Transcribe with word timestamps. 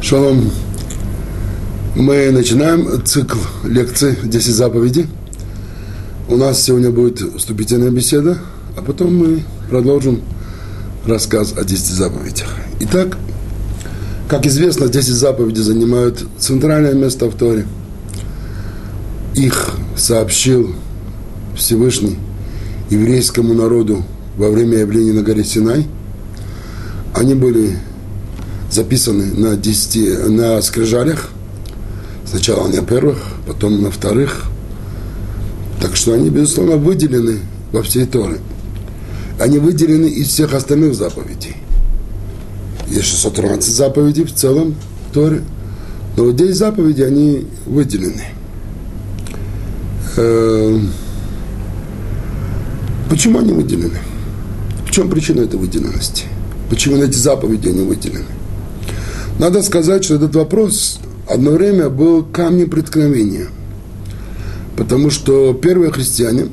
Шалом. 0.00 0.50
Мы 1.96 2.30
начинаем 2.30 3.04
цикл 3.04 3.38
лекций 3.64 4.14
«10 4.22 4.52
заповедей». 4.52 5.06
У 6.28 6.36
нас 6.36 6.62
сегодня 6.62 6.90
будет 6.90 7.20
вступительная 7.36 7.90
беседа, 7.90 8.38
а 8.76 8.82
потом 8.82 9.16
мы 9.16 9.42
продолжим 9.68 10.22
рассказ 11.04 11.52
о 11.56 11.64
10 11.64 11.84
заповедях. 11.84 12.48
Итак, 12.80 13.18
как 14.28 14.46
известно, 14.46 14.88
10 14.88 15.08
заповедей 15.08 15.62
занимают 15.62 16.24
центральное 16.38 16.94
место 16.94 17.26
в 17.26 17.34
Торе. 17.34 17.66
Их 19.34 19.74
сообщил 19.96 20.74
Всевышний 21.56 22.18
еврейскому 22.88 23.52
народу 23.52 24.04
во 24.36 24.48
время 24.48 24.78
явления 24.78 25.12
на 25.12 25.22
горе 25.22 25.42
Синай. 25.42 25.86
Они 27.14 27.34
были 27.34 27.78
записаны 28.70 29.32
на, 29.34 29.56
10, 29.56 30.28
на 30.28 30.60
скрижалях. 30.62 31.30
Сначала 32.24 32.68
на 32.68 32.82
первых, 32.82 33.18
потом 33.46 33.82
на 33.82 33.90
вторых. 33.90 34.44
Так 35.80 35.96
что 35.96 36.12
они, 36.12 36.28
безусловно, 36.28 36.76
выделены 36.76 37.38
во 37.72 37.82
всей 37.82 38.06
Торе. 38.06 38.38
Они 39.40 39.58
выделены 39.58 40.06
из 40.06 40.28
всех 40.28 40.52
остальных 40.52 40.94
заповедей. 40.94 41.56
Есть 42.88 43.08
613 43.08 43.74
заповедей 43.74 44.24
в 44.24 44.34
целом 44.34 44.74
в 45.08 45.14
Торе. 45.14 45.42
Но 46.16 46.24
вот 46.24 46.36
10 46.36 46.56
заповедей, 46.56 47.06
они 47.06 47.46
выделены. 47.64 48.24
Эм, 50.16 50.90
почему 53.08 53.38
они 53.38 53.52
выделены? 53.52 53.98
В 54.86 54.90
чем 54.90 55.08
причина 55.08 55.42
этой 55.42 55.60
выделенности? 55.60 56.24
Почему 56.68 56.96
эти 56.96 57.16
заповеди 57.16 57.68
они 57.68 57.82
выделены? 57.82 58.37
Надо 59.38 59.62
сказать, 59.62 60.02
что 60.04 60.16
этот 60.16 60.34
вопрос 60.34 60.98
одно 61.28 61.52
время 61.52 61.88
был 61.90 62.24
камнем 62.24 62.68
преткновения. 62.68 63.46
Потому 64.76 65.10
что 65.10 65.54
первые 65.54 65.92
христиане, 65.92 66.48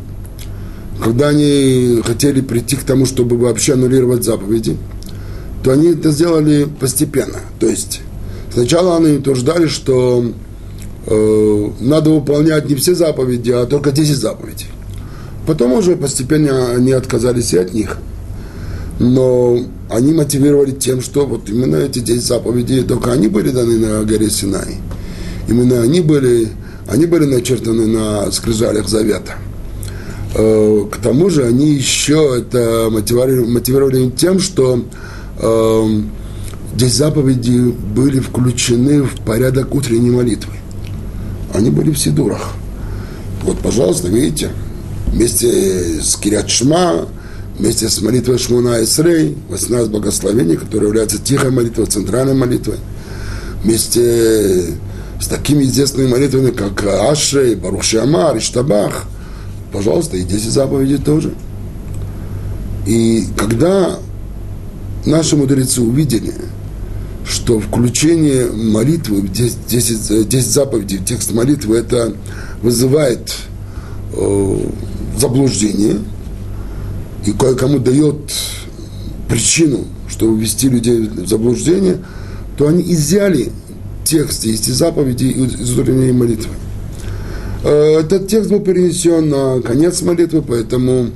когда 1.03 1.29
они 1.29 2.01
хотели 2.05 2.41
прийти 2.41 2.75
к 2.75 2.83
тому, 2.83 3.07
чтобы 3.07 3.37
вообще 3.37 3.73
аннулировать 3.73 4.23
заповеди, 4.23 4.77
то 5.63 5.71
они 5.71 5.93
это 5.93 6.11
сделали 6.11 6.67
постепенно. 6.79 7.39
То 7.59 7.67
есть 7.67 8.01
сначала 8.53 8.97
они 8.97 9.17
утверждали, 9.17 9.65
что 9.65 10.23
э, 11.07 11.69
надо 11.79 12.11
выполнять 12.11 12.69
не 12.69 12.75
все 12.75 12.93
заповеди, 12.93 13.49
а 13.49 13.65
только 13.65 13.91
10 13.91 14.15
заповедей. 14.15 14.67
Потом 15.47 15.73
уже 15.73 15.95
постепенно 15.95 16.71
они 16.71 16.91
отказались 16.91 17.53
и 17.53 17.57
от 17.57 17.73
них– 17.73 17.97
но 18.99 19.59
они 19.89 20.13
мотивировали 20.13 20.71
тем, 20.71 21.01
что 21.01 21.25
вот 21.25 21.49
именно 21.49 21.75
эти 21.75 21.99
10 21.99 22.23
заповедей, 22.23 22.83
только 22.83 23.11
они 23.11 23.27
были 23.27 23.49
даны 23.49 23.77
на 23.77 24.03
горе 24.03 24.29
Синай. 24.29 24.77
Именно 25.47 25.81
они 25.81 26.01
были, 26.01 26.49
они 26.87 27.05
были 27.05 27.25
начертаны 27.25 27.87
на 27.87 28.31
скрижалях 28.31 28.87
завета. 28.87 29.35
Э, 30.33 30.85
к 30.91 30.97
тому 30.97 31.29
же 31.29 31.45
они 31.45 31.73
еще 31.73 32.37
это 32.37 32.89
мотивировали, 32.89 33.45
мотивировали 33.45 34.09
тем, 34.09 34.39
что 34.39 34.83
э, 35.39 36.01
10 36.75 36.93
заповедей 36.93 37.71
были 37.71 38.19
включены 38.19 39.03
в 39.03 39.15
порядок 39.25 39.73
утренней 39.75 40.11
молитвы. 40.11 40.53
Они 41.53 41.69
были 41.69 41.91
в 41.91 41.97
Сидурах. 41.97 42.53
Вот, 43.43 43.59
пожалуйста, 43.59 44.07
видите, 44.07 44.49
вместе 45.07 46.01
с 46.01 46.15
Кирят 46.15 46.49
Шма, 46.49 47.07
вместе 47.57 47.89
с 47.89 48.01
молитвой 48.01 48.37
Шмуна 48.37 48.83
Исрей, 48.83 49.37
18 49.49 49.89
благословений, 49.89 50.57
которая 50.57 50.87
является 50.87 51.17
тихой 51.17 51.51
молитвой, 51.51 51.85
центральной 51.85 52.33
молитвой, 52.33 52.77
вместе 53.63 54.75
с 55.21 55.27
такими 55.27 55.63
известными 55.63 56.07
молитвами, 56.07 56.51
как 56.51 56.83
Ашрей, 56.85 57.55
Барух 57.55 57.83
Шиамар, 57.83 58.37
Иштабах, 58.37 59.05
пожалуйста, 59.71 60.17
и 60.17 60.23
10 60.23 60.51
заповедей 60.51 60.97
тоже. 60.97 61.33
И 62.85 63.25
когда 63.37 63.97
наши 65.05 65.35
мудрецы 65.35 65.81
увидели, 65.81 66.33
что 67.25 67.59
включение 67.59 68.51
молитвы, 68.51 69.21
10, 69.27 69.67
10, 69.67 70.27
10 70.27 70.47
заповедей 70.47 70.97
в 70.97 71.05
текст 71.05 71.31
молитвы, 71.31 71.77
это 71.77 72.13
вызывает 72.61 73.33
э, 74.13 74.59
заблуждение– 75.17 75.99
и 77.25 77.31
кое-кому 77.31 77.79
дает 77.79 78.17
причину, 79.27 79.85
чтобы 80.07 80.39
ввести 80.39 80.69
людей 80.69 81.07
в 81.07 81.27
заблуждение, 81.27 81.97
то 82.57 82.67
они 82.67 82.83
изъяли 82.93 83.51
текст 84.03 84.45
из 84.45 84.61
заповедей 84.65 85.31
из 85.31 85.77
утренней 85.77 86.11
молитвы. 86.11 86.51
Э, 87.63 87.99
этот 87.99 88.27
текст 88.27 88.51
был 88.51 88.59
перенесен 88.59 89.29
на 89.29 89.61
конец 89.61 90.01
молитвы, 90.03 90.43
поэтому 90.43 91.09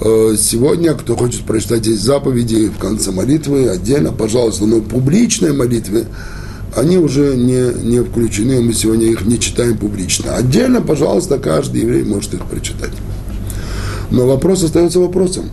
э, 0.00 0.36
сегодня, 0.38 0.94
кто 0.94 1.16
хочет 1.16 1.42
прочитать 1.42 1.80
эти 1.80 1.96
заповеди 1.96 2.68
в 2.68 2.78
конце 2.78 3.10
молитвы, 3.10 3.68
отдельно, 3.68 4.12
пожалуйста, 4.12 4.66
но 4.66 4.80
публичной 4.80 5.52
молитвы, 5.52 6.06
они 6.76 6.98
уже 6.98 7.34
не, 7.34 7.74
не 7.82 8.04
включены, 8.04 8.60
мы 8.60 8.72
сегодня 8.72 9.06
их 9.06 9.26
не 9.26 9.40
читаем 9.40 9.76
публично. 9.76 10.36
Отдельно, 10.36 10.80
пожалуйста, 10.80 11.38
каждый 11.38 11.80
еврей 11.80 12.04
может 12.04 12.32
их 12.34 12.46
прочитать. 12.46 12.92
Но 14.10 14.26
вопрос 14.26 14.62
остается 14.62 14.98
вопросом. 14.98 15.50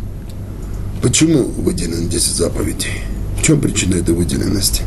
Почему 1.01 1.44
выделены 1.44 2.09
10 2.09 2.35
заповедей? 2.35 3.03
В 3.40 3.44
чем 3.44 3.62
причина 3.62 3.95
этой 3.95 4.16
выделенности? 4.16 4.81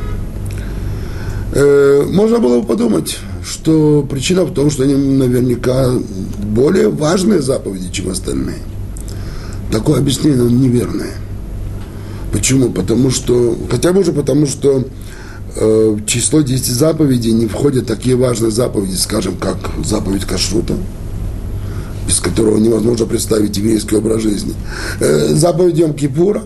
Э, 1.52 2.04
можно 2.10 2.40
было 2.40 2.60
бы 2.60 2.66
подумать, 2.66 3.18
что 3.44 4.06
причина 4.10 4.44
в 4.44 4.52
том, 4.52 4.70
что 4.70 4.82
они 4.82 4.94
наверняка 4.94 5.88
более 6.42 6.88
важные 6.88 7.40
заповеди, 7.40 7.92
чем 7.92 8.10
остальные. 8.10 8.58
Такое 9.70 10.00
объяснение 10.00 10.50
неверное. 10.50 11.14
Почему? 12.32 12.70
Потому 12.70 13.10
что, 13.10 13.56
хотя 13.70 13.92
бы 13.92 14.00
уже 14.00 14.12
потому, 14.12 14.46
что 14.46 14.84
э, 15.54 15.96
в 15.96 16.06
число 16.06 16.40
10 16.40 16.66
заповедей 16.66 17.32
не 17.32 17.46
входят 17.46 17.86
такие 17.86 18.16
важные 18.16 18.50
заповеди, 18.50 18.96
скажем, 18.96 19.36
как 19.36 19.58
заповедь 19.84 20.24
кашрута– 20.24 20.74
без 22.10 22.18
которого 22.18 22.58
невозможно 22.58 23.06
представить 23.06 23.56
еврейский 23.56 23.94
образ 23.94 24.22
жизни. 24.22 24.52
Э, 24.98 25.28
заповедь 25.32 25.78
Йом 25.78 25.94
Кипура. 25.94 26.42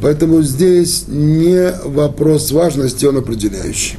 Поэтому 0.00 0.42
здесь 0.42 1.06
не 1.08 1.72
вопрос 1.84 2.52
важности, 2.52 3.06
он 3.06 3.16
определяющий. 3.16 3.96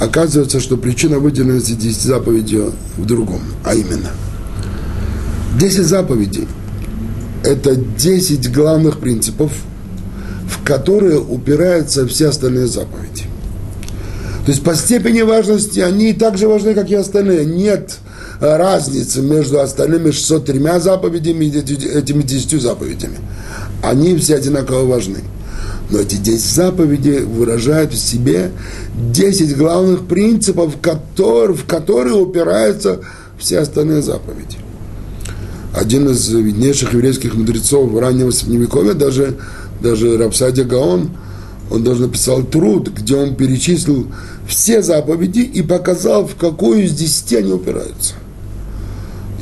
Оказывается, 0.00 0.58
что 0.58 0.78
причина 0.78 1.18
выделенности 1.18 1.72
10 1.72 2.00
заповедей 2.00 2.72
в 2.96 3.04
другом, 3.04 3.40
а 3.62 3.74
именно 3.74 4.10
10 5.60 5.84
заповедей– 5.84 6.48
это 7.44 7.76
10 7.76 8.50
главных 8.52 9.00
принципов, 9.00 9.52
в 10.48 10.64
которые 10.64 11.20
упираются 11.20 12.06
все 12.06 12.30
остальные 12.30 12.68
заповеди. 12.68 13.24
То 14.46 14.50
есть 14.50 14.64
по 14.64 14.74
степени 14.74 15.20
важности 15.20 15.80
они 15.80 16.14
так 16.14 16.38
же 16.38 16.48
важны, 16.48 16.72
как 16.74 16.90
и 16.90 16.94
остальные. 16.94 17.44
Нет 17.44 17.98
разницы 18.42 19.22
между 19.22 19.60
остальными 19.60 20.10
603 20.10 20.80
заповедями 20.80 21.44
и 21.44 21.58
этими 21.58 22.22
10 22.22 22.60
заповедями. 22.60 23.18
Они 23.82 24.16
все 24.16 24.36
одинаково 24.36 24.84
важны. 24.84 25.20
Но 25.90 26.00
эти 26.00 26.16
10 26.16 26.40
заповедей 26.40 27.20
выражают 27.20 27.92
в 27.92 27.98
себе 27.98 28.50
10 29.12 29.56
главных 29.56 30.06
принципов, 30.06 30.74
которые, 30.80 31.56
в 31.56 31.66
которые 31.66 32.16
упираются 32.16 33.00
все 33.38 33.60
остальные 33.60 34.02
заповеди. 34.02 34.58
Один 35.74 36.08
из 36.08 36.28
виднейших 36.28 36.92
еврейских 36.92 37.34
мудрецов 37.34 37.96
раннего 37.98 38.30
Средневековья, 38.30 38.94
даже, 38.94 39.36
даже 39.80 40.18
Рапсадия 40.18 40.64
Гаон, 40.64 41.10
он 41.70 41.84
даже 41.84 42.02
написал 42.02 42.42
труд, 42.42 42.90
где 42.90 43.16
он 43.16 43.34
перечислил 43.34 44.08
все 44.46 44.82
заповеди 44.82 45.40
и 45.40 45.62
показал, 45.62 46.26
в 46.26 46.34
какую 46.34 46.84
из 46.84 46.92
десяти 46.92 47.36
они 47.36 47.52
упираются. 47.52 48.14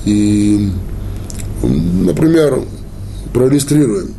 И, 0.05 0.71
например, 1.63 2.63
проиллюстрируем. 3.33 4.15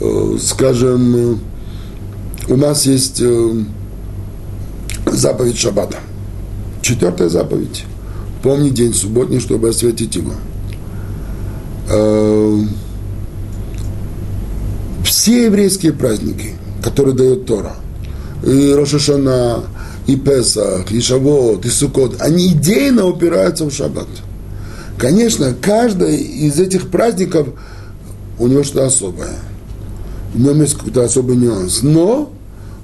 Э, 0.00 0.36
скажем, 0.40 1.40
у 2.48 2.56
нас 2.56 2.86
есть 2.86 3.20
э, 3.20 3.52
заповедь 5.06 5.58
Шаббата. 5.58 5.98
Четвертая 6.82 7.28
заповедь. 7.28 7.84
Помни 8.42 8.70
день 8.70 8.94
субботний, 8.94 9.40
чтобы 9.40 9.70
осветить 9.70 10.14
его. 10.14 10.32
Э, 11.90 12.60
все 15.04 15.46
еврейские 15.46 15.92
праздники, 15.92 16.52
которые 16.82 17.16
дает 17.16 17.46
Тора, 17.46 17.76
и 18.44 18.72
Рошашана, 18.72 19.64
и 20.06 20.16
Песах, 20.16 20.92
и 20.92 21.00
Шавот, 21.00 21.64
и 21.64 21.70
Сукот, 21.70 22.20
они 22.20 22.48
идейно 22.48 23.06
упираются 23.06 23.64
в 23.64 23.72
Шаббат– 23.72 24.08
Конечно, 24.98 25.54
каждый 25.54 26.16
из 26.16 26.58
этих 26.58 26.90
праздников 26.90 27.48
у 28.38 28.48
него 28.48 28.64
что-то 28.64 28.86
особое. 28.86 29.36
В 30.34 30.40
нем 30.40 30.60
есть 30.60 30.74
какой-то 30.74 31.04
особый 31.04 31.36
нюанс. 31.36 31.82
Но 31.82 32.32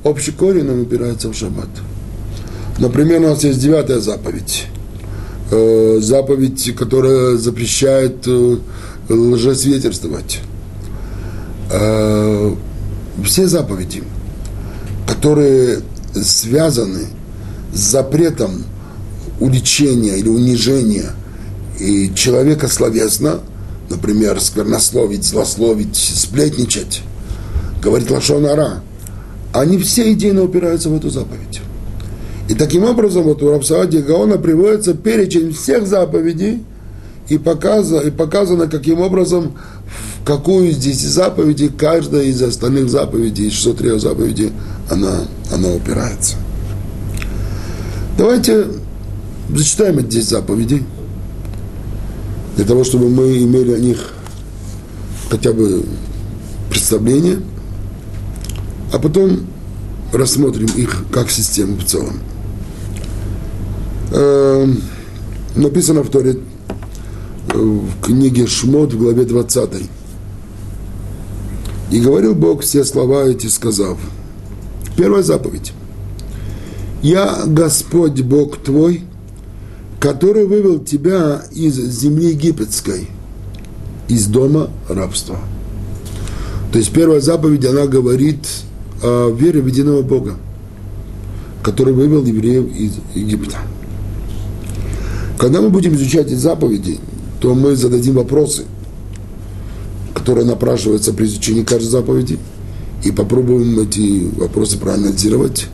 общий 0.04 0.30
корень 0.30 0.64
нам 0.64 0.80
упирается 0.80 1.28
в 1.28 1.34
шаббат. 1.34 1.68
Например, 2.78 3.20
у 3.20 3.28
нас 3.28 3.42
есть 3.42 3.58
девятая 3.58 3.98
заповедь. 3.98 4.66
Э, 5.50 5.98
заповедь, 6.00 6.74
которая 6.76 7.36
запрещает 7.36 8.26
э, 8.26 8.56
лжесвидетельствовать. 9.08 10.40
Э, 11.72 12.54
все 13.24 13.46
заповеди, 13.48 14.04
которые 15.08 15.80
связаны 16.14 17.06
с 17.72 17.78
запретом 17.78 18.64
уличения 19.40 20.14
или 20.14 20.28
унижения 20.28 21.10
и 21.78 22.12
человека 22.14 22.68
словесно, 22.68 23.40
например, 23.90 24.40
сквернословить, 24.40 25.24
злословить, 25.24 25.96
сплетничать, 25.96 27.02
говорить 27.82 28.10
лошонара, 28.10 28.82
они 29.52 29.78
все 29.78 30.12
идейно 30.12 30.42
упираются 30.42 30.88
в 30.88 30.96
эту 30.96 31.10
заповедь. 31.10 31.60
И 32.48 32.54
таким 32.54 32.84
образом 32.84 33.22
вот 33.22 33.42
у 33.42 33.50
Рабсаади 33.50 33.98
Гаона 33.98 34.36
приводится 34.36 34.94
перечень 34.94 35.52
всех 35.52 35.86
заповедей 35.86 36.62
и 37.28 37.38
показано, 37.38 38.00
и 38.00 38.10
показано, 38.10 38.66
каким 38.66 39.00
образом, 39.00 39.54
в 40.20 40.26
какую 40.26 40.70
из 40.70 40.76
10 40.76 41.08
заповедей, 41.08 41.68
каждая 41.68 42.24
из 42.24 42.42
остальных 42.42 42.90
заповедей, 42.90 43.48
из 43.48 43.54
603 43.54 43.98
заповедей, 43.98 44.52
она, 44.90 45.20
она 45.50 45.68
упирается. 45.70 46.36
Давайте 48.18 48.66
зачитаем 49.54 49.98
эти 49.98 50.16
10 50.16 50.28
заповедей, 50.28 50.82
для 52.56 52.64
того, 52.64 52.84
чтобы 52.84 53.08
мы 53.08 53.38
имели 53.38 53.72
о 53.72 53.78
них 53.78 54.12
хотя 55.30 55.52
бы 55.52 55.84
представление, 56.70 57.38
а 58.92 58.98
потом 58.98 59.40
рассмотрим 60.12 60.68
их 60.76 61.04
как 61.10 61.30
систему 61.30 61.76
в 61.76 61.84
целом. 61.84 62.20
Э, 64.12 64.66
написано 65.56 66.02
в 66.02 66.10
Торе 66.10 66.38
э, 67.52 67.58
в 67.58 68.00
книге 68.00 68.46
Шмот 68.46 68.92
в 68.92 68.98
главе 68.98 69.24
20. 69.24 69.70
И 71.90 72.00
говорил 72.00 72.34
Бог 72.34 72.62
все 72.62 72.84
слова 72.84 73.24
эти, 73.24 73.46
сказав. 73.48 73.98
Первая 74.96 75.22
заповедь. 75.22 75.72
Я 77.02 77.42
Господь 77.46 78.22
Бог 78.22 78.56
твой, 78.58 79.02
который 80.04 80.44
вывел 80.44 80.80
тебя 80.80 81.46
из 81.50 81.76
земли 81.76 82.32
египетской, 82.32 83.08
из 84.06 84.26
дома 84.26 84.68
рабства. 84.86 85.38
То 86.72 86.78
есть 86.78 86.92
первая 86.92 87.22
заповедь, 87.22 87.64
она 87.64 87.86
говорит 87.86 88.46
о 89.02 89.34
вере 89.34 89.62
в 89.62 89.66
единого 89.66 90.02
Бога, 90.02 90.34
который 91.62 91.94
вывел 91.94 92.22
евреев 92.22 92.66
из 92.76 92.92
Египта. 93.14 93.56
Когда 95.38 95.62
мы 95.62 95.70
будем 95.70 95.94
изучать 95.94 96.26
эти 96.26 96.34
заповеди, 96.34 96.98
то 97.40 97.54
мы 97.54 97.74
зададим 97.74 98.16
вопросы, 98.16 98.64
которые 100.12 100.44
напрашиваются 100.44 101.14
при 101.14 101.24
изучении 101.24 101.62
каждой 101.62 101.88
заповеди, 101.88 102.38
и 103.04 103.10
попробуем 103.10 103.80
эти 103.80 104.28
вопросы 104.38 104.76
проанализировать. 104.76 105.68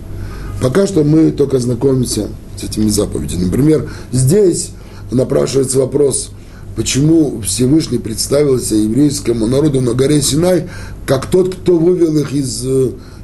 Пока 0.62 0.86
что 0.86 1.02
мы 1.02 1.32
только 1.32 1.58
знакомимся 1.58 2.28
с 2.60 2.64
этими 2.64 2.88
заповедями. 2.88 3.44
Например, 3.44 3.90
здесь 4.12 4.70
напрашивается 5.10 5.78
вопрос, 5.78 6.30
почему 6.76 7.40
Всевышний 7.42 7.98
представился 7.98 8.74
еврейскому 8.74 9.46
народу 9.46 9.80
на 9.80 9.94
горе 9.94 10.22
Синай, 10.22 10.68
как 11.06 11.26
тот, 11.26 11.54
кто 11.54 11.78
вывел 11.78 12.16
их 12.18 12.32
из, 12.32 12.64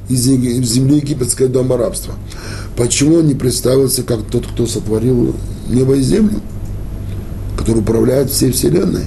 из 0.09 0.21
земли 0.21 0.97
египетской 0.97 1.47
дома 1.47 1.77
рабства. 1.77 2.15
Почему 2.75 3.15
он 3.15 3.27
не 3.27 3.35
представился 3.35 4.03
как 4.03 4.23
тот, 4.29 4.45
кто 4.45 4.67
сотворил 4.67 5.35
небо 5.69 5.95
и 5.95 6.01
землю, 6.01 6.41
который 7.57 7.79
управляет 7.79 8.29
всей 8.29 8.51
вселенной? 8.51 9.05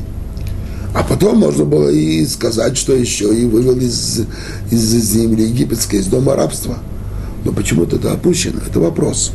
А 0.93 1.05
потом 1.05 1.38
можно 1.38 1.65
было 1.65 1.88
и 1.88 2.26
сказать, 2.26 2.76
что 2.76 2.93
еще 2.94 3.33
и 3.33 3.44
вывел 3.44 3.79
из, 3.79 4.23
из 4.71 4.81
земли 4.81 5.44
египетской, 5.44 5.97
из 6.00 6.06
дома 6.06 6.35
рабства. 6.35 6.79
Но 7.44 7.53
почему-то 7.53 7.97
это 7.97 8.12
опущено, 8.12 8.61
это 8.67 8.81
вопрос. 8.81 9.31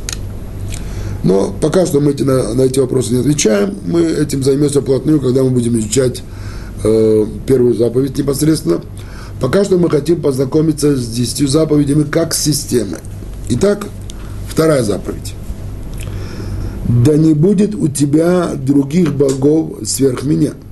Но 1.25 1.53
пока 1.59 1.85
что 1.85 1.99
мы 1.99 2.11
эти, 2.11 2.23
на, 2.23 2.53
на 2.53 2.61
эти 2.61 2.79
вопросы 2.79 3.13
не 3.13 3.19
отвечаем. 3.19 3.75
Мы 3.85 4.03
этим 4.03 4.43
займемся 4.43 4.79
вплотную, 4.79 5.19
когда 5.19 5.43
мы 5.43 5.49
будем 5.49 5.77
изучать 5.79 6.23
э, 6.85 7.25
первую 7.45 7.73
заповедь 7.73 8.17
непосредственно. 8.17 8.79
Пока 9.41 9.65
что 9.65 9.77
мы 9.77 9.89
хотим 9.89 10.21
познакомиться 10.21 10.95
с 10.95 11.05
десятью 11.09 11.49
заповедями 11.49 12.03
как 12.03 12.33
системой. 12.33 12.99
Итак, 13.49 13.85
вторая 14.47 14.83
заповедь. 14.83 15.33
Да 17.03 17.17
не 17.17 17.33
будет 17.33 17.75
у 17.75 17.89
тебя 17.89 18.51
других 18.55 19.13
богов 19.13 19.79
сверх 19.83 20.23
меня– 20.23 20.53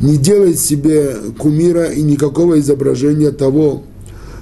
не 0.00 0.18
делай 0.18 0.54
себе 0.54 1.16
кумира 1.38 1.86
и 1.86 2.02
никакого 2.02 2.60
изображения 2.60 3.30
того, 3.30 3.82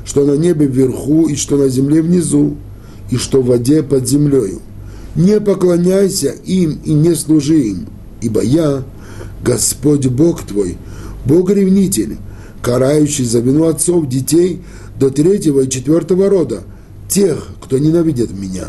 что 0.04 0.24
на 0.24 0.36
небе 0.36 0.66
вверху 0.66 1.28
и 1.28 1.36
что 1.36 1.56
на 1.56 1.68
земле 1.68 2.02
внизу, 2.02 2.56
и 3.10 3.16
что 3.16 3.40
в 3.40 3.46
воде 3.46 3.82
под 3.82 4.08
землею. 4.08 4.60
Не 5.16 5.40
поклоняйся 5.40 6.34
им 6.44 6.80
и 6.84 6.92
не 6.92 7.14
служи 7.14 7.60
им, 7.68 7.86
ибо 8.20 8.42
я, 8.42 8.82
Господь 9.44 10.06
Бог 10.08 10.42
твой, 10.42 10.76
Бог-ревнитель, 11.24 12.16
карающий 12.62 13.24
за 13.24 13.40
вину 13.40 13.66
отцов 13.66 14.08
детей 14.08 14.62
до 14.98 15.10
третьего 15.10 15.60
и 15.60 15.70
четвертого 15.70 16.28
рода, 16.28 16.62
тех, 17.08 17.46
кто 17.62 17.78
ненавидит 17.78 18.32
меня, 18.32 18.66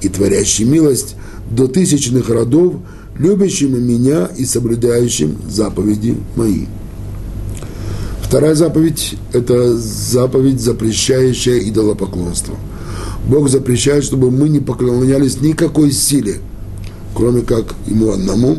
и 0.00 0.08
творящий 0.08 0.64
милость 0.64 1.16
до 1.50 1.66
тысячных 1.66 2.28
родов, 2.28 2.76
любящим 3.18 3.82
меня 3.84 4.28
и 4.36 4.44
соблюдающим 4.44 5.36
заповеди 5.48 6.16
мои. 6.36 6.66
Вторая 8.22 8.54
заповедь– 8.54 9.14
это 9.32 9.76
заповедь, 9.76 10.60
запрещающая 10.60 11.58
идолопоклонство. 11.60 12.56
Бог 13.28 13.48
запрещает, 13.48 14.04
чтобы 14.04 14.30
мы 14.30 14.48
не 14.48 14.60
поклонялись 14.60 15.40
никакой 15.40 15.92
силе, 15.92 16.36
кроме 17.14 17.42
как 17.42 17.74
Ему 17.86 18.12
одному. 18.12 18.58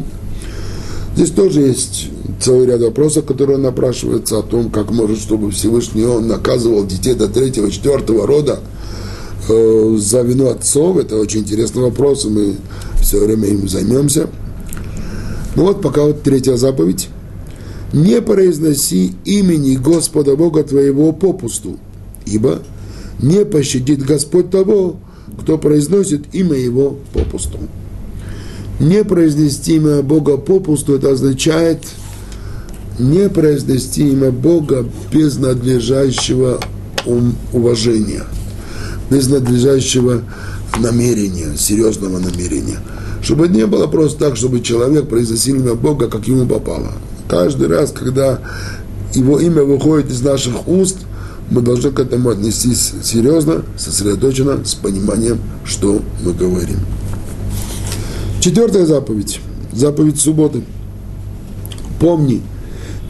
Здесь 1.15 1.31
тоже 1.31 1.61
есть 1.61 2.09
целый 2.41 2.65
ряд 2.67 2.81
вопросов, 2.81 3.25
которые 3.25 3.57
напрашиваются 3.57 4.39
о 4.39 4.43
том, 4.43 4.69
как 4.69 4.91
может, 4.91 5.19
чтобы 5.19 5.51
Всевышний 5.51 6.05
Он 6.05 6.27
наказывал 6.27 6.85
детей 6.85 7.13
до 7.13 7.27
третьего, 7.27 7.71
четвертого 7.71 8.27
рода 8.27 8.59
э, 9.47 9.95
за 9.97 10.21
вину 10.21 10.49
отцов. 10.49 10.97
Это 10.97 11.15
очень 11.17 11.41
интересный 11.41 11.83
вопрос, 11.83 12.25
и 12.25 12.29
мы 12.29 12.55
все 13.01 13.23
время 13.23 13.47
им 13.47 13.67
займемся– 13.69 14.29
ну 15.55 15.63
вот 15.63 15.81
пока 15.81 16.03
вот 16.03 16.21
третья 16.21 16.57
заповедь. 16.57 17.07
Не 17.93 18.21
произноси 18.21 19.13
имени 19.23 19.77
Господа 19.77 20.35
Бога 20.35 20.63
твоего 20.63 21.13
попусту, 21.13 21.79
ибо 22.25 22.59
не 23.19 23.45
пощадит 23.45 24.03
Господь 24.03 24.49
того, 24.49 24.97
кто 25.39 25.57
произносит 25.57 26.33
имя 26.33 26.55
его 26.57 26.97
попусту. 27.13 27.59
Не 28.79 29.03
произнести 29.03 29.75
имя 29.75 30.01
Бога 30.01 30.37
попусту, 30.37 30.95
это 30.95 31.11
означает 31.11 31.79
не 32.99 33.29
произнести 33.29 34.09
имя 34.09 34.31
Бога 34.31 34.85
без 35.11 35.37
надлежащего 35.37 36.59
уважения, 37.53 38.23
без 39.09 39.27
надлежащего 39.27 40.23
намерения, 40.79 41.55
серьезного 41.57 42.19
намерения– 42.19 42.79
чтобы 43.25 43.47
не 43.47 43.65
было 43.65 43.87
просто 43.87 44.19
так, 44.19 44.37
чтобы 44.37 44.61
человек 44.61 45.09
произносил 45.09 45.55
имя 45.55 45.73
Бога, 45.73 46.07
как 46.07 46.27
ему 46.27 46.45
попало. 46.45 46.91
Каждый 47.27 47.67
раз, 47.67 47.91
когда 47.91 48.39
его 49.15 49.39
имя 49.39 49.63
выходит 49.63 50.11
из 50.11 50.21
наших 50.21 50.67
уст, 50.67 50.97
мы 51.49 51.61
должны 51.61 51.91
к 51.91 51.99
этому 51.99 52.29
отнестись 52.29 52.93
серьезно, 53.03 53.63
сосредоточенно, 53.77 54.63
с 54.65 54.75
пониманием, 54.75 55.39
что 55.63 56.01
мы 56.23 56.33
говорим. 56.33 56.79
Четвертая 58.39 58.85
заповедь. 58.85 59.39
Заповедь 59.71 60.19
субботы. 60.19 60.63
Помни, 61.99 62.41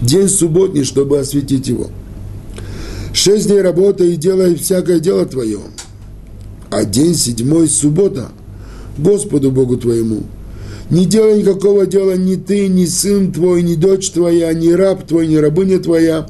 день 0.01 0.29
субботний, 0.29 0.83
чтобы 0.83 1.19
осветить 1.19 1.67
его. 1.67 1.89
Шесть 3.13 3.47
дней 3.47 3.61
работай 3.61 4.13
и 4.13 4.17
делай 4.17 4.55
всякое 4.55 4.99
дело 4.99 5.25
твое. 5.25 5.59
А 6.69 6.83
день 6.83 7.15
седьмой– 7.15 7.67
суббота– 7.69 8.29
Господу 8.97 9.51
Богу 9.51 9.77
твоему. 9.77 10.23
Не 10.89 11.05
делай 11.05 11.39
никакого 11.39 11.85
дела 11.85 12.15
ни 12.15 12.35
ты, 12.35 12.67
ни 12.67 12.85
сын 12.85 13.31
твой, 13.31 13.63
ни 13.63 13.75
дочь 13.75 14.11
твоя, 14.11 14.53
ни 14.53 14.69
раб 14.69 15.05
твой, 15.05 15.27
ни 15.27 15.35
рабыня 15.35 15.79
твоя, 15.79 16.27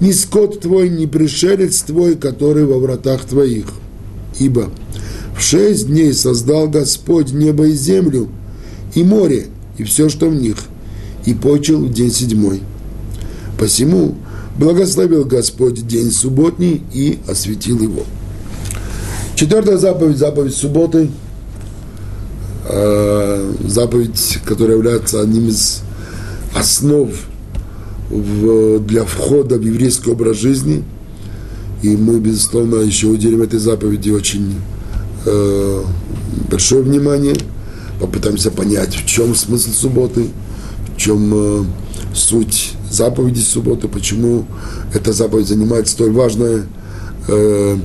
ни 0.00 0.12
скот 0.12 0.60
твой, 0.60 0.88
ни 0.88 1.06
пришелец 1.06 1.82
твой, 1.82 2.16
который 2.16 2.64
во 2.64 2.78
вратах 2.78 3.24
твоих. 3.24 3.66
Ибо 4.38 4.70
в 5.36 5.42
шесть 5.42 5.86
дней 5.86 6.12
создал 6.12 6.68
Господь 6.68 7.32
небо 7.32 7.66
и 7.66 7.72
землю, 7.72 8.28
и 8.94 9.02
море, 9.02 9.46
и 9.78 9.84
все, 9.84 10.08
что 10.08 10.28
в 10.28 10.34
них, 10.34 10.56
и 11.24 11.34
почил 11.34 11.84
в 11.86 11.92
день 11.92 12.12
седьмой. 12.12 12.60
Посему 13.58 14.16
Благословил 14.56 15.24
Господь 15.24 15.84
день 15.86 16.12
субботний 16.12 16.82
и 16.92 17.18
осветил 17.28 17.80
его. 17.80 18.04
Четвертая 19.34 19.78
заповедь, 19.78 20.16
заповедь 20.16 20.54
субботы, 20.54 21.10
э, 22.68 23.52
заповедь, 23.66 24.38
которая 24.44 24.76
является 24.76 25.20
одним 25.20 25.48
из 25.48 25.80
основ 26.54 27.10
в, 28.14 28.78
для 28.80 29.04
входа 29.04 29.56
в 29.56 29.62
еврейский 29.62 30.10
образ 30.10 30.36
жизни. 30.36 30.84
И 31.82 31.96
мы, 31.96 32.20
безусловно, 32.20 32.76
еще 32.76 33.08
уделим 33.08 33.42
этой 33.42 33.58
заповеди 33.58 34.10
очень 34.10 34.54
э, 35.26 35.82
большое 36.50 36.82
внимание, 36.82 37.34
попытаемся 38.00 38.50
понять, 38.50 38.94
в 38.94 39.04
чем 39.04 39.34
смысл 39.34 39.70
субботы, 39.70 40.28
в 40.94 40.96
чем 40.96 41.32
э, 41.34 41.64
суть 42.14 42.72
заповеди 42.90 43.40
субботы, 43.40 43.88
почему 43.88 44.46
эта 44.94 45.12
заповедь 45.12 45.48
занимает 45.48 45.88
столь 45.88 46.12
важное 46.12 46.66
э, 47.28 47.76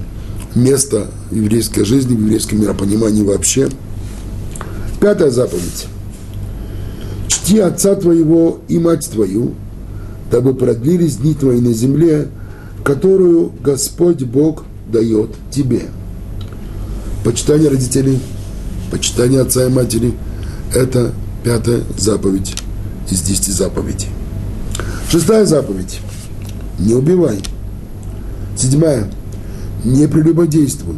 место 0.55 1.07
в 1.31 1.35
еврейской 1.35 1.83
жизни, 1.83 2.15
в 2.15 2.21
еврейском 2.21 2.61
миропонимании 2.61 3.23
вообще. 3.23 3.69
Пятая 5.01 5.31
заповедь. 5.31 5.87
Чти 7.27 7.59
отца 7.59 7.95
твоего 7.95 8.59
и 8.67 8.77
мать 8.77 9.09
твою, 9.11 9.55
дабы 10.31 10.53
продлились 10.53 11.17
дни 11.17 11.33
твои 11.33 11.59
на 11.59 11.73
земле, 11.73 12.27
которую 12.83 13.51
Господь 13.63 14.23
Бог 14.23 14.63
дает 14.91 15.29
тебе. 15.51 15.83
Почитание 17.23 17.69
родителей, 17.69 18.19
почитание 18.91 19.41
отца 19.41 19.65
и 19.65 19.69
матери– 19.69 20.13
это 20.73 21.11
пятая 21.43 21.81
заповедь 21.97 22.55
из 23.09 23.21
десяти 23.21 23.51
заповедей. 23.51 24.07
Шестая 25.09 25.45
заповедь– 25.45 25.99
не 26.79 26.93
убивай. 26.93 27.39
Седьмая– 28.55 29.09
не 29.83 30.07
прелюбодействуй. 30.07 30.95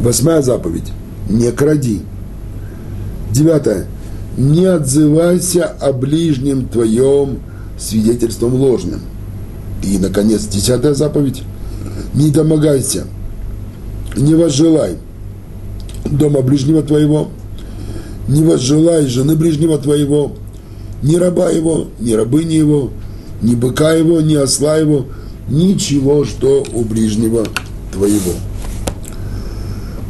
Восьмая 0.00 0.42
заповедь– 0.42 0.92
не 1.28 1.52
кради. 1.52 2.02
Девятая– 3.32 3.86
не 4.38 4.66
отзывайся 4.66 5.64
о 5.66 5.92
ближнем 5.92 6.68
твоем 6.68 7.40
свидетельством 7.77 8.55
ложным. 8.55 9.01
И, 9.83 9.97
наконец, 9.97 10.45
десятая 10.45 10.93
заповедь – 10.93 12.13
не 12.13 12.29
домогайся, 12.29 13.05
не 14.15 14.35
возжелай 14.35 14.97
дома 16.05 16.41
ближнего 16.41 16.83
твоего, 16.83 17.29
не 18.27 18.43
возжелай 18.43 19.07
жены 19.07 19.35
ближнего 19.35 19.77
твоего – 19.77 20.43
ни 21.03 21.17
раба 21.17 21.49
его, 21.49 21.87
ни 21.99 22.13
рабыни 22.13 22.53
его, 22.53 22.91
ни 23.41 23.55
быка 23.55 23.91
его, 23.91 24.21
ни 24.21 24.35
осла 24.35 24.77
его, 24.77 25.05
ничего, 25.49 26.23
что 26.23 26.63
у 26.73 26.83
ближнего 26.83 27.45
твоего. 27.91 28.33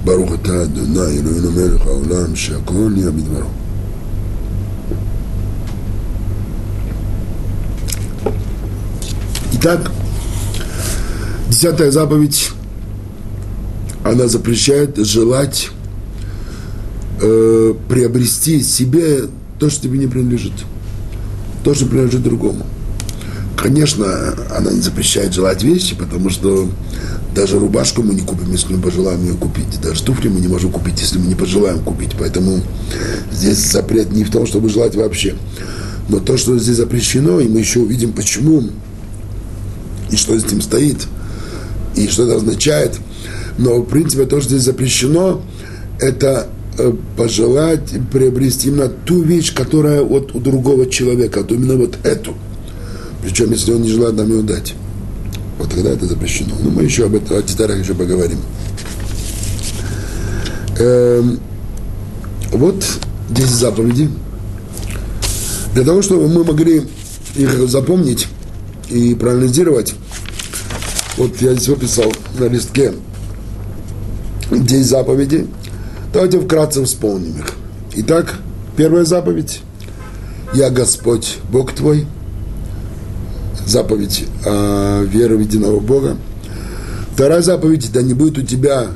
ברוך 0.05 0.33
אתה 0.33 0.63
אדוני 0.63 1.19
אלוהינו 1.19 1.51
מלך 1.51 1.87
העולם 1.87 2.35
שהכל 2.35 2.89
נהיה 2.93 3.11
בדברו. 3.11 3.56
Итак, 9.60 9.90
десятая 11.48 11.90
заповедь, 11.90 12.50
она 14.04 14.28
запрещает 14.28 14.96
желать 14.96 15.70
э, 17.20 17.74
приобрести 17.88 18.62
себе 18.62 19.24
то, 19.58 19.68
что 19.68 19.82
тебе 19.82 19.98
не 19.98 20.06
принадлежит 20.06 20.52
тоже 21.68 21.84
принадлежит 21.84 22.22
другому. 22.22 22.64
Конечно, 23.56 24.06
она 24.56 24.70
не 24.70 24.80
запрещает 24.80 25.34
желать 25.34 25.62
вещи, 25.62 25.94
потому 25.96 26.30
что 26.30 26.68
даже 27.34 27.58
рубашку 27.58 28.02
мы 28.02 28.14
не 28.14 28.22
купим, 28.22 28.50
если 28.52 28.72
мы 28.72 28.80
пожелаем 28.80 29.22
ее 29.22 29.34
купить. 29.34 29.80
Даже 29.82 30.02
туфли 30.02 30.28
мы 30.28 30.40
не 30.40 30.48
можем 30.48 30.70
купить, 30.70 30.98
если 31.00 31.18
мы 31.18 31.26
не 31.26 31.34
пожелаем 31.34 31.80
купить. 31.80 32.12
Поэтому 32.18 32.62
здесь 33.32 33.58
запрет 33.58 34.12
не 34.12 34.24
в 34.24 34.30
том, 34.30 34.46
чтобы 34.46 34.70
желать 34.70 34.94
вообще. 34.94 35.34
Но 36.08 36.20
то, 36.20 36.38
что 36.38 36.58
здесь 36.58 36.76
запрещено, 36.76 37.38
и 37.40 37.48
мы 37.48 37.58
еще 37.58 37.80
увидим, 37.80 38.12
почему, 38.12 38.64
и 40.10 40.16
что 40.16 40.38
с 40.38 40.44
этим 40.44 40.60
стоит, 40.60 41.06
и 41.94 42.08
что 42.08 42.24
это 42.24 42.36
означает. 42.36 42.98
Но, 43.58 43.80
в 43.80 43.86
принципе, 43.86 44.24
то, 44.24 44.40
что 44.40 44.50
здесь 44.50 44.62
запрещено, 44.62 45.42
это 45.98 46.48
Э, 46.80 46.92
пожелать 47.16 47.92
приобрести 48.12 48.68
именно 48.68 48.88
ту 48.88 49.20
вещь, 49.22 49.52
которая 49.52 50.00
вот 50.00 50.32
у 50.36 50.38
другого 50.38 50.88
человека, 50.88 51.42
то 51.42 51.56
именно 51.56 51.74
вот 51.74 51.98
эту. 52.04 52.34
Причем, 53.20 53.50
если 53.50 53.72
он 53.72 53.82
не 53.82 53.88
желает 53.88 54.14
нам 54.14 54.30
ее 54.30 54.42
дать. 54.42 54.74
Вот 55.58 55.70
тогда 55.70 55.90
это 55.90 56.06
запрещено. 56.06 56.54
Но 56.62 56.70
мы 56.70 56.84
еще 56.84 57.06
об 57.06 57.16
этом, 57.16 57.36
о 57.36 57.42
деталях 57.42 57.80
еще 57.80 57.94
поговорим. 57.94 58.38
Эм, 60.78 61.40
вот 62.52 62.84
10 63.30 63.50
заповедей. 63.50 64.10
Для 65.74 65.82
того, 65.82 66.00
чтобы 66.00 66.28
мы 66.28 66.44
могли 66.44 66.84
их 67.34 67.68
запомнить 67.68 68.28
и 68.88 69.14
проанализировать, 69.14 69.94
вот 71.16 71.40
я 71.40 71.52
здесь 71.54 71.68
выписал 71.68 72.12
на 72.38 72.44
листке 72.44 72.92
10 74.50 74.86
заповедей, 74.86 75.48
Давайте 76.12 76.40
вкратце 76.40 76.82
вспомним 76.84 77.38
их. 77.38 77.52
Итак, 77.96 78.36
первая 78.76 79.04
заповедь. 79.04 79.60
Я 80.54 80.70
Господь, 80.70 81.36
Бог 81.50 81.72
твой. 81.72 82.06
Заповедь 83.66 84.24
о 84.46 85.02
вере 85.02 85.36
в 85.36 85.40
единого 85.40 85.80
Бога. 85.80 86.16
Вторая 87.12 87.42
заповедь, 87.42 87.92
да 87.92 88.00
не 88.00 88.14
будет 88.14 88.38
у 88.38 88.42
тебя 88.42 88.86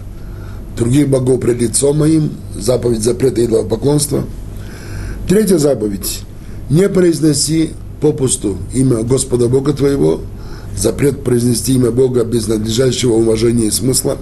других 0.77 1.11
богов 1.11 1.41
пред 1.41 1.61
лицом 1.61 1.99
моим. 1.99 2.33
Заповедь 2.57 3.03
запрета 3.03 3.47
поклонства. 3.65 4.25
Третья 5.29 5.59
заповедь. 5.59 6.23
Не 6.71 6.89
произноси 6.89 7.73
попусту 8.03 8.59
имя 8.75 9.03
Господа 9.05 9.49
Бога 9.49 9.73
твоего. 9.73 10.21
Запрет 10.77 11.23
произнести 11.23 11.75
имя 11.75 11.91
Бога 11.91 12.25
без 12.25 12.49
надлежащего 12.49 13.13
уважения 13.13 13.67
и 13.67 13.71
смысла. 13.71 14.19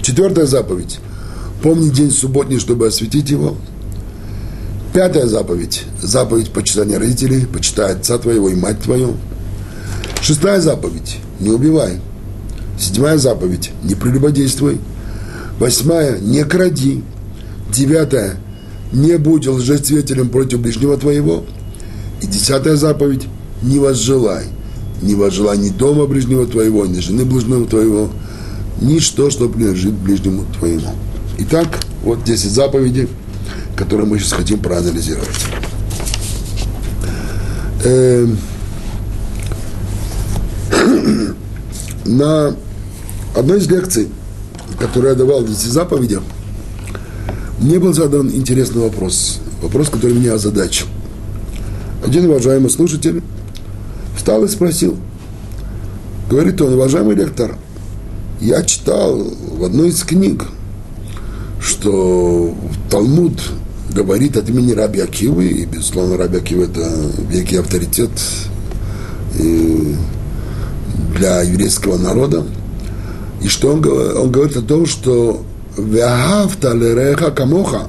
Четвертая 0.00 0.46
заповедь. 0.46 1.00
Помни 1.62 1.90
день 1.90 2.12
субботний, 2.12 2.60
чтобы 2.60 2.86
осветить 2.86 3.30
его. 3.30 3.56
Пятая 4.94 5.26
заповедь. 5.26 5.84
Заповедь 6.00 6.50
почитания 6.50 6.98
родителей, 6.98 7.46
почитай 7.46 7.92
отца 7.92 8.16
твоего 8.16 8.48
и 8.48 8.54
мать 8.54 8.80
твою. 8.80 9.16
Шестая 10.22 10.60
заповедь. 10.60 11.18
Не 11.40 11.50
убивай. 11.50 12.00
Седьмая 12.78 13.18
заповедь. 13.18 13.72
Не 13.82 13.96
прелюбодействуй. 13.96 14.78
Восьмая. 15.58 16.18
Не 16.20 16.44
кради. 16.44 17.02
Девятая. 17.74 18.36
Не 18.92 19.18
будь 19.18 19.48
лжецветелем 19.48 20.28
против 20.28 20.60
ближнего 20.60 20.96
твоего. 20.96 21.44
И 22.22 22.26
десятая 22.26 22.76
заповедь. 22.76 23.26
Не 23.62 23.78
возжелай. 23.78 24.46
Не 25.02 25.14
возжелай 25.14 25.58
ни 25.58 25.68
дома 25.68 26.06
ближнего 26.06 26.46
твоего, 26.46 26.84
ни 26.86 26.98
жены 26.98 27.24
ближнего 27.24 27.66
твоего, 27.66 28.10
ничто, 28.80 29.30
что 29.30 29.48
принадлежит 29.48 29.94
ближнему 29.94 30.44
твоему. 30.58 30.90
Итак, 31.38 31.78
вот 32.02 32.24
10 32.24 32.50
заповедей, 32.50 33.08
которые 33.76 34.08
мы 34.08 34.18
сейчас 34.18 34.32
хотим 34.32 34.58
проанализировать. 34.58 35.28
Эм, 37.84 38.38
на 42.04 42.56
одной 43.36 43.58
из 43.58 43.68
лекций, 43.68 44.08
которую 44.80 45.12
я 45.12 45.16
давал 45.16 45.42
в 45.42 45.48
10 45.48 45.72
заповедях, 45.72 46.22
мне 47.60 47.78
был 47.78 47.92
задан 47.94 48.30
интересный 48.30 48.82
вопрос. 48.82 49.38
Вопрос, 49.62 49.90
который 49.90 50.14
меня 50.14 50.34
озадачил. 50.34 50.86
Один 52.08 52.24
уважаемый 52.24 52.70
слушатель 52.70 53.22
встал 54.16 54.42
и 54.42 54.48
спросил. 54.48 54.96
Говорит 56.30 56.58
он, 56.62 56.72
уважаемый 56.72 57.14
лектор, 57.14 57.54
я 58.40 58.62
читал 58.62 59.22
в 59.22 59.62
одной 59.62 59.90
из 59.90 60.02
книг– 60.04 60.46
что 61.60 62.54
Талмуд 62.90 63.42
говорит 63.92 64.38
от 64.38 64.48
имени 64.48 64.72
Раби 64.72 65.00
Акивы, 65.00 65.48
и, 65.48 65.66
безусловно, 65.66 66.16
Раби 66.16 66.38
Акива– 66.38 66.64
это 66.64 66.88
великий 67.28 67.56
авторитет 67.56 68.10
для 71.14 71.42
еврейского 71.42 71.98
народа. 71.98 72.44
И 73.42 73.48
что 73.48 73.68
он, 73.68 73.86
он 73.86 74.32
говорит 74.32 74.56
о 74.56 74.62
том, 74.62 74.86
что 74.86 75.42
«Вяхавта 75.76 76.72
лереха 76.72 77.32
камоха» 77.32 77.88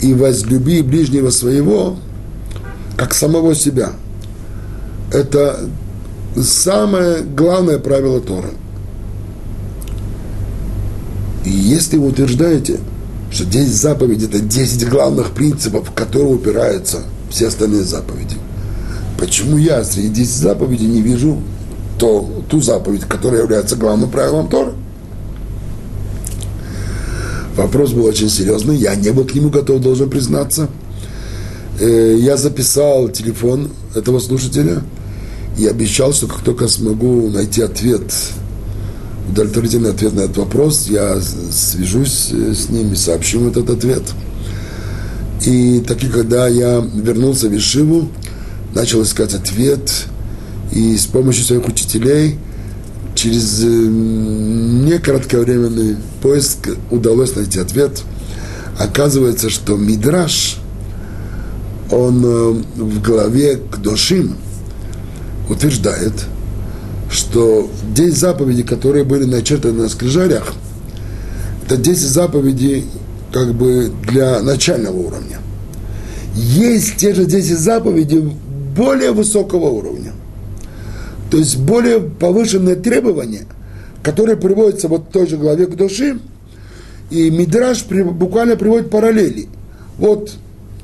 и 0.00 0.14
возлюби 0.14 0.80
ближнего 0.80 1.28
своего, 1.28 1.98
как 2.96 3.14
самого 3.14 3.54
себя. 3.54 3.92
Это 5.12 5.68
самое 6.36 7.22
главное 7.22 7.78
правило 7.78 8.20
Торы– 8.20 8.50
и 11.46 11.50
если 11.50 11.96
вы 11.96 12.08
утверждаете, 12.08 12.80
что 13.30 13.44
10 13.44 13.72
заповедей– 13.72 14.26
это 14.28 14.40
10 14.40 14.88
главных 14.88 15.30
принципов, 15.30 15.88
в 15.88 15.92
которые 15.92 16.34
упираются 16.34 16.98
все 17.30 17.46
остальные 17.46 17.84
заповеди, 17.84 18.36
почему 19.18 19.56
я 19.56 19.84
среди 19.84 20.08
10 20.08 20.34
заповедей 20.34 20.88
не 20.88 21.02
вижу 21.02 21.40
то, 22.00 22.42
ту 22.48 22.60
заповедь, 22.60 23.02
которая 23.04 23.42
является 23.42 23.76
главным 23.76 24.10
правилом 24.10 24.48
Тора? 24.48 24.72
Вопрос 27.56 27.92
был 27.92 28.04
очень 28.04 28.28
серьезный, 28.28 28.76
я 28.76 28.96
не 28.96 29.10
был 29.10 29.24
к 29.24 29.32
нему 29.34 29.48
готов, 29.48 29.80
должен 29.80 30.10
признаться. 30.10 30.68
Э, 31.78 32.16
я 32.18 32.36
записал 32.36 33.08
телефон 33.08 33.70
этого 33.94 34.18
слушателя 34.18 34.82
и 35.58 35.66
обещал, 35.66 36.12
что 36.12 36.26
как 36.26 36.42
только 36.42 36.68
смогу 36.68 37.28
найти 37.28 37.62
ответ, 37.62 38.12
удовлетворительный 39.28 39.90
ответ 39.90 40.14
на 40.14 40.20
этот 40.20 40.38
вопрос, 40.38 40.86
я 40.88 41.20
свяжусь 41.20 42.30
э, 42.32 42.54
с 42.54 42.70
ним 42.70 42.92
и 42.92 42.96
сообщу 42.96 43.48
этот 43.48 43.68
ответ. 43.68 44.02
И 45.44 45.80
таки, 45.80 46.08
когда 46.08 46.48
я 46.48 46.82
вернулся 46.94 47.48
в 47.48 47.56
Ишиву, 47.56 48.08
начал 48.74 49.02
искать 49.02 49.34
ответ, 49.34 50.06
и 50.72 50.96
с 50.96 51.06
помощью 51.06 51.44
своих 51.44 51.68
учителей 51.68 52.38
через 53.14 53.62
э, 53.62 53.66
некоткровременный 53.66 55.96
поиск 56.22 56.70
удалось 56.90 57.36
найти 57.36 57.60
ответ. 57.60 58.00
Оказывается, 58.78 59.50
что 59.50 59.76
Мидраш, 59.76 60.56
он 61.90 62.24
э, 62.24 62.50
в 62.76 63.02
главе 63.02 63.56
к 63.56 63.78
Дошим 63.78 64.36
утверждает, 65.48 66.12
что 67.10 67.70
10 67.94 68.16
заповедей, 68.16 68.64
которые 68.64 69.04
были 69.04 69.24
начертаны 69.24 69.82
на 69.82 69.88
скрижалях, 69.88 70.54
это 71.64 71.76
10 71.76 72.00
заповедей 72.00 72.86
как 73.32 73.54
бы 73.54 73.92
для 74.08 74.40
начального 74.42 74.96
уровня. 74.96 75.38
Есть 76.34 76.96
те 76.96 77.14
же 77.14 77.24
10 77.24 77.58
заповедей 77.58 78.32
более 78.76 79.12
высокого 79.12 79.66
уровня. 79.66 80.12
То 81.30 81.38
есть 81.38 81.56
более 81.56 82.00
повышенные 82.00 82.76
требования, 82.76 83.46
которые 84.02 84.36
приводятся 84.36 84.88
вот 84.88 85.08
в 85.08 85.12
той 85.12 85.26
же 85.26 85.36
главе 85.36 85.66
к 85.66 85.74
душе, 85.74 86.18
и 87.10 87.30
Мидраш 87.30 87.84
буквально 87.86 88.56
приводит 88.56 88.90
параллели. 88.90 89.48
Вот 89.98 90.32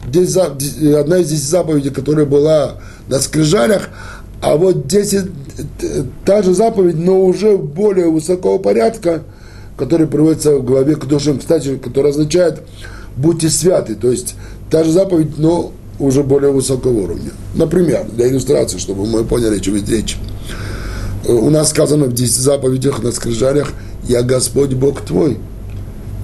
здесь 0.09 0.37
одна 0.37 1.19
из 1.19 1.29
десяти 1.29 1.47
заповедей, 1.47 1.91
которая 1.91 2.27
была 2.27 2.77
на 3.09 3.21
скрижалях, 3.21 3.89
а 4.41 4.57
вот 4.57 4.87
10, 4.87 5.27
та 6.25 6.43
же 6.43 6.55
заповедь, 6.55 6.99
но 6.99 7.25
уже 7.25 7.57
более 7.57 8.11
высокого 8.11 8.59
порядка, 8.59 9.23
которая 9.77 10.09
приводится 10.09 10.57
в 10.57 10.65
главе 10.65 10.97
к 10.97 11.07
душам, 11.07 11.39
кстати, 11.39 11.77
которая 11.77 12.13
означает 12.13 12.63
«будьте 13.17 13.49
святы», 13.49 13.95
то 13.95 14.11
есть 14.11 14.35
та 14.71 14.85
же 14.85 14.91
заповедь, 14.91 15.39
но 15.39 15.73
уже 15.99 16.23
более 16.23 16.51
высокого 16.51 16.93
уровня. 16.93 17.31
Например, 17.55 18.05
для 18.11 18.29
иллюстрации, 18.29 18.79
чтобы 18.79 19.07
мы 19.07 19.25
поняли, 19.25 19.57
о 19.57 19.61
чем 19.61 19.79
идет 19.79 19.91
речь. 19.91 20.17
У 21.25 21.51
нас 21.51 21.71
сказано 21.71 22.07
в 22.07 22.13
10 22.13 22.35
заповедях 22.35 23.03
на 23.03 23.13
скрижалях 23.13 23.73
«Я 24.09 24.23
Господь 24.23 24.75
Бог 24.75 25.03
твой». 25.03 25.39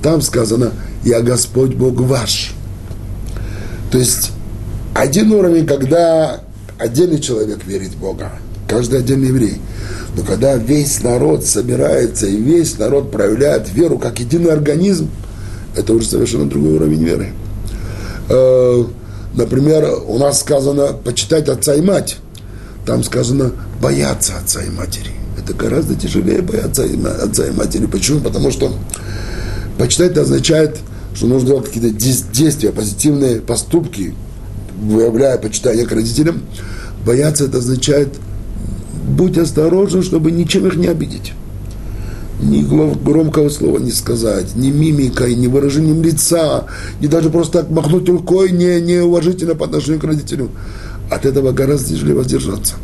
Там 0.02 0.22
сказано 0.22 0.72
«Я 1.04 1.20
Господь 1.20 1.74
Бог 1.74 2.00
ваш». 2.00 2.54
То 3.90 3.98
есть 3.98 4.32
один 4.94 5.32
уровень, 5.32 5.66
когда 5.66 6.40
отдельный 6.78 7.20
человек 7.20 7.64
верит 7.64 7.90
в 7.90 7.98
Бога, 7.98 8.32
каждый 8.68 9.00
отдельный 9.00 9.28
еврей. 9.28 9.60
Но 10.16 10.22
когда 10.22 10.56
весь 10.56 11.02
народ 11.02 11.44
собирается 11.44 12.26
и 12.26 12.36
весь 12.36 12.78
народ 12.78 13.10
проявляет 13.10 13.72
веру 13.72 13.98
как 13.98 14.20
единый 14.20 14.52
организм, 14.52 15.10
это 15.76 15.92
уже 15.92 16.06
совершенно 16.06 16.48
другой 16.48 16.74
уровень 16.74 17.04
веры. 17.04 17.32
Э, 18.28 18.84
Например, 19.38 19.88
у 20.06 20.18
нас 20.18 20.40
сказано 20.40 20.88
почитать 20.92 21.48
отца 21.48 21.74
и 21.74 21.80
мать. 21.80 22.16
Там 22.84 23.04
сказано 23.04 23.52
бояться 23.80 24.32
отца 24.36 24.62
и 24.62 24.70
матери. 24.70 25.12
Это 25.38 25.54
гораздо 25.54 25.94
тяжелее 25.94 26.42
бояться 26.42 26.84
отца 27.22 27.46
и 27.46 27.52
матери. 27.52 27.86
Почему? 27.86 28.20
Потому 28.20 28.50
что 28.50 28.72
почитать 29.78 30.16
означает, 30.16 30.78
что 31.18 31.26
нужно 31.26 31.48
делать 31.48 31.66
какие-то 31.66 31.90
действия, 31.90 32.70
позитивные 32.70 33.40
поступки, 33.40 34.14
выявляя 34.80 35.36
почитание 35.36 35.84
к 35.84 35.90
родителям. 35.90 36.42
Бояться 37.04 37.46
это 37.46 37.58
означает 37.58 38.14
будь 39.04 39.36
осторожен, 39.36 40.04
чтобы 40.04 40.30
ничем 40.30 40.68
их 40.68 40.76
не 40.76 40.86
обидеть 40.86 41.32
ни 42.40 42.62
громкого 42.62 43.48
слова 43.48 43.78
не 43.78 43.90
сказать, 43.90 44.54
ни 44.54 44.70
мимикой, 44.70 45.34
ни 45.34 45.48
выражением 45.48 46.04
лица, 46.04 46.66
ни 47.00 47.08
даже 47.08 47.30
просто 47.30 47.62
так 47.62 47.70
махнуть 47.70 48.08
рукой 48.08 48.52
не, 48.52 48.80
неуважительно 48.80 49.56
по 49.56 49.64
отношению 49.64 50.00
к 50.00 50.04
родителю. 50.04 50.50
От 51.10 51.26
этого 51.26 51.50
гораздо 51.50 51.88
тяжелее 51.88 52.14
воздержаться. 52.14 52.74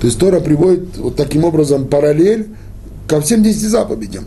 То 0.00 0.06
есть 0.06 0.18
Тора 0.18 0.40
приводит 0.40 0.96
вот 0.96 1.16
таким 1.16 1.44
образом 1.44 1.86
параллель 1.86 2.48
ко 3.06 3.20
всем 3.20 3.42
10 3.42 3.60
заповедям. 3.68 4.24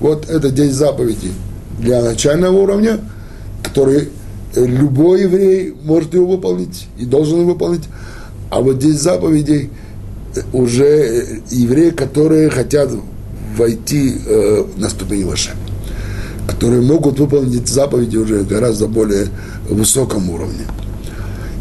Вот 0.00 0.30
это 0.30 0.48
10 0.48 0.72
заповедей 0.72 1.32
для 1.78 2.02
начального 2.02 2.56
уровня, 2.56 3.00
которые 3.62 4.08
любой 4.54 5.22
еврей 5.22 5.74
может 5.82 6.14
его 6.14 6.26
выполнить 6.26 6.86
и 6.98 7.04
должен 7.04 7.40
его 7.40 7.52
выполнить. 7.52 7.84
А 8.50 8.60
вот 8.60 8.78
10 8.78 9.00
заповедей 9.00 9.70
уже 10.52 11.40
евреи, 11.50 11.90
которые 11.90 12.50
хотят 12.50 12.90
войти 13.56 14.14
э, 14.26 14.64
на 14.76 14.88
ступень 14.88 15.24
выше, 15.24 15.50
которые 16.46 16.82
могут 16.82 17.18
выполнить 17.18 17.68
заповеди 17.68 18.16
уже 18.16 18.42
гораздо 18.42 18.86
более 18.86 19.28
высоком 19.68 20.30
уровне. 20.30 20.64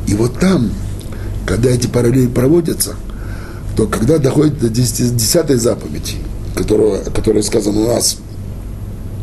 И 0.07 0.15
вот 0.15 0.39
там, 0.39 0.71
когда 1.45 1.69
эти 1.69 1.87
параллели 1.87 2.27
проводятся, 2.27 2.95
то 3.75 3.87
когда 3.87 4.17
доходит 4.17 4.59
до 4.59 4.69
10, 4.69 5.15
10 5.15 5.61
заповеди, 5.61 6.15
которая, 6.55 7.03
которая 7.05 7.43
сказана 7.43 7.79
у 7.79 7.87
нас, 7.87 8.17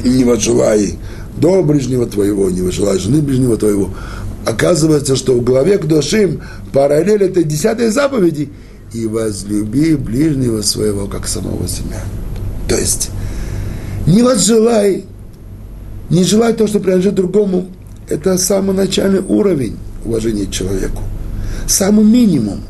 не 0.09 0.25
возжелай 0.25 0.99
дома 1.37 1.63
ближнего 1.63 2.07
твоего, 2.07 2.51
не 2.51 2.63
возжелай 2.63 2.99
жены 2.99 3.21
ближнего 3.21 3.57
твоего, 3.57 3.91
оказывается, 4.45 5.17
что 5.17 5.35
в 5.35 5.43
главе 5.43 5.79
к 5.79 5.87
душим 5.87 6.41
параллель 6.73 7.23
этой 7.23 7.45
десятой 7.45 7.91
заповеди 7.91 8.51
и 8.93 9.07
возлюби 9.07 9.95
ближнего 9.95 10.63
своего, 10.63 11.07
как 11.07 11.29
самого 11.29 11.69
себя. 11.69 12.03
То 12.69 12.77
есть, 12.77 13.11
не 14.07 14.23
возжелай, 14.23 15.05
не 16.09 16.25
желай 16.25 16.53
то, 16.55 16.67
что 16.67 16.81
принадлежит 16.81 17.15
другому, 17.15 17.69
это 18.09 18.37
самый 18.39 18.75
начальный 18.75 19.21
уровень 19.21 19.77
уважения 20.05 20.47
к 20.47 20.51
человеку. 20.51 21.03
Самый 21.67 22.05
минимум. 22.05 22.61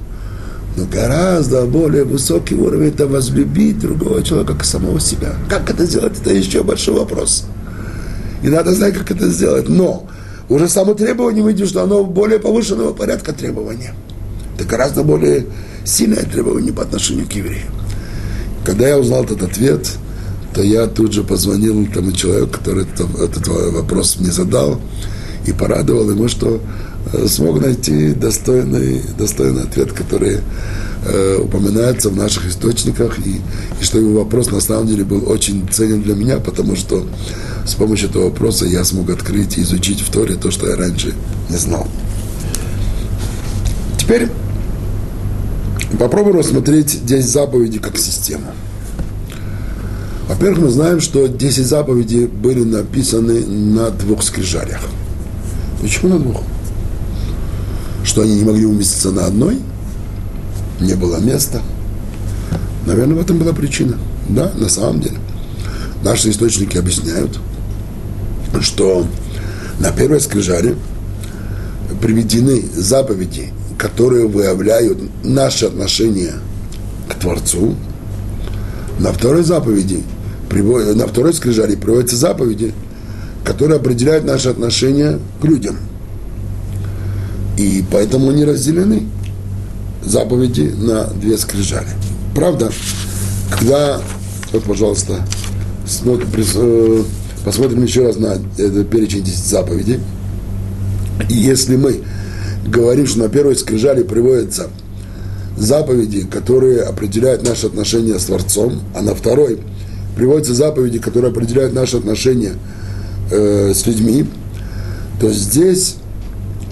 Но 0.77 0.85
гораздо 0.85 1.65
более 1.67 2.05
высокий 2.05 2.55
уровень– 2.55 2.89
это 2.95 3.07
возлюбить 3.07 3.81
другого 3.81 4.23
человека 4.23 4.55
как 4.55 4.65
самого 4.65 5.01
себя. 5.01 5.35
Как 5.49 5.69
это 5.69 5.85
сделать, 5.85 6.19
это 6.21 6.33
еще 6.33 6.63
большой 6.63 6.95
вопрос. 6.95 7.45
И 8.43 8.49
надо 8.49 8.73
знать, 8.75 8.95
как 8.95 9.11
это 9.11 9.29
сделать. 9.29 9.69
Но 9.69 10.07
уже 10.49 10.69
само 10.69 10.95
требование 10.95 11.47
видим, 11.47 11.67
что 11.67 11.83
оно 11.83 12.05
более 12.05 12.39
повышенного 12.39 12.93
порядка 12.93 13.33
требования. 13.33 13.95
Это 14.57 14.65
гораздо 14.65 15.03
более 15.03 15.47
сильное 15.85 16.25
требование 16.25 16.73
по 16.73 16.83
отношению 16.83 17.27
к 17.27 17.33
евреям. 17.33 17.69
Когда 18.65 18.89
я 18.89 18.99
узнал 18.99 19.25
этот 19.25 19.43
ответ, 19.43 19.91
то 20.55 20.63
я 20.63 20.87
тут 20.87 21.13
же 21.13 21.23
позвонил 21.23 21.87
тому 21.93 22.13
человеку, 22.13 22.51
который 22.59 22.85
этот, 22.85 23.21
этот 23.21 23.49
вопрос 23.49 24.17
мне 24.19 24.31
задал, 24.31 24.81
и 25.47 25.53
порадовал 25.53 26.11
ему, 26.11 26.29
что 26.29 26.61
смог 27.27 27.61
найти 27.61 28.13
достойный, 28.13 29.03
достойный 29.19 29.63
ответ, 29.63 29.93
который 29.93 30.39
э, 31.07 31.39
упоминается 31.43 32.11
в 32.11 32.17
наших 32.17 32.47
источниках, 32.47 33.19
и, 33.27 33.41
и 33.81 33.85
что 33.85 33.99
его 33.99 34.21
вопрос 34.21 34.51
на 34.51 34.61
самом 34.61 34.87
деле 34.87 35.05
был 35.05 35.29
очень 35.31 35.69
ценен 35.69 36.03
для 36.03 36.15
меня, 36.15 36.39
потому 36.39 36.77
что 36.77 37.07
с 37.67 37.75
помощью 37.75 38.11
этого 38.11 38.25
вопроса 38.25 38.67
я 38.67 38.85
смог 38.85 39.11
открыть 39.11 39.59
и 39.59 39.63
изучить 39.63 40.01
в 40.01 40.11
Торе 40.11 40.37
то, 40.37 40.51
что 40.51 40.69
я 40.69 40.77
раньше 40.77 41.15
не 41.49 41.57
знал. 41.57 41.87
Теперь 43.99 44.29
Попробуем 45.99 46.39
рассмотреть 46.39 47.05
10 47.05 47.29
заповедей 47.29 47.79
как 47.79 47.99
систему. 47.99 48.53
Во-первых, 50.29 50.61
мы 50.61 50.69
знаем, 50.71 51.01
что 51.01 51.27
10 51.27 51.67
заповедей 51.67 52.27
были 52.27 52.63
написаны 52.63 53.45
на 53.45 53.91
двух 53.91 54.23
скрижалях. 54.23 54.81
Почему 55.83 56.15
на 56.15 56.19
двух? 56.21 56.43
Что 58.05 58.23
они 58.23 58.37
не 58.37 58.45
могли 58.45 58.67
уместиться 58.67 59.11
на 59.11 59.27
одной? 59.27 59.59
Не 60.81 60.95
было 60.95 61.19
места. 61.19 61.61
Наверное, 62.87 63.17
в 63.17 63.21
этом 63.21 63.39
была 63.39 63.53
причина. 63.53 63.99
Да, 64.29 64.53
на 64.57 64.69
самом 64.69 65.01
деле. 65.01 65.19
Наши 66.03 66.31
источники 66.31 66.79
объясняют, 66.79 67.39
что 68.61 69.07
на 69.79 69.91
первой 69.93 70.21
скрижале 70.21 70.77
приведены 72.01 72.63
заповеди 72.75 73.53
которые 73.81 74.29
выявляют 74.29 74.99
наше 75.25 75.65
отношение 75.65 76.35
к 77.09 77.15
Творцу. 77.15 77.75
На 78.99 79.11
второй 79.11 79.43
заповеди, 79.43 80.03
на 80.53 81.07
второй 81.07 81.33
скрижали 81.33 81.77
приводятся 81.77 82.17
заповеди, 82.17 82.75
которые 83.43 83.79
определяют 83.79 84.27
наше 84.27 84.51
отношение 84.51 85.19
к 85.41 85.45
людям. 85.47 85.79
И 87.61 87.85
поэтому 87.93 88.31
они 88.31 88.47
разделены. 88.47 89.03
заповеди 90.03 90.73
на 90.75 91.05
две 91.05 91.37
скрижали. 91.37 91.89
Правда, 92.35 92.73
когда, 93.51 94.01
вот, 94.51 94.65
пожалуйста, 94.65 95.27
э, 96.07 97.03
посмотрим 97.45 97.83
еще 97.85 98.07
раз 98.07 98.17
на 98.17 98.39
этот 98.57 98.89
перечень 98.89 99.23
10 99.23 99.45
заповедей. 99.45 100.01
И 101.29 101.35
если 101.35 101.77
мы 101.77 102.01
говорим, 102.67 103.07
что 103.07 103.19
на 103.19 103.29
первой 103.29 103.57
скрижали 103.57 104.05
приводятся 104.05 104.69
заповеди, 105.59 106.27
которые 106.27 106.81
определяют 106.81 107.47
наши 107.47 107.67
отношения 107.67 108.19
с 108.19 108.25
Творцом, 108.25 108.81
а 108.95 109.03
на 109.03 109.15
второй 109.15 109.59
приводятся 110.17 110.55
заповеди, 110.55 110.99
которые 110.99 111.31
определяют 111.31 111.75
наши 111.75 111.99
отношения 111.99 112.55
э, 113.31 113.75
с 113.75 113.87
людьми, 113.87 114.25
то 115.21 115.31
здесь 115.31 115.97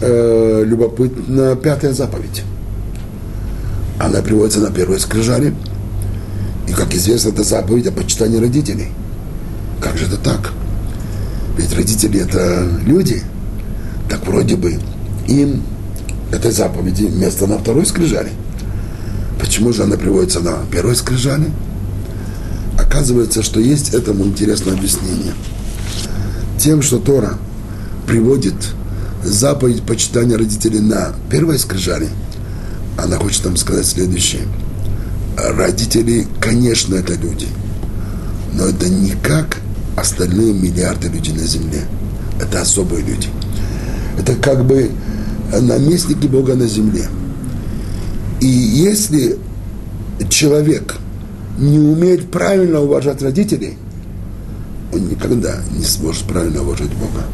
э, 0.01 0.63
любопытна 0.65 1.57
пятая 1.57 1.93
заповедь. 1.93 2.43
Она 3.99 4.21
приводится 4.23 4.61
на 4.61 4.71
первой 4.71 5.01
скрижали. 5.01 5.55
И, 6.69 6.73
как 6.73 6.95
известно, 6.95 7.31
это 7.31 7.43
заповедь 7.43 7.87
о 7.87 7.93
почитании 7.93 8.39
родителей. 8.39 8.89
Как 9.81 9.97
же 9.97 10.07
это 10.07 10.17
так? 10.17 10.53
Ведь 11.57 11.75
родители– 11.75 12.21
это 12.23 12.69
люди. 12.85 13.23
Так 14.09 14.27
вроде 14.27 14.57
бы 14.57 14.79
им 15.27 15.63
этой 16.31 16.51
заповеди 16.51 17.05
место 17.05 17.47
на 17.47 17.59
второй 17.59 17.87
скрижали. 17.87 18.31
Почему 19.41 19.73
же 19.73 19.83
она 19.83 19.97
приводится 19.97 20.41
на 20.41 20.59
первой 20.71 20.95
скрижали? 20.95 21.51
Оказывается, 22.79 23.43
что 23.43 23.61
есть 23.61 23.95
этому 23.95 24.25
интересное 24.25 24.75
объяснение. 24.75 25.33
Тем, 26.59 26.83
что 26.83 26.99
Тора 26.99 27.39
приводит 28.07 28.55
заповедь 29.25 29.83
почитания 29.83 30.37
родителей 30.37 30.81
на 30.81 31.15
первой 31.31 31.59
скрижали, 31.59 32.09
она 32.97 33.17
хочет 33.17 33.45
нам 33.45 33.57
сказать 33.57 33.87
следующее. 33.87 34.43
Родители, 35.37 36.27
конечно, 36.41 36.97
это 36.97 37.15
люди, 37.15 37.47
но 38.55 38.67
это 38.67 38.89
не 38.89 39.13
как 39.23 39.59
остальные 39.97 40.53
миллиарды 40.55 41.09
людей 41.09 41.35
на 41.35 41.47
земле. 41.47 41.83
Это 42.41 42.61
особые 42.61 43.03
люди. 43.03 43.29
Это 44.19 44.35
как 44.35 44.65
бы 44.65 44.91
наместники 45.53 46.27
Бога 46.27 46.55
на 46.55 46.67
земле. 46.67 47.07
И 48.41 48.47
если 48.47 49.39
человек 50.29 50.97
не 51.59 51.79
умеет 51.79 52.31
правильно 52.31 52.81
уважать 52.81 53.23
родителей, 53.23 53.77
он 54.93 55.09
никогда 55.09 55.61
не 55.77 55.85
сможет 55.85 56.25
правильно 56.25 56.63
уважать 56.63 56.93
Бога. 56.95 57.25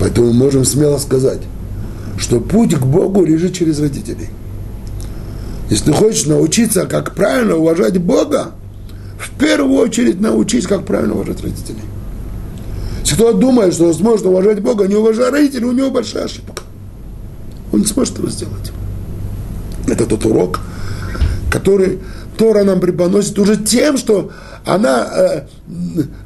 Поэтому 0.00 0.32
можем 0.32 0.64
смело 0.64 0.98
сказать, 0.98 1.40
что 2.18 2.40
путь 2.40 2.74
к 2.74 2.84
Богу 2.84 3.24
лежит 3.24 3.54
через 3.54 3.80
родителей. 3.80 4.28
Если 5.70 5.86
ты 5.86 5.92
хочешь 5.92 6.26
научиться, 6.26 6.86
как 6.86 7.14
правильно 7.14 7.56
уважать 7.56 7.98
Бога, 7.98 8.52
в 9.18 9.30
первую 9.38 9.78
очередь 9.80 10.20
научись, 10.20 10.66
как 10.66 10.86
правильно 10.86 11.14
уважать 11.14 11.42
родителей. 11.42 11.82
Если 13.00 13.14
кто 13.14 13.32
думает, 13.32 13.74
что 13.74 13.92
сможет 13.92 14.26
уважать 14.26 14.60
Бога, 14.60 14.86
не 14.86 14.94
уважая 14.94 15.30
родителей, 15.30 15.64
у 15.64 15.72
него 15.72 15.90
большая 15.90 16.24
ошибка. 16.24 16.62
Он 17.72 17.80
не 17.80 17.86
сможет 17.86 18.14
этого 18.14 18.30
сделать. 18.30 18.72
Это 19.86 20.06
тот 20.06 20.24
урок, 20.24 20.60
который 21.50 21.98
Тора 22.36 22.64
нам 22.64 22.80
преподносит 22.80 23.38
уже 23.38 23.56
тем, 23.56 23.96
что 23.98 24.30
она 24.64 25.08
э, 25.10 25.42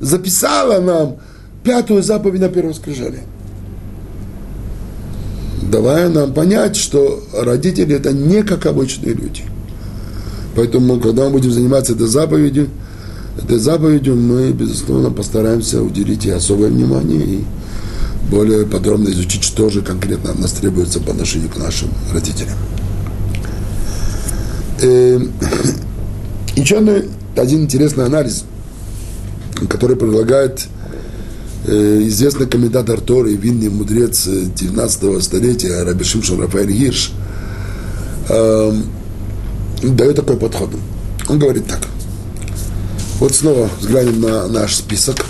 записала 0.00 0.80
нам 0.80 1.16
пятую 1.64 2.02
заповедь 2.02 2.40
на 2.40 2.48
первом 2.48 2.74
скрижале 2.74 3.20
давая 5.72 6.10
нам 6.10 6.32
понять, 6.34 6.76
что 6.76 7.24
родители 7.32 7.96
это 7.96 8.12
не 8.12 8.42
как 8.42 8.66
обычные 8.66 9.14
люди. 9.14 9.42
Поэтому, 10.54 11.00
когда 11.00 11.24
мы 11.24 11.30
будем 11.30 11.50
заниматься 11.50 11.94
этой 11.94 12.06
заповедью, 12.06 12.68
этой 13.42 13.58
заповедью 13.58 14.14
мы, 14.14 14.52
безусловно, 14.52 15.10
постараемся 15.10 15.82
уделить 15.82 16.26
ей 16.26 16.34
особое 16.34 16.68
внимание 16.68 17.24
и 17.24 17.44
более 18.30 18.66
подробно 18.66 19.08
изучить, 19.08 19.42
что 19.42 19.70
же 19.70 19.80
конкретно 19.80 20.32
от 20.32 20.38
нас 20.38 20.52
требуется 20.52 21.00
по 21.00 21.12
отношению 21.12 21.48
к 21.48 21.56
нашим 21.56 21.88
родителям. 22.12 22.54
Э, 24.82 25.20
еще 26.56 26.76
один 27.34 27.62
интересный 27.62 28.04
анализ, 28.04 28.44
который 29.70 29.96
предлагает 29.96 30.66
известный 31.64 32.46
комментатор 32.46 33.00
Торы, 33.00 33.34
винный 33.34 33.68
мудрец 33.68 34.26
19 34.26 35.22
столетия, 35.22 35.82
Раби 35.84 36.04
Шимшон 36.04 36.40
Рафаэль 36.40 36.72
Гирш, 36.72 37.12
э, 38.28 38.72
дает 39.82 40.16
такой 40.16 40.36
подход. 40.36 40.70
Он 41.28 41.38
говорит 41.38 41.66
так. 41.66 41.86
Вот 43.20 43.34
снова 43.34 43.68
взглянем 43.80 44.20
на 44.20 44.48
наш 44.48 44.74
список. 44.74 45.24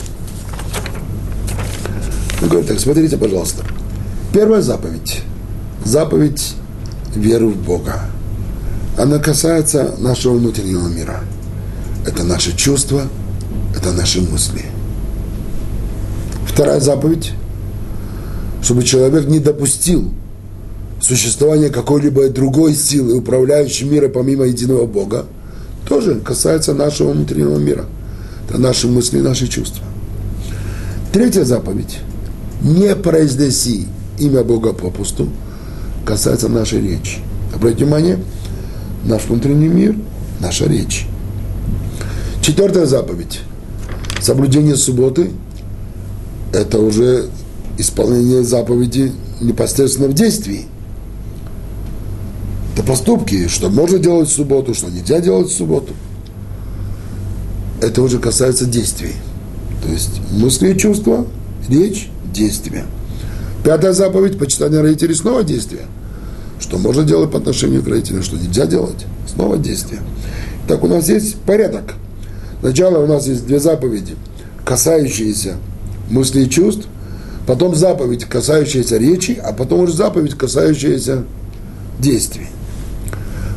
Он 2.40 2.48
говорит 2.48 2.68
так, 2.68 2.80
смотрите, 2.80 3.18
пожалуйста. 3.18 3.64
Первая 4.32 4.62
заповедь. 4.62 5.20
Заповедь 5.84 6.54
веры 7.14 7.48
в 7.48 7.56
Бога. 7.56 8.00
Она 8.98 9.18
касается 9.18 9.94
нашего 9.98 10.38
внутреннего 10.38 10.88
мира. 10.88 11.20
Это 12.06 12.24
наши 12.24 12.56
чувства, 12.56 13.02
это 13.76 13.92
наши 13.92 14.22
мысли– 14.22 14.64
Вторая 16.54 16.80
заповедь, 16.80 17.32
чтобы 18.62 18.82
человек 18.82 19.26
не 19.26 19.38
допустил 19.38 20.10
существования 21.00 21.70
какой-либо 21.70 22.28
другой 22.28 22.74
силы, 22.74 23.14
управляющей 23.14 23.88
миром 23.88 24.12
помимо 24.12 24.44
единого 24.44 24.86
Бога, 24.86 25.24
тоже 25.88 26.20
касается 26.20 26.74
нашего 26.74 27.12
внутреннего 27.12 27.56
мира. 27.56 27.86
Это 28.48 28.60
наши 28.60 28.86
мысли, 28.86 29.20
наши 29.20 29.48
чувства. 29.48 29.82
Третья 31.10 31.44
заповедь. 31.44 32.00
Не 32.62 32.94
произнеси 32.96 33.88
имя 34.18 34.44
Бога 34.44 34.74
попусту, 34.74 35.30
касается 36.04 36.50
нашей 36.50 36.82
речи. 36.82 37.18
Обратите 37.54 37.86
внимание, 37.86 38.18
наш 39.04 39.24
внутренний 39.24 39.68
мир, 39.68 39.96
наша 40.38 40.66
речь. 40.66 41.06
Четвертая 42.42 42.84
заповедь. 42.84 43.40
Соблюдение 44.20 44.76
субботы 44.76 45.30
это 46.52 46.78
уже 46.78 47.28
исполнение 47.78 48.44
заповеди 48.44 49.12
непосредственно 49.40 50.08
в 50.08 50.14
действии. 50.14 50.66
Это 52.74 52.82
поступки, 52.84 53.48
что 53.48 53.68
можно 53.70 53.98
делать 53.98 54.28
в 54.28 54.32
субботу, 54.32 54.74
что 54.74 54.90
нельзя 54.90 55.20
делать 55.20 55.48
в 55.48 55.56
субботу. 55.56 55.92
Это 57.80 58.02
уже 58.02 58.18
касается 58.18 58.66
действий. 58.66 59.14
То 59.82 59.90
есть 59.90 60.20
мысли 60.30 60.72
и 60.72 60.78
чувства, 60.78 61.26
речь, 61.68 62.08
действия. 62.32 62.84
Пятая 63.64 63.92
заповедь– 63.92 64.38
почитание 64.38 64.80
родителей 64.80 65.14
снова 65.14 65.42
действие. 65.42 65.82
Что 66.60 66.78
можно 66.78 67.02
делать 67.02 67.30
по 67.30 67.38
отношению 67.38 67.82
к 67.82 67.88
родителям, 67.88 68.22
что 68.22 68.36
нельзя 68.36 68.66
делать, 68.66 69.06
снова 69.26 69.56
действие. 69.58 70.00
Так 70.68 70.84
у 70.84 70.86
нас 70.86 71.08
есть 71.08 71.36
порядок. 71.40 71.94
Сначала 72.60 73.02
у 73.02 73.06
нас 73.06 73.26
есть 73.26 73.46
две 73.46 73.58
заповеди, 73.58 74.14
касающиеся 74.64 75.56
мыслей 76.12 76.44
и 76.44 76.50
чувств, 76.50 76.86
потом 77.46 77.74
заповедь, 77.74 78.24
касающаяся 78.24 78.98
речи, 78.98 79.40
а 79.42 79.52
потом 79.52 79.80
уже 79.80 79.94
заповедь, 79.94 80.34
касающаяся 80.34 81.24
действий. 81.98 82.46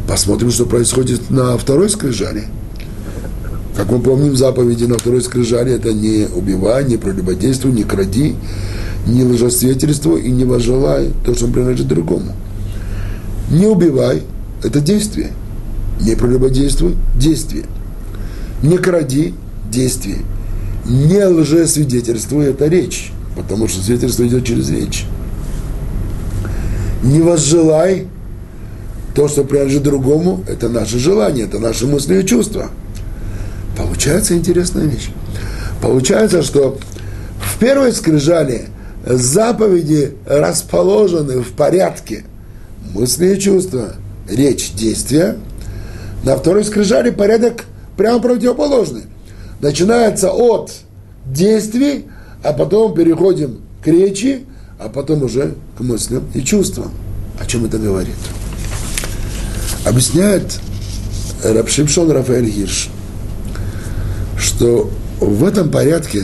Посмотрим, 0.07 0.51
что 0.51 0.65
происходит 0.65 1.29
на 1.29 1.57
второй 1.57 1.89
скрижале. 1.89 2.45
Как 3.75 3.91
мы 3.91 3.99
помним, 3.99 4.35
заповеди 4.35 4.85
на 4.85 4.97
второй 4.97 5.21
скрижале 5.21 5.73
это 5.73 5.91
не 5.93 6.27
убивай, 6.33 6.85
не 6.85 6.97
прелюбодействуй, 6.97 7.73
не 7.73 7.83
кради, 7.83 8.35
не 9.05 9.23
лжесвидетельствуй 9.23 10.21
и 10.21 10.31
не 10.31 10.45
возжелай 10.45 11.11
то, 11.25 11.35
что 11.35 11.47
принадлежит 11.47 11.87
другому. 11.87 12.31
Не 13.51 13.67
убивай– 13.67 14.23
это 14.63 14.79
действие. 14.79 15.31
Не 15.99 16.15
прелюбодействуй– 16.15 16.95
действие. 17.15 17.65
Не 18.63 18.77
кради– 18.77 19.33
действие 19.71 20.19
не 20.85 21.25
лжесвидетельствуй, 21.25 22.45
это 22.45 22.67
речь, 22.67 23.11
потому 23.35 23.67
что 23.67 23.81
свидетельство 23.81 24.25
идет 24.27 24.45
через 24.45 24.69
речь. 24.69 25.05
Не 27.03 27.21
возжелай 27.21 28.07
то, 29.15 29.27
что 29.27 29.43
принадлежит 29.43 29.83
другому, 29.83 30.43
это 30.47 30.69
наше 30.69 30.99
желание, 30.99 31.45
это 31.45 31.59
наши 31.59 31.87
мысли 31.87 32.21
и 32.21 32.25
чувства. 32.25 32.69
Получается 33.77 34.35
интересная 34.35 34.85
вещь. 34.85 35.09
Получается, 35.81 36.43
что 36.43 36.77
в 37.39 37.59
первой 37.59 37.91
скрижали 37.91 38.67
заповеди 39.05 40.15
расположены 40.25 41.41
в 41.41 41.51
порядке 41.51 42.23
мысли 42.93 43.35
и 43.35 43.39
чувства, 43.39 43.95
речь, 44.29 44.71
действия. 44.73 45.37
На 46.23 46.35
второй 46.35 46.63
скрижали 46.63 47.11
порядок 47.11 47.65
прямо 47.97 48.19
противоположный 48.19 49.03
начинается 49.61 50.31
от 50.31 50.71
действий, 51.25 52.05
а 52.43 52.53
потом 52.53 52.93
переходим 52.93 53.59
к 53.83 53.87
речи, 53.87 54.45
а 54.79 54.89
потом 54.89 55.23
уже 55.23 55.55
к 55.77 55.81
мыслям 55.81 56.23
и 56.33 56.41
чувствам. 56.41 56.91
О 57.39 57.45
чем 57.45 57.65
это 57.65 57.77
говорит? 57.77 58.15
Объясняет 59.85 60.59
Рабшимшон 61.43 62.11
Рафаэль 62.11 62.49
Гирш, 62.49 62.89
что 64.37 64.89
в 65.19 65.43
этом 65.43 65.69
порядке 65.69 66.23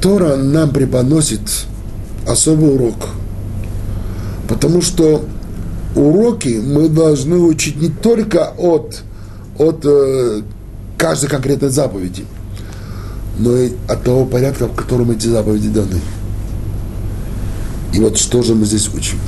Тора 0.00 0.36
нам 0.36 0.70
преподносит 0.70 1.66
особый 2.26 2.74
урок. 2.74 3.08
Потому 4.48 4.82
что 4.82 5.24
уроки 5.94 6.60
мы 6.62 6.88
должны 6.88 7.36
учить 7.36 7.80
не 7.80 7.88
только 7.88 8.52
от, 8.58 9.02
от 9.58 9.80
э, 9.84 10.42
каждой 11.02 11.28
конкретной 11.28 11.70
заповеди, 11.70 12.24
но 13.36 13.56
и 13.56 13.72
от 13.88 14.04
того 14.04 14.24
порядка, 14.24 14.68
в 14.68 14.76
котором 14.76 15.10
эти 15.10 15.26
заповеди 15.26 15.68
даны. 15.68 16.00
И 17.92 17.98
вот 17.98 18.18
что 18.18 18.40
же 18.44 18.54
мы 18.54 18.64
здесь 18.66 18.88
учим? 18.94 19.18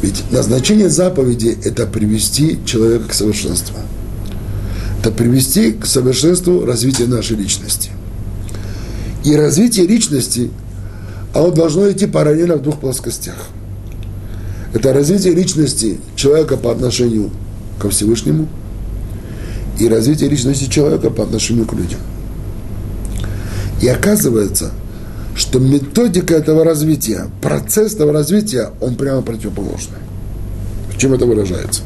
Ведь 0.00 0.32
назначение 0.32 0.88
заповеди– 0.88 1.58
это 1.64 1.84
привести 1.84 2.58
человека 2.64 3.10
к 3.10 3.12
совершенству. 3.12 3.76
Это 4.98 5.10
привести 5.10 5.72
к 5.72 5.84
совершенству 5.84 6.64
развития 6.64 7.04
нашей 7.04 7.36
личности. 7.36 7.90
И 9.24 9.36
развитие 9.36 9.86
личности, 9.86 10.50
оно 11.34 11.50
должно 11.50 11.90
идти 11.90 12.06
параллельно 12.06 12.56
в 12.56 12.62
двух 12.62 12.80
плоскостях. 12.80 13.36
Это 14.72 14.94
развитие 14.94 15.34
личности 15.34 16.00
человека 16.16 16.56
по 16.56 16.72
отношению 16.72 17.30
ко 17.78 17.90
Всевышнему 17.90 18.48
и 19.78 19.88
развитие 19.88 20.28
личности 20.28 20.68
человека 20.70 21.10
по 21.10 21.22
отношению 21.22 21.66
к 21.66 21.72
людям. 21.72 22.00
И 23.80 23.88
оказывается, 23.88 24.72
что 25.34 25.60
методика 25.60 26.34
этого 26.34 26.64
развития, 26.64 27.28
процесс 27.40 27.94
этого 27.94 28.12
развития, 28.12 28.70
он 28.80 28.96
прямо 28.96 29.22
противоположный. 29.22 29.98
В 30.92 30.98
чем 30.98 31.12
это 31.12 31.26
выражается? 31.26 31.82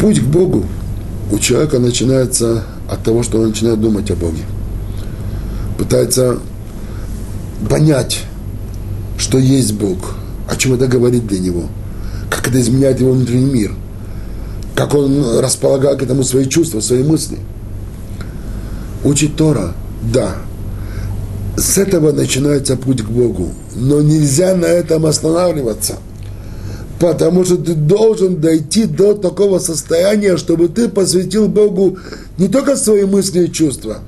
Путь 0.00 0.20
к 0.20 0.24
Богу 0.24 0.64
у 1.30 1.38
человека 1.38 1.78
начинается 1.78 2.62
от 2.90 3.02
того, 3.02 3.22
что 3.22 3.38
он 3.38 3.48
начинает 3.48 3.80
думать 3.80 4.10
о 4.10 4.16
Боге. 4.16 4.44
Пытается 5.76 6.38
понять, 7.68 8.22
что 9.18 9.38
есть 9.38 9.74
Бог, 9.74 10.14
о 10.48 10.56
чем 10.56 10.74
это 10.74 10.86
говорит 10.86 11.26
для 11.26 11.38
него, 11.38 11.64
как 12.30 12.48
это 12.48 12.60
изменяет 12.60 13.00
его 13.00 13.12
внутренний 13.12 13.52
мир, 13.52 13.72
как 14.78 14.94
он 14.94 15.40
располагает 15.40 15.98
к 15.98 16.04
этому 16.04 16.22
свои 16.22 16.46
чувства, 16.46 16.78
свои 16.78 17.02
мысли. 17.02 17.38
Учить 19.02 19.34
Тора– 19.34 19.74
да, 20.12 20.36
с 21.56 21.78
этого 21.78 22.12
начинается 22.12 22.76
путь 22.76 23.02
к 23.02 23.10
Богу. 23.10 23.50
Но 23.74 24.00
нельзя 24.00 24.54
на 24.54 24.66
этом 24.66 25.04
останавливаться. 25.06 25.96
Потому 27.00 27.44
что 27.44 27.56
ты 27.56 27.74
должен 27.74 28.40
дойти 28.40 28.84
до 28.84 29.14
такого 29.14 29.58
состояния, 29.58 30.36
чтобы 30.36 30.68
ты 30.68 30.88
посвятил 30.88 31.48
Богу 31.48 31.98
не 32.38 32.46
только 32.46 32.76
свои 32.76 33.04
мысли 33.04 33.46
и 33.46 33.52
чувства, 33.52 33.98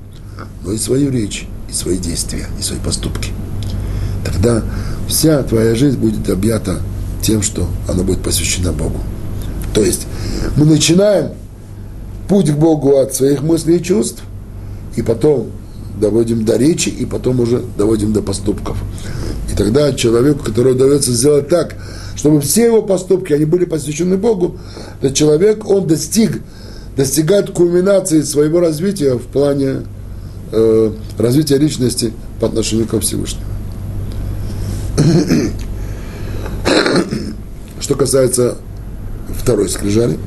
но 0.65 0.71
и 0.71 0.79
свою 0.79 1.11
речь, 1.11 1.49
и 1.69 1.73
свои 1.73 1.99
действия, 1.99 2.47
и 2.61 2.63
свои 2.63 2.79
поступки. 2.79 3.33
Тогда 4.25 4.63
вся 5.09 5.43
твоя 5.43 5.75
жизнь 5.75 5.99
будет 5.99 6.31
объята 6.31 6.77
тем, 7.23 7.43
что 7.43 7.67
она 7.89 8.05
будет 8.05 8.23
посвящена 8.23 8.73
Богу. 8.73 9.01
То 9.75 9.83
есть 9.83 10.07
мы 10.57 10.65
начинаем 10.67 11.33
путь 12.29 12.51
к 12.51 12.57
Богу 12.57 12.97
от 12.97 13.15
своих 13.15 13.43
мыслей 13.43 13.77
и 13.77 13.83
чувств, 13.83 14.23
и 14.97 15.03
потом 15.03 15.49
доводим 16.01 16.45
до 16.45 16.57
речи 16.57 16.89
и 16.89 17.05
потом 17.05 17.41
уже 17.41 17.63
доводим 17.77 18.13
до 18.13 18.23
поступков. 18.23 18.79
И 19.53 19.57
тогда 19.57 19.93
человеку, 19.93 20.45
который 20.45 20.73
удается 20.73 21.13
сделать 21.13 21.49
так, 21.49 21.77
чтобы 22.17 22.41
все 22.41 22.67
его 22.67 22.83
поступки, 22.83 23.33
они 23.33 23.45
были 23.45 23.65
посвящены 23.65 24.17
Богу, 24.17 24.59
этот 25.01 25.17
человек, 25.17 25.69
он 25.69 25.87
достиг, 25.87 26.41
достигает 26.97 27.51
кульминации 27.51 28.23
своего 28.23 28.61
развития 28.61 29.15
в 29.15 29.23
плане 29.23 29.87
э, 30.53 30.93
развития 31.19 31.59
личности 31.59 32.13
по 32.41 32.47
отношению 32.47 32.87
ко 32.87 33.01
Всевышнему. 33.01 33.45
Что 37.81 37.95
касается 37.95 38.59
второй 39.41 39.69
скрижали, 39.69 40.19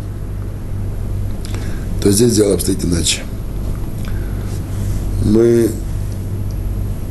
то 2.01 2.11
здесь 2.11 2.35
дело 2.35 2.53
обстоит 2.53 2.83
иначе 2.83 3.21
мы 5.25 5.69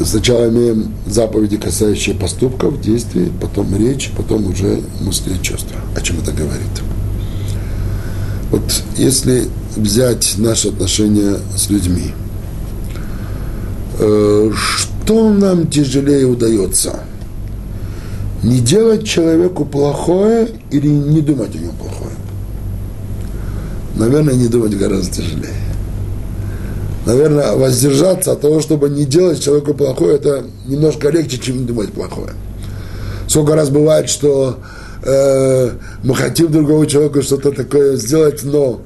сначала 0.04 0.48
имеем 0.48 0.94
заповеди, 1.06 1.56
касающие 1.56 2.14
поступков, 2.14 2.80
действий, 2.80 3.30
потом 3.40 3.76
речь, 3.76 4.10
потом 4.16 4.46
уже 4.46 4.82
мысли 5.00 5.34
и 5.34 5.42
чувства. 5.42 5.76
О 5.96 6.00
чем 6.00 6.18
это 6.20 6.32
говорит? 6.32 6.82
Вот 8.50 8.62
если 8.96 9.48
взять 9.76 10.34
наши 10.38 10.68
отношения 10.68 11.36
с 11.56 11.70
людьми, 11.70 12.12
э, 13.98 14.50
что 14.54 15.32
нам 15.32 15.68
тяжелее 15.68 16.26
удается? 16.26 17.00
Не 18.42 18.60
делать 18.60 19.06
человеку 19.06 19.64
плохое 19.64 20.48
или 20.70 20.88
не 20.88 21.20
думать 21.20 21.54
о 21.54 21.58
нем 21.58 21.74
плохое? 21.76 22.10
Наверное, 23.94 24.34
не 24.34 24.48
думать 24.48 24.76
гораздо 24.76 25.14
тяжелее 25.16 25.62
наверное, 27.06 27.52
воздержаться 27.52 28.32
от 28.32 28.40
того, 28.40 28.60
чтобы 28.60 28.88
не 28.88 29.04
делать 29.04 29.42
человеку 29.42 29.74
плохое, 29.74 30.16
это 30.16 30.44
немножко 30.66 31.08
легче, 31.10 31.38
чем 31.38 31.66
думать 31.66 31.92
плохое. 31.92 32.32
Сколько 33.28 33.54
раз 33.54 33.70
бывает, 33.70 34.08
что 34.08 34.58
э, 35.04 35.70
мы 36.04 36.14
хотим 36.14 36.52
другого 36.52 36.86
человека 36.86 37.22
что-то 37.22 37.52
такое 37.52 37.96
сделать, 37.96 38.42
но 38.44 38.80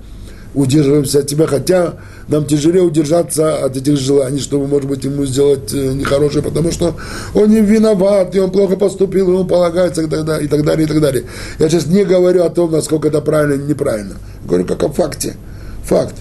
удерживаемся 0.55 1.21
от 1.21 1.27
тебя, 1.27 1.47
хотя 1.47 1.95
нам 2.29 2.45
тяжелее 2.45 2.83
удержаться 2.83 3.65
от 3.65 3.77
этих 3.77 3.97
желаний, 3.97 4.41
чтобы, 4.41 4.67
может 4.67 4.89
быть, 4.89 5.05
ему 5.05 5.25
сделать 5.27 5.73
э, 5.73 5.93
нехорошее, 5.93 6.43
потому 6.43 6.73
что 6.73 6.97
он 7.35 7.51
не 7.51 7.61
виноват, 7.61 8.35
и 8.35 8.41
он 8.41 8.51
плохо 8.51 8.77
поступил, 8.77 9.29
ему 9.29 9.45
полагается, 9.45 10.03
и 10.03 10.07
так 10.07 10.25
далее, 10.25 10.47
и 10.47 10.49
так 10.49 10.65
далее, 10.65 10.87
и 10.87 10.89
так 10.89 11.01
далее. 11.01 11.25
Я 11.59 11.69
сейчас 11.69 11.87
не 11.87 12.05
говорю 12.05 12.45
о 12.45 12.51
том, 12.51 12.73
насколько 12.73 13.09
это 13.09 13.21
правильно 13.21 13.55
или 13.55 13.71
неправильно. 13.71 14.17
Говорю 14.45 14.65
как 14.65 14.83
о 14.83 14.89
факте. 14.89 15.37
Факт. 15.85 16.15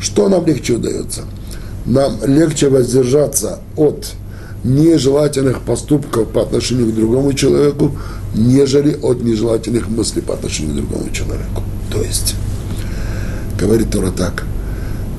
Что 0.00 0.28
нам 0.28 0.44
легче 0.44 0.74
удается? 0.74 1.22
Нам 1.86 2.18
легче 2.26 2.68
воздержаться 2.68 3.60
от 3.76 4.06
нежелательных 4.64 5.60
поступков 5.60 6.28
по 6.30 6.42
отношению 6.42 6.90
к 6.90 6.94
другому 6.94 7.32
человеку, 7.34 7.92
нежели 8.34 8.98
от 9.02 9.22
нежелательных 9.22 9.88
мыслей 9.88 10.22
по 10.22 10.34
отношению 10.34 10.72
к 10.72 10.76
другому 10.76 11.10
человеку. 11.10 11.62
То 11.92 12.02
есть, 12.02 12.34
говорит 13.58 13.90
Тора 13.90 14.10
так, 14.10 14.44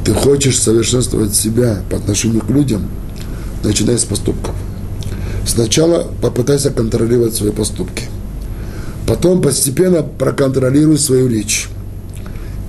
ты 0.06 0.14
хочешь 0.14 0.60
совершенствовать 0.60 1.36
себя 1.36 1.80
по 1.90 1.98
отношению 1.98 2.42
к 2.42 2.50
людям, 2.50 2.88
начинай 3.64 3.98
с 3.98 4.06
поступков. 4.06 4.54
Сначала 5.46 6.08
попытайся 6.22 6.70
контролировать 6.70 7.36
свои 7.36 7.52
поступки. 7.52 8.06
Потом 9.08 9.42
постепенно 9.42 10.04
проконтролируй 10.04 11.00
свою 11.00 11.28
речь. 11.28 11.68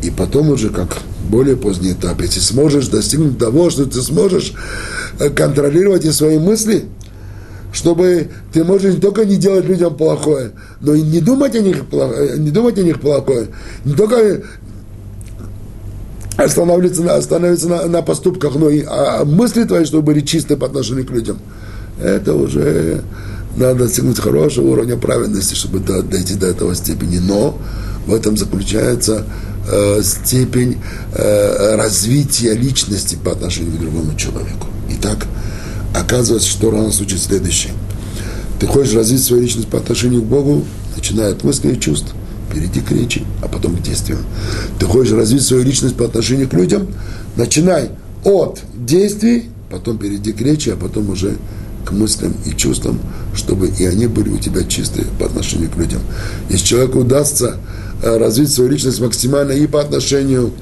И 0.03 0.11
потом 0.11 0.51
уже, 0.51 0.71
как 0.71 0.99
более 1.29 1.57
поздний 1.57 1.93
этап, 1.93 2.21
если 2.23 2.41
сможешь 2.41 2.89
достигнуть 2.89 3.39
того, 3.39 3.69
что 3.69 3.85
ты 3.85 4.01
сможешь 4.01 4.55
э, 5.19 5.29
контролировать 5.29 6.05
и 6.05 6.13
свои 6.13 6.39
мысли, 6.39 6.85
чтобы 7.73 8.29
ты 8.53 8.65
можешь 8.65 8.95
не 8.95 9.01
только 9.01 9.25
не 9.25 9.37
делать 9.37 9.67
людям 9.67 9.97
плохое, 9.97 10.53
но 10.81 10.95
и 10.95 11.03
не 11.03 11.21
думать 11.21 11.55
о 11.57 11.61
них, 11.61 11.85
э, 11.93 12.37
не 12.39 12.51
думать 12.51 12.79
о 12.79 12.83
них 12.83 13.01
плохое, 13.01 13.49
не 13.85 13.95
только 13.95 14.43
останавливаться 16.37 17.03
на, 17.03 17.15
останавливаться 17.15 17.69
на, 17.69 17.87
на 17.87 18.03
поступках, 18.03 18.55
но 18.55 18.69
и 18.69 18.83
а 18.87 19.25
мысли 19.25 19.65
твои, 19.65 19.85
чтобы 19.85 20.03
были 20.03 20.21
чистые 20.21 20.57
по 20.57 20.67
отношению 20.67 21.07
к 21.07 21.11
людям. 21.11 21.39
Это 22.01 22.35
уже 22.35 23.03
надо 23.57 23.85
достигнуть 23.85 24.19
хорошего 24.19 24.69
уровня 24.69 24.97
праведности, 24.97 25.55
чтобы 25.55 25.79
дойти 25.79 26.35
до 26.35 26.47
этого 26.47 26.75
степени. 26.75 27.19
Но 27.19 27.59
в 28.07 28.15
этом 28.15 28.37
заключается 28.37 29.25
э, 29.71 30.01
степень 30.03 30.79
э, 31.15 31.77
развития 31.77 32.55
личности 32.55 33.17
по 33.23 33.33
отношению 33.33 33.73
к 33.73 33.81
другому 33.81 34.15
человеку. 34.17 34.67
Итак, 34.91 35.27
оказывается, 35.95 36.49
что 36.49 36.71
рано 36.71 36.89
учит 36.89 37.21
следующее. 37.21 37.73
Ты 38.61 38.67
хочешь 38.67 38.95
развить 38.95 39.23
свою 39.25 39.43
личность 39.43 39.69
по 39.69 39.79
отношению 39.79 40.23
к 40.23 40.27
Богу, 40.27 40.65
начиная 40.95 41.33
от 41.33 41.45
мыслей 41.45 41.73
и 41.73 41.81
чувств, 41.81 42.15
перейди 42.59 42.81
к 42.81 42.91
речи, 42.91 43.23
а 43.43 43.49
потом 43.49 43.77
к 43.77 43.83
действиям. 43.83 44.21
Ты 44.79 44.87
хочешь 44.87 45.13
развить 45.13 45.43
свою 45.43 45.63
личность 45.63 45.97
по 45.97 46.05
отношению 46.05 46.49
к 46.49 46.55
людям, 46.55 46.89
начинай 47.37 47.91
от 48.25 48.61
действий, 48.75 49.51
потом 49.71 49.99
перейди 49.99 50.33
к 50.33 50.41
речи, 50.41 50.71
а 50.71 50.77
потом 50.77 51.11
уже 51.11 51.37
к 51.85 51.93
мыслям 51.93 52.35
и 52.45 52.57
чувствам, 52.57 52.99
чтобы 53.35 53.69
и 53.69 53.85
они 53.85 54.07
были 54.07 54.31
у 54.31 54.39
тебя 54.39 54.65
чистые 54.65 55.07
по 55.19 55.27
отношению 55.27 55.71
к 55.71 55.77
людям. 55.77 56.01
Если 56.49 56.67
человеку 56.67 57.01
удастся 57.01 57.57
Э, 58.03 58.19
развить 58.19 58.53
свою 58.53 58.71
личность 58.71 59.01
максимально 59.01 59.53
и 59.53 59.67
по 59.67 59.81
отношению 59.81 60.53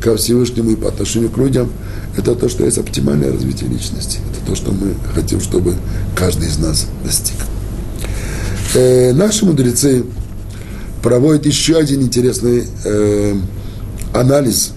ко 0.00 0.16
Всевышнему, 0.16 0.70
и 0.70 0.76
по 0.76 0.88
отношению 0.88 1.28
к 1.28 1.36
людям, 1.36 1.70
это 2.16 2.34
то, 2.34 2.48
что 2.48 2.64
есть 2.64 2.78
оптимальное 2.78 3.30
развитие 3.30 3.68
личности. 3.68 4.20
Это 4.30 4.50
то, 4.50 4.56
что 4.56 4.72
мы 4.72 4.94
хотим, 5.14 5.40
чтобы 5.40 5.74
каждый 6.16 6.48
из 6.48 6.58
нас 6.58 6.86
достиг. 7.04 7.36
Э, 8.74 9.12
наши 9.12 9.44
мудрецы 9.44 10.04
проводит 11.02 11.46
еще 11.46 11.76
один 11.76 12.02
интересный 12.02 12.64
э, 12.84 13.34
анализ 14.14 14.72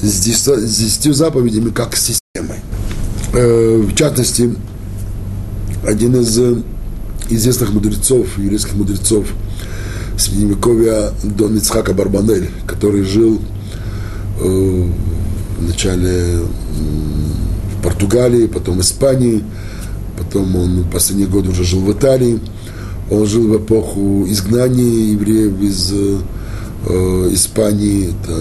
с 0.00 0.20
десятью 0.20 1.14
заповедями 1.14 1.70
как 1.70 1.96
системой. 1.96 2.58
Э, 3.32 3.78
в 3.78 3.94
частности, 3.94 4.54
один 5.86 6.16
из 6.16 6.38
э, 6.38 6.62
известных 7.28 7.72
мудрецов, 7.72 8.38
еврейских 8.38 8.74
мудрецов 8.74 9.26
Средневековья 10.18 11.12
Дон 11.22 11.56
Ицхака 11.58 11.92
Барбанель, 11.92 12.50
который 12.66 13.02
жил 13.02 13.40
э, 14.40 14.88
вначале 15.58 16.38
в 16.38 17.82
Португалии, 17.82 18.46
потом 18.46 18.78
в 18.78 18.80
Испании, 18.80 19.44
потом 20.16 20.56
он 20.56 20.82
в 20.82 20.90
последние 20.90 21.28
годы 21.28 21.50
уже 21.50 21.64
жил 21.64 21.80
в 21.80 21.92
Италии. 21.92 22.40
Он 23.10 23.26
жил 23.26 23.48
в 23.48 23.56
эпоху 23.56 24.24
изгнания 24.26 25.12
евреев 25.12 25.60
из 25.60 25.92
э, 25.92 26.18
Испании, 27.32 28.10
это 28.10 28.36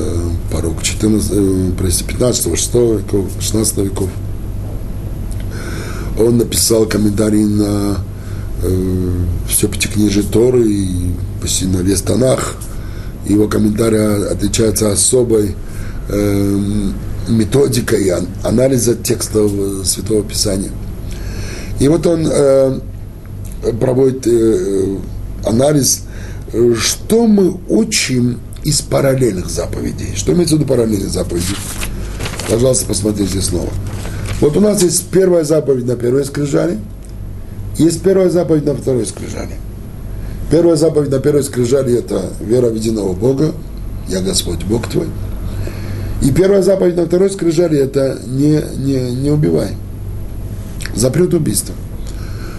порог 0.51 0.82
14, 0.82 1.32
э, 1.34 2.04
15 2.08 2.58
6 2.58 2.73
веков, 2.73 3.25
16 3.39 3.78
веков. 3.78 4.10
Он 6.17 6.38
написал 6.38 6.86
комментарий 6.86 7.43
на 7.43 7.97
э, 8.63 9.12
все 9.47 9.67
пятикнижие 9.67 10.23
Торы 10.23 10.67
и 10.67 11.12
почти 11.41 11.65
на 11.65 11.78
весь 11.78 12.01
Танах. 12.01 12.56
Его 13.28 13.47
комментарий 13.47 14.28
отличается 14.28 14.91
особой 14.91 15.56
э, 16.10 16.60
методикой 17.28 18.12
анализа 18.43 18.95
текстов 18.95 19.51
Святого 19.84 20.23
Писания. 20.23 20.71
И 21.80 21.88
вот 21.88 22.08
он 22.08 22.28
э, 22.32 22.80
проводит 23.80 24.28
э, 24.28 24.97
анализ, 25.43 26.04
что 26.78 27.28
мы 27.28 27.58
учим 27.67 28.39
из 28.63 28.82
параллельных 28.82 29.49
заповедей. 29.49 30.15
Что 30.15 30.34
имеется 30.34 30.56
в 30.56 30.60
виду 30.60 30.67
параллельные 30.67 31.10
заповеди? 31.10 31.56
Пожалуйста, 32.49 32.86
посмотрите 32.86 33.41
снова. 33.41 33.69
Вот 34.41 34.58
у 34.58 34.60
нас 34.60 34.84
есть 34.84 35.08
первая 35.08 35.43
заповедь 35.43 35.86
на 35.86 35.95
первой 35.95 36.25
скрижали, 36.25 36.80
есть 37.78 38.01
первая 38.01 38.30
заповедь 38.30 38.65
на 38.65 38.75
второй 38.75 39.06
скрижали. 39.06 39.56
Первая 40.51 40.75
заповедь 40.75 41.10
на 41.10 41.19
первой 41.19 41.43
скрижали– 41.43 41.97
это 41.99 42.34
вера 42.39 42.69
в 42.69 42.75
единого 42.75 43.13
Бога, 43.13 43.54
я 44.08 44.21
Господь, 44.21 44.63
Бог 44.65 44.88
твой. 44.88 45.08
И 46.21 46.32
первая 46.32 46.62
заповедь 46.62 46.95
на 46.95 47.06
второй 47.06 47.30
скрижали– 47.30 47.78
это 47.80 48.19
не, 48.25 48.62
не, 48.78 49.15
не 49.15 49.32
убивай. 49.32 49.69
Запрет 50.95 51.34
убийства. 51.34 51.73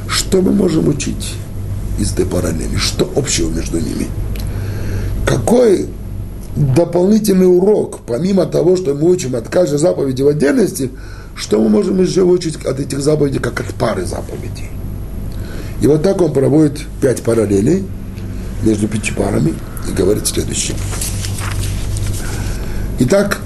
Что 0.09 0.40
мы 0.40 0.53
можем 0.53 0.88
учить 0.88 1.35
из 1.99 2.12
этой 2.12 2.27
параллели? 2.27 2.77
Что 2.77 3.11
общего 3.16 3.51
между 3.51 3.79
ними? 3.79 4.09
Какой 5.27 5.88
дополнительный 6.55 7.47
урок, 7.47 8.01
помимо 8.07 8.47
того, 8.47 8.77
что 8.77 8.95
мы 8.95 9.11
учим 9.11 9.35
от 9.35 9.49
каждой 9.49 9.79
заповеди 9.79 10.23
в 10.23 10.29
отдельности, 10.29 10.90
что 11.35 11.61
мы 11.61 11.69
можем 11.69 12.01
еще 12.01 12.23
учить 12.23 12.64
от 12.64 12.81
этих 12.81 13.01
заповедей, 13.01 13.40
как 13.40 13.61
от 13.61 13.75
пары 13.75 14.07
заповедей? 14.07 14.71
И 15.83 15.87
вот 15.87 16.03
так 16.03 16.21
он 16.23 16.33
проводит 16.33 16.81
пять 17.01 17.23
параллелей 17.23 17.85
между 18.62 18.88
пяти 18.88 19.12
парами 19.12 19.53
и 19.88 19.92
говорит 19.92 20.27
следующее. 20.27 20.77
Итак, 23.01 23.38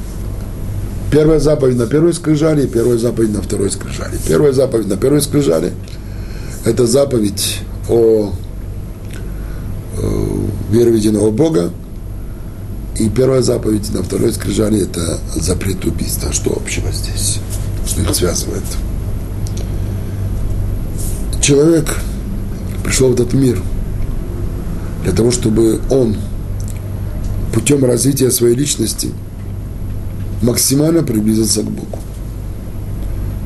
первая 1.11 1.41
заповедь 1.41 1.77
на 1.77 1.87
первой 1.87 2.15
скрижали 2.15 2.69
первая 2.69 2.99
заповедь 2.99 3.33
на 3.33 3.43
второй 3.43 3.71
скрижали. 3.71 4.17
Первая 4.29 4.53
заповедь 4.53 4.87
на 4.87 4.97
первой 4.97 5.23
скрижали– 5.23 5.73
это 6.65 6.87
заповедь 6.87 7.61
о, 7.89 8.33
о 9.99 10.41
вере 10.71 10.93
в 10.93 10.95
единого 10.95 11.31
Бога, 11.31 11.71
и 12.99 13.09
первая 13.09 13.43
заповедь 13.43 13.93
на 13.95 14.03
второй 14.03 14.33
скрижали– 14.33 14.83
это 14.83 15.19
запрет 15.35 15.85
убийства. 15.85 16.33
Что 16.33 16.53
общего 16.53 16.93
здесь? 16.93 17.39
Что 17.87 18.03
их 18.03 18.15
связывает? 18.15 18.63
Человек 21.41 21.97
пришел 22.85 23.11
в 23.11 23.15
этот 23.15 23.33
мир 23.33 23.61
для 25.03 25.13
того, 25.13 25.31
чтобы 25.31 25.81
он 25.91 26.17
путем 27.55 27.85
развития 27.85 28.31
своей 28.31 28.55
личности 28.55 29.11
максимально 30.43 31.03
приблизился 31.03 31.63
к 31.63 31.71
Богу. 31.71 31.99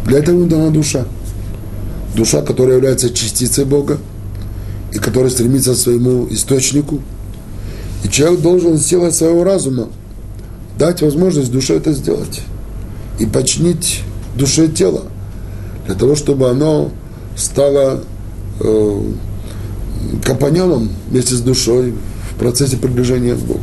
Для 0.07 0.19
этого 0.19 0.37
ему 0.37 0.47
дана 0.47 0.71
душа. 0.71 1.05
Душа, 2.15 2.43
которая 2.43 2.77
является 2.77 3.11
частицей 3.11 3.65
Бога 3.65 3.99
и 4.93 4.99
которая 4.99 5.31
стремится 5.31 5.75
к 5.75 5.77
своему 5.77 6.27
источнику– 6.31 7.01
и 8.05 8.09
человек 8.09 8.41
должен 8.41 8.79
силой 8.79 9.13
своего 9.13 9.45
разума 9.45 9.89
дать 10.79 11.01
возможность 11.01 11.51
душе 11.51 11.77
это 11.77 11.93
сделать. 11.93 12.43
И 13.19 13.27
починить 13.27 14.03
душе 14.37 14.69
тело. 14.69 15.03
Для 15.87 15.95
того, 15.95 16.15
чтобы 16.15 16.51
оно 16.51 16.91
стало 17.37 18.03
э, 18.61 19.03
компаньоном 20.25 20.91
вместе 21.11 21.35
с 21.35 21.41
душой 21.41 21.95
в 22.33 22.39
процессе 22.39 22.77
приближения 22.77 23.35
к 23.35 23.39
Богу. 23.39 23.61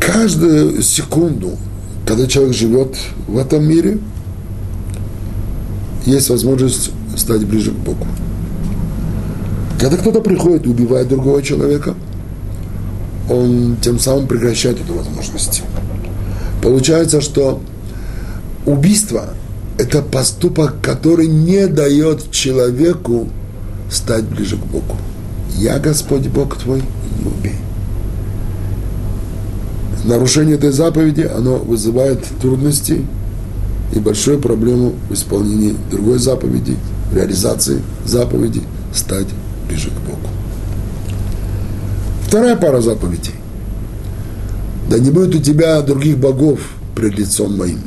Каждую 0.00 0.82
секунду, 0.82 1.52
когда 2.06 2.26
человек 2.26 2.54
живет 2.54 2.96
в 3.28 3.38
этом 3.38 3.64
мире, 3.68 3.98
есть 6.06 6.30
возможность 6.30 6.90
стать 7.16 7.44
ближе 7.44 7.70
к 7.70 7.76
Богу. 7.76 8.06
Когда 9.80 9.96
кто-то 9.96 10.20
приходит 10.20 10.66
и 10.66 10.70
убивает 10.70 11.08
другого 11.08 11.42
человека– 11.42 11.94
он 13.30 13.76
тем 13.80 13.98
самым 13.98 14.26
прекращает 14.26 14.80
эту 14.80 14.94
возможность. 14.94 15.62
Получается, 16.62 17.20
что 17.20 17.60
убийство– 18.66 19.34
это 19.78 20.02
поступок, 20.02 20.76
который 20.82 21.26
не 21.26 21.66
дает 21.66 22.30
человеку 22.30 23.28
стать 23.90 24.24
ближе 24.24 24.56
к 24.56 24.64
Богу. 24.64 24.96
Я 25.56 25.78
Господь 25.78 26.26
Бог 26.28 26.56
твой, 26.56 26.82
не 27.18 27.26
убей. 27.26 27.54
Нарушение 30.04 30.56
этой 30.56 30.70
заповеди, 30.70 31.22
оно 31.22 31.56
вызывает 31.56 32.24
трудности 32.40 33.04
и 33.92 33.98
большую 33.98 34.38
проблему 34.38 34.94
в 35.08 35.14
исполнении 35.14 35.76
другой 35.90 36.18
заповеди, 36.18 36.76
в 37.10 37.16
реализации 37.16 37.82
заповеди 38.04 38.62
стать 38.94 39.28
ближе 39.68 39.90
к 39.90 40.08
Богу. 40.08 40.28
Вторая 42.26 42.56
пара 42.56 42.80
заповедей. 42.80 43.34
Да 44.90 44.98
не 44.98 45.10
будет 45.10 45.34
у 45.34 45.38
тебя 45.38 45.80
других 45.82 46.18
богов 46.18 46.60
пред 46.94 47.18
лицом 47.18 47.56
моим. 47.56 47.80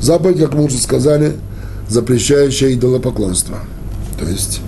Заповедь, 0.00 0.38
как 0.38 0.54
мы 0.54 0.64
уже 0.64 0.78
сказали, 0.78 1.34
запрещающая 1.88 2.72
идолопоклонство. 2.74 3.58
То 4.18 4.26
есть 4.26 4.60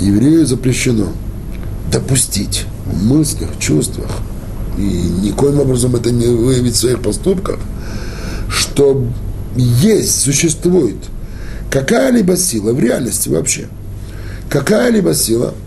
еврею 0.00 0.46
запрещено 0.46 1.08
допустить 1.90 2.66
в 2.86 3.04
мыслях, 3.04 3.50
чувствах, 3.58 4.10
и 4.78 4.82
никоим 4.82 5.60
образом 5.60 5.94
это 5.96 6.10
не 6.10 6.26
выявить 6.26 6.74
в 6.74 6.78
своих 6.78 7.00
поступках, 7.00 7.58
что 8.56 9.04
есть, 9.56 10.20
существует 10.20 10.96
какая-либо 11.70 12.36
сила 12.36 12.72
в 12.72 12.80
реальности 12.80 13.28
вообще, 13.28 13.68
какая-либо 14.48 15.14
сила– 15.14 15.54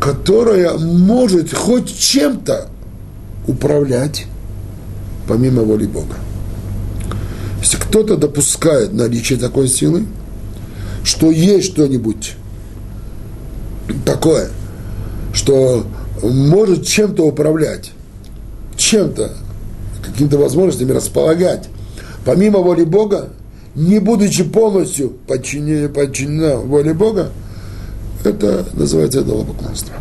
которая 0.00 0.76
может 0.78 1.52
хоть 1.52 1.98
чем-то 1.98 2.68
управлять 3.46 4.26
помимо 5.26 5.62
воли 5.62 5.86
Бога. 5.86 6.14
Если 7.60 7.78
кто-то 7.78 8.16
допускает 8.16 8.92
наличие 8.92 9.38
такой 9.38 9.68
силы, 9.68 10.04
что 11.02 11.30
есть 11.30 11.66
что-нибудь 11.72 12.34
такое, 14.04 14.50
что 15.32 15.86
может 16.22 16.86
чем-то 16.86 17.24
управлять, 17.24 17.92
чем-то, 18.76 19.32
какими-то 20.04 20.38
возможностями 20.38 20.92
располагать, 20.92 21.68
помимо 22.26 22.58
воли 22.58 22.84
Бога, 22.84 23.30
не 23.74 24.00
будучи 24.00 24.42
полностью 24.42 25.10
подчинена, 25.26 25.88
подчинена 25.88 26.56
воле 26.56 26.92
Бога, 26.92 27.30
это 28.24 28.66
называется 28.74 29.22
идолопоклонство. 29.22 29.94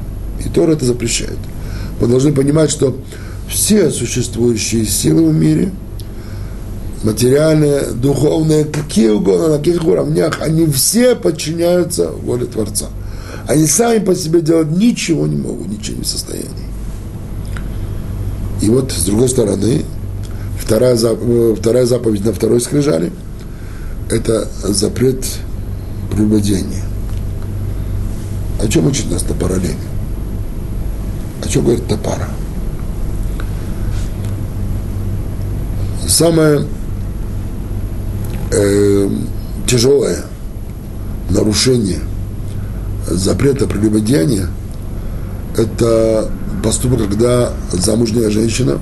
И 0.43 0.49
Тора 0.49 0.71
это 0.73 0.85
запрещает. 0.85 1.37
Мы 2.01 2.07
должны 2.07 2.33
понимать, 2.33 2.71
что 2.71 2.97
все 3.47 3.91
существующие 3.91 4.85
силы 4.85 5.29
в 5.29 5.35
мире, 5.35 5.71
материальные, 7.03 7.91
духовные, 7.91 8.65
какие 8.65 9.09
угодно, 9.09 9.49
на 9.49 9.57
каких 9.59 9.85
уровнях, 9.85 10.39
они 10.41 10.65
все 10.65 11.15
подчиняются 11.15 12.09
воле 12.09 12.47
Творца. 12.47 12.87
Они 13.47 13.67
сами 13.67 13.99
по 13.99 14.15
себе 14.15 14.41
делать 14.41 14.71
ничего 14.71 15.27
не 15.27 15.35
могут, 15.35 15.67
ничего 15.67 15.97
не 15.97 16.03
в 16.03 16.07
состоянии. 16.07 16.49
И 18.63 18.69
вот, 18.69 18.91
с 18.91 19.05
другой 19.05 19.29
стороны, 19.29 19.83
вторая, 20.65 20.95
заповедь, 20.95 21.59
вторая 21.59 21.85
заповедь 21.85 22.25
на 22.25 22.33
второй 22.33 22.59
скрижали– 22.59 23.11
это 24.09 24.47
запрет 24.63 25.25
прелюбодения– 26.11 26.83
о 28.61 28.67
чем 28.67 28.87
учит 28.87 29.11
нас 29.11 29.27
на 29.27 29.35
параллели? 29.35 29.75
О 31.43 31.47
чем 31.47 31.63
говорит 31.63 31.83
эта 31.85 31.97
пара? 31.97 32.27
Самое 36.07 36.65
э, 38.51 39.09
тяжелое 39.67 40.23
нарушение 41.29 41.99
запрета 43.07 43.67
прелюбодеяния– 43.67 44.47
это 45.57 46.31
поступок, 46.63 47.09
когда 47.09 47.51
замужняя 47.71 48.29
женщина, 48.29 48.79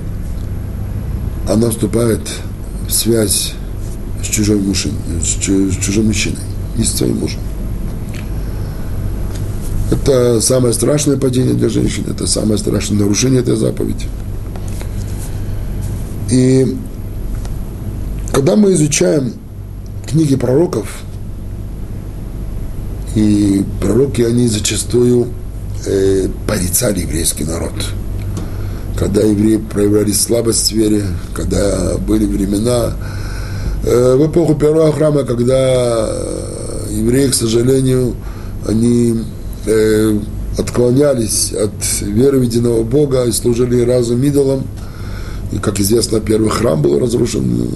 она 1.47 1.69
вступает 1.69 2.21
в 2.87 2.91
связь 2.91 3.53
с 4.23 4.27
чужим, 4.27 4.65
мужчиной, 4.67 4.95
с 5.21 5.43
чужим 5.83 6.07
мужчиной, 6.07 6.39
не 6.77 6.83
с 6.83 6.93
своим 6.93 7.19
мужем. 7.19 7.39
Это 9.91 10.41
самое 10.41 10.73
страшное 10.73 11.17
падение 11.17 11.53
для 11.53 11.69
женщин, 11.69 12.05
это 12.09 12.25
самое 12.25 12.57
страшное 12.57 12.99
нарушение 12.99 13.41
этой 13.41 13.55
заповеди. 13.55 14.07
И 16.31 16.75
когда 18.31 18.55
мы 18.55 18.73
изучаем 18.73 19.33
книги 20.07 20.35
пророков, 20.35 21.03
и 23.15 23.63
пророки, 23.79 24.21
они 24.21 24.47
зачастую 24.47 25.27
э, 25.85 26.27
порицали 26.47 27.01
еврейский 27.01 27.43
народ. 27.43 27.73
Когда 28.97 29.21
евреи 29.21 29.57
проявляли 29.57 30.11
слабость 30.11 30.71
в 30.71 30.75
вере, 30.75 31.03
когда 31.33 31.97
были 31.97 32.25
времена, 32.25 32.93
э, 33.83 34.15
в 34.15 34.27
эпоху 34.27 34.55
первого 34.55 34.91
храма, 34.93 35.23
когда 35.23 36.09
евреи, 36.89 37.27
к 37.27 37.33
сожалению, 37.33 38.15
они 38.67 39.15
э, 39.65 40.19
отклонялись 40.57 41.53
от 41.53 42.01
веры 42.01 42.39
в 42.39 42.43
единого 42.43 42.83
Бога 42.83 43.23
и 43.25 43.31
служили 43.31 43.81
разум 43.81 44.21
идолам. 44.23 44.63
И, 45.51 45.57
как 45.57 45.79
известно, 45.79 46.19
первый 46.19 46.49
храм 46.49 46.81
был 46.81 46.99
разрушен. 46.99 47.69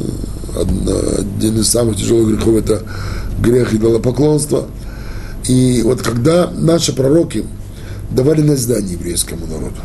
Один 0.56 1.60
из 1.60 1.68
самых 1.68 1.98
тяжелых 1.98 2.30
грехов– 2.30 2.56
это 2.58 2.82
грех 3.40 3.74
идолопоклонства. 3.74 4.66
И 5.48 5.82
вот 5.84 6.02
когда 6.02 6.50
наши 6.52 6.94
пророки 6.94 7.46
давали 8.12 8.42
наздание 8.42 8.94
еврейскому 8.94 9.46
народу, 9.46 9.76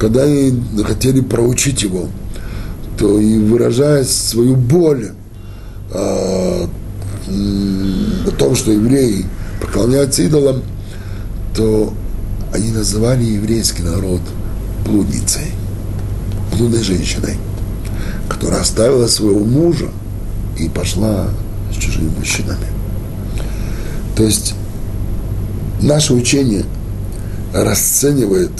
когда 0.00 0.22
они 0.22 0.58
хотели 0.82 1.20
проучить 1.20 1.82
его, 1.82 2.08
то 2.98 3.20
и 3.20 3.36
выражая 3.38 4.02
свою 4.04 4.56
боль 4.56 5.10
э, 5.92 6.66
о 7.26 8.30
том, 8.38 8.56
что 8.56 8.72
евреи 8.72 9.26
поклоняются 9.60 10.22
идолам, 10.22 10.62
то 11.54 11.92
они 12.54 12.70
называли 12.70 13.24
еврейский 13.24 13.82
народ 13.82 14.22
блудницей, 14.86 15.52
блудной 16.56 16.82
женщиной, 16.82 17.36
которая 18.26 18.62
оставила 18.62 19.06
своего 19.06 19.44
мужа 19.44 19.90
и 20.58 20.70
пошла 20.70 21.28
с 21.70 21.76
чужими 21.76 22.08
мужчинами. 22.16 22.66
То 24.16 24.22
есть 24.22 24.54
наше 25.82 26.14
учение 26.14 26.64
расценивает 27.52 28.52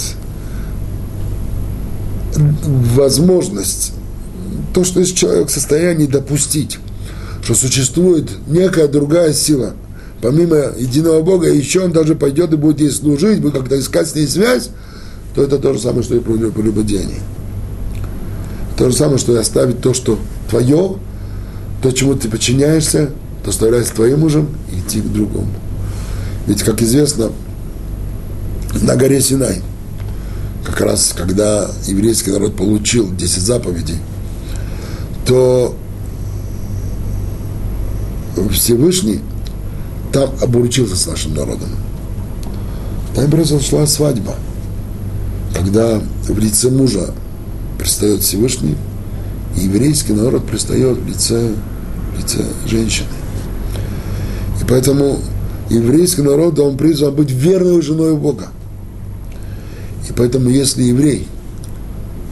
возможность, 2.37 3.93
то, 4.74 4.85
что 4.85 5.01
есть 5.01 5.16
человек 5.16 5.49
в 5.49 5.53
состоянии 5.53 6.07
допустить, 6.07 6.78
что 7.43 7.55
существует 7.55 8.31
некая 8.47 8.89
другая 8.89 9.33
сила– 9.33 9.74
помимо 10.20 10.72
единого 10.78 11.22
Бога, 11.22 11.49
еще 11.49 11.85
он 11.85 11.93
даже 11.93 12.14
пойдет 12.14 12.53
и 12.53 12.57
будет 12.57 12.81
ей 12.81 12.91
служить, 12.91 13.41
будет 13.41 13.55
как-то 13.55 13.78
искать 13.78 14.09
с 14.09 14.14
ней 14.14 14.26
связь, 14.26 14.70
то 15.35 15.43
это 15.43 15.59
то 15.59 15.72
же 15.72 15.81
самое, 15.81 16.03
что 16.03 16.16
и 16.16 16.20
прелюбодеяние. 16.20 17.20
То 18.76 18.91
же 18.91 18.97
самое, 18.97 19.18
что 19.18 19.35
и 19.35 19.37
оставить 19.37 19.81
то, 19.81 19.95
что 19.95 20.18
твое, 20.49 20.97
то, 21.83 21.91
чему 21.93 22.14
ты 22.14 22.28
подчиняешься, 22.28 23.11
то 23.45 23.51
оставляется 23.51 23.95
твоим 23.95 24.20
мужем 24.20 24.49
идти 24.72 25.01
к 25.01 25.12
другому. 25.12 25.49
Ведь, 26.47 26.62
как 26.62 26.83
известно, 26.83 27.31
на 28.83 28.97
горе 28.97 29.20
Синай, 29.20 29.62
как 30.65 30.81
раз 30.81 31.13
когда 31.17 31.71
еврейский 31.87 32.31
народ 32.31 32.57
получил 32.57 33.11
10 33.13 33.43
заповедей, 33.43 33.99
то 35.27 35.77
Всевышний 38.53 39.21
там 40.13 40.31
обручился 40.41 40.97
с 40.97 41.07
нашим 41.07 41.35
народом. 41.35 41.69
Там 43.15 43.31
произошла 43.31 43.87
свадьба, 43.87 44.35
когда 45.55 46.01
в 46.25 46.39
лице 46.39 46.71
мужа 46.71 47.13
предстает 47.79 48.23
Всевышний, 48.23 48.77
и 49.57 49.63
еврейский 49.63 50.13
народ 50.13 50.47
предстает 50.47 50.99
в 50.99 51.07
лице, 51.07 51.53
в 52.15 52.19
лице 52.19 52.45
женщины. 52.67 53.09
И 54.61 54.65
поэтому 54.65 55.19
еврейский 55.71 56.23
народ, 56.23 56.59
он 56.59 56.77
призван 56.77 57.15
быть 57.15 57.31
верной 57.31 57.83
женой 57.83 58.17
Бога. 58.17 58.49
И 60.11 60.13
поэтому, 60.13 60.51
если 60.51 60.83
еврей, 60.83 61.29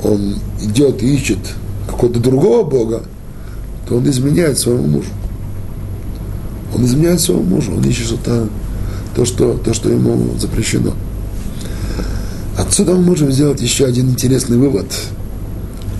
он 0.02 0.34
идет 0.60 1.00
и 1.02 1.14
ищет 1.14 1.38
какого-то 1.86 2.18
другого 2.18 2.68
Бога, 2.68 3.04
то 3.88 3.96
он 3.96 4.08
изменяет 4.10 4.58
своему 4.58 4.86
мужу. 4.88 5.08
Он 6.74 6.84
изменяет 6.84 7.20
своему 7.20 7.44
мужу, 7.44 7.72
он 7.76 7.84
ищет 7.84 8.06
что-то, 8.06 8.48
то, 9.14 9.24
что, 9.24 9.54
то, 9.54 9.72
что 9.72 9.90
ему 9.90 10.36
запрещено. 10.38 10.92
Отсюда 12.58 12.94
мы 12.94 13.02
можем 13.02 13.30
сделать 13.30 13.62
еще 13.62 13.86
один 13.86 14.10
интересный 14.10 14.56
вывод 14.56 14.86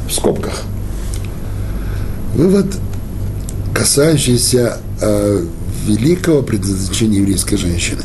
в 0.09 0.13
скобках. 0.13 0.63
Вывод, 2.35 2.67
касающийся 3.73 4.79
э, 5.01 5.45
великого 5.87 6.43
предназначения 6.43 7.21
еврейской 7.21 7.57
женщины. 7.57 8.03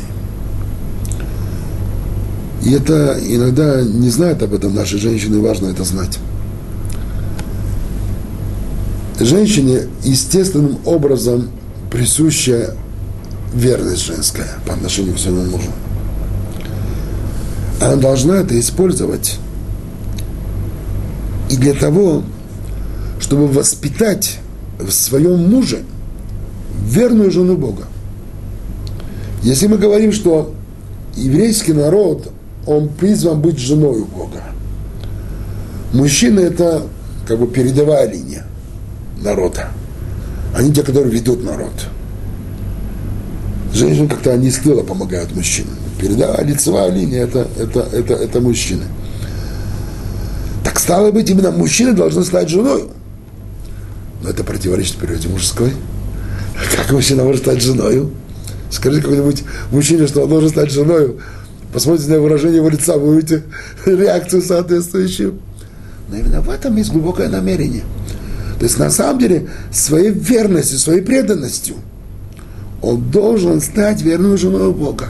И 2.64 2.72
это 2.72 3.18
иногда 3.20 3.82
не 3.82 4.08
знают 4.08 4.42
об 4.42 4.54
этом 4.54 4.74
наши 4.74 4.98
женщины, 4.98 5.40
важно 5.40 5.66
это 5.66 5.84
знать. 5.84 6.18
Женщине 9.20 9.82
естественным 10.02 10.78
образом 10.86 11.50
присущая 11.90 12.74
верность 13.54 14.06
женская 14.06 14.48
по 14.66 14.72
отношению 14.72 15.14
к 15.14 15.18
своему 15.18 15.44
мужу. 15.44 15.70
Она 17.82 17.96
должна 17.96 18.36
это 18.36 18.58
использовать 18.58 19.38
и 21.50 21.56
для 21.56 21.74
того, 21.74 22.22
чтобы 23.20 23.46
воспитать 23.46 24.38
в 24.78 24.90
своем 24.90 25.50
муже 25.50 25.82
верную 26.82 27.30
жену 27.30 27.56
Бога. 27.56 27.84
Если 29.42 29.66
мы 29.66 29.76
говорим, 29.76 30.12
что 30.12 30.54
еврейский 31.14 31.74
народ, 31.74 32.33
он 32.66 32.88
призван 32.88 33.40
быть 33.40 33.58
женой 33.58 34.04
Бога. 34.04 34.42
Мужчина– 35.92 36.40
это 36.40 36.82
как 37.26 37.38
бы 37.38 37.46
передовая 37.46 38.10
линия 38.10 38.44
народа– 39.22 39.68
они 40.54 40.72
те, 40.72 40.82
которые 40.82 41.12
ведут 41.12 41.42
народ. 41.42 41.72
Женщины 43.72 44.08
как-то 44.08 44.36
не 44.36 44.50
с 44.50 44.58
помогают 44.58 45.34
мужчинам. 45.34 45.74
Переда, 46.00 46.40
лицевая 46.42 46.90
линия 46.90 47.24
это, 47.24 47.48
это, 47.58 47.80
это, 47.92 48.14
это 48.14 48.40
мужчины. 48.40 48.84
Так 50.62 50.78
стало 50.78 51.10
быть, 51.10 51.28
именно 51.28 51.50
мужчины 51.50 51.92
должны 51.92 52.24
стать 52.24 52.48
женой. 52.48 52.84
Но 54.22 54.30
это 54.30 54.44
противоречит 54.44 54.96
природе 54.96 55.28
мужской. 55.28 55.72
Как 56.76 56.92
мужчина 56.92 57.24
может 57.24 57.42
стать 57.42 57.60
женой? 57.60 58.08
Скажите 58.70 59.02
какой-нибудь 59.02 59.42
мужчине, 59.72 60.06
что 60.06 60.22
он 60.22 60.28
должен 60.28 60.50
стать 60.50 60.70
женой. 60.70 61.16
Посмотрите 61.74 62.10
на 62.10 62.20
выражение 62.20 62.56
его 62.56 62.70
лица, 62.70 62.96
вы 62.96 63.08
увидите 63.08 63.42
реакцию 63.84 64.40
соответствующую. 64.40 65.38
Но 66.08 66.16
именно 66.16 66.40
в 66.40 66.48
этом 66.48 66.74
есть 66.76 66.90
глубокое 66.90 67.28
намерение– 67.28 67.82
то 68.58 68.64
есть 68.64 68.78
на 68.78 68.90
самом 68.90 69.18
деле 69.18 69.48
своей 69.72 70.10
верностью, 70.10 70.78
своей 70.78 71.02
преданностью 71.02 71.76
он 72.80 73.10
должен 73.10 73.60
стать 73.60 74.02
верной 74.02 74.36
женой 74.36 74.72
Бога. 74.72 75.08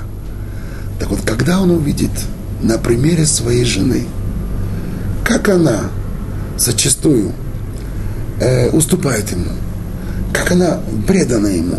Так 0.98 1.10
вот, 1.10 1.20
когда 1.22 1.60
он 1.60 1.70
увидит 1.70 2.10
на 2.62 2.78
примере 2.78 3.26
своей 3.26 3.64
жены, 3.64 4.06
как 5.24 5.48
она 5.48 5.82
зачастую 6.56 7.32
э, 8.40 8.70
уступает 8.70 9.30
ему, 9.30 9.50
как 10.32 10.52
она 10.52 10.80
предана 11.06 11.48
ему, 11.48 11.78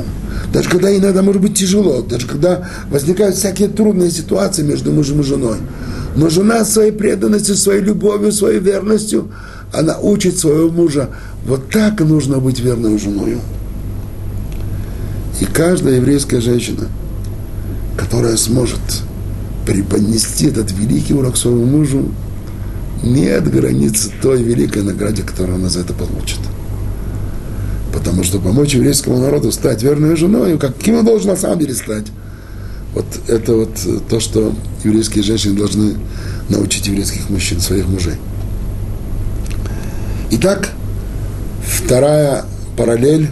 даже 0.55 0.69
когда 0.69 0.95
иногда 0.95 1.21
может 1.21 1.41
быть 1.41 1.57
тяжело, 1.57 2.01
даже 2.01 2.25
когда 2.27 2.69
возникают 2.89 3.35
всякие 3.35 3.67
трудные 3.67 4.09
ситуации 4.09 4.63
между 4.63 4.89
мужем 4.93 5.19
и 5.19 5.23
женой. 5.23 5.57
Но 6.15 6.29
жена 6.29 6.63
своей 6.63 6.93
преданностью, 6.93 7.55
своей 7.55 7.81
любовью, 7.81 8.31
своей 8.31 8.61
верностью, 8.61 9.29
она 9.73 9.99
учит 9.99 10.39
своего 10.39 10.69
мужа, 10.69 11.09
вот 11.45 11.69
так 11.71 11.99
нужно 11.99 12.39
быть 12.39 12.61
верной 12.61 12.97
женой. 12.97 13.37
И 15.41 15.45
каждая 15.45 15.95
еврейская 15.95 16.39
женщина, 16.39 16.87
которая 17.97 18.37
сможет 18.37 18.79
преподнести 19.65 20.45
этот 20.45 20.71
великий 20.71 21.15
урок 21.15 21.35
своему 21.35 21.65
мужу, 21.65 22.13
нет 23.03 23.51
границы 23.51 24.09
той 24.21 24.41
великой 24.41 24.83
награде, 24.83 25.21
которую 25.21 25.57
она 25.57 25.67
за 25.67 25.81
это 25.81 25.91
получит. 25.93 26.39
Потому 28.05 28.23
что 28.23 28.39
помочь 28.39 28.75
еврейскому 28.75 29.17
народу 29.17 29.51
стать 29.51 29.81
верной 29.81 30.15
женой, 30.15 30.59
каким 30.59 30.99
он 30.99 31.05
должен 31.05 31.31
на 31.31 31.35
самом 31.35 31.57
деле 31.57 31.73
стать, 31.73 32.05
вот 32.93 33.05
это 33.27 33.55
вот 33.55 33.71
то, 34.07 34.19
что 34.19 34.53
еврейские 34.83 35.23
женщины 35.23 35.57
должны 35.57 35.95
научить 36.47 36.85
еврейских 36.85 37.27
мужчин, 37.31 37.59
своих 37.59 37.87
мужей. 37.87 38.13
Итак, 40.29 40.69
вторая 41.65 42.45
параллель 42.77 43.31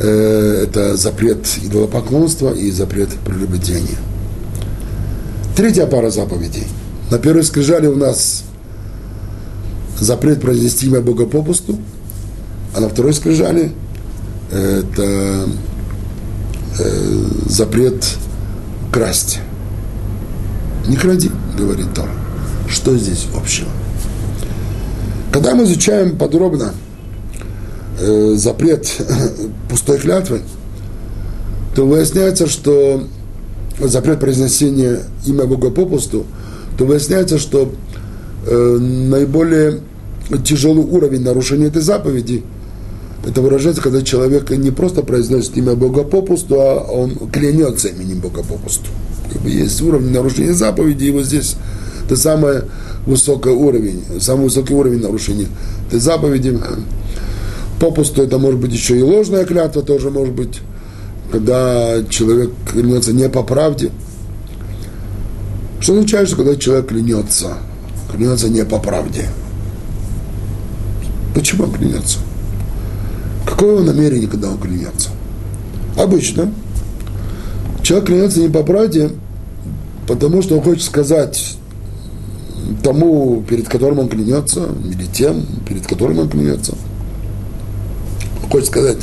э, 0.00 0.64
это 0.64 0.96
запрет 0.96 1.46
идолопоклонства 1.62 2.52
и 2.52 2.72
запрет 2.72 3.10
прелюбодеяния. 3.24 3.98
Третья 5.56 5.86
пара 5.86 6.10
заповедей. 6.10 6.66
На 7.12 7.18
первой 7.18 7.44
скрижали 7.44 7.86
у 7.86 7.94
нас 7.94 8.42
запрет 10.00 10.40
произнести 10.40 10.86
имя 10.86 11.00
Бога 11.00 11.26
попусту, 11.26 11.78
а 12.74 12.80
на 12.80 12.88
второй 12.88 13.12
скрижали 13.12 13.72
это 14.50 15.48
э, 16.78 17.24
запрет 17.48 18.04
красть. 18.92 19.40
Не 20.86 20.96
кради, 20.96 21.30
говорит 21.56 21.92
Тора. 21.94 22.10
Что 22.68 22.96
здесь 22.96 23.26
общего? 23.34 23.68
Когда 25.32 25.54
мы 25.54 25.64
изучаем 25.64 26.16
подробно 26.16 26.72
э, 28.00 28.34
запрет 28.36 28.90
пустой 29.68 29.98
клятвы, 29.98 30.40
то 31.74 31.86
выясняется, 31.86 32.46
что 32.46 33.06
запрет 33.78 34.18
произнесения 34.18 35.00
имя 35.26 35.44
Бога 35.44 35.70
попусту, 35.70 36.26
то 36.78 36.86
выясняется, 36.86 37.38
что 37.38 37.72
э, 38.46 38.78
наиболее 38.80 39.80
тяжелый 40.44 40.84
уровень 40.84 41.22
нарушения 41.22 41.66
этой 41.66 41.82
заповеди– 41.82 42.44
это 43.26 43.42
выражается, 43.42 43.82
когда 43.82 44.02
человек 44.02 44.50
не 44.50 44.70
просто 44.70 45.02
произносит 45.02 45.56
имя 45.56 45.74
Бога 45.74 46.04
попусту, 46.04 46.60
а 46.60 46.80
он 46.84 47.14
клянется 47.30 47.88
именем 47.88 48.20
Бога 48.20 48.42
попусту. 48.42 48.90
Как 49.32 49.42
бы 49.42 49.50
есть 49.50 49.80
уровень 49.82 50.12
нарушения 50.12 50.52
заповеди, 50.52 51.04
и 51.04 51.10
вот 51.10 51.24
здесь 51.24 51.56
это 52.06 52.16
самый 52.16 52.62
высокий 53.06 53.50
уровень, 53.50 54.02
самый 54.20 54.44
высокий 54.44 54.74
уровень 54.74 55.02
нарушения 55.02 55.48
этой 55.88 56.00
заповеди. 56.00 56.58
Попусту 57.80 58.22
это 58.22 58.38
может 58.38 58.60
быть 58.60 58.72
еще 58.72 58.98
и 58.98 59.02
ложная 59.02 59.44
клятва, 59.44 59.82
тоже 59.82 60.10
может 60.10 60.34
быть, 60.34 60.60
когда 61.30 62.02
человек 62.08 62.50
клянется 62.70 63.12
не 63.12 63.28
по 63.28 63.42
правде. 63.42 63.90
Что 65.80 65.92
означает, 65.92 66.28
что 66.28 66.38
когда 66.38 66.56
человек 66.56 66.88
клянется, 66.88 67.54
клянется 68.12 68.48
не 68.48 68.64
по 68.64 68.78
правде? 68.78 69.26
Почему 71.34 71.64
он 71.64 71.72
клянется? 71.72 72.18
Какое 73.48 73.82
намерение, 73.82 74.28
когда 74.28 74.50
он 74.50 74.58
клянется? 74.58 75.08
Обычно 75.96 76.52
человек 77.82 78.06
клянется 78.08 78.40
не 78.40 78.48
по 78.48 78.62
правде, 78.62 79.10
потому 80.06 80.42
что 80.42 80.56
он 80.56 80.62
хочет 80.62 80.82
сказать 80.82 81.56
тому, 82.82 83.42
перед 83.48 83.66
которым 83.66 84.00
он 84.00 84.08
клянется, 84.10 84.68
или 84.84 85.06
тем, 85.06 85.46
перед 85.66 85.86
которым 85.86 86.18
он 86.18 86.28
клянется. 86.28 86.74
Он 88.42 88.50
хочет 88.50 88.68
сказать, 88.68 88.98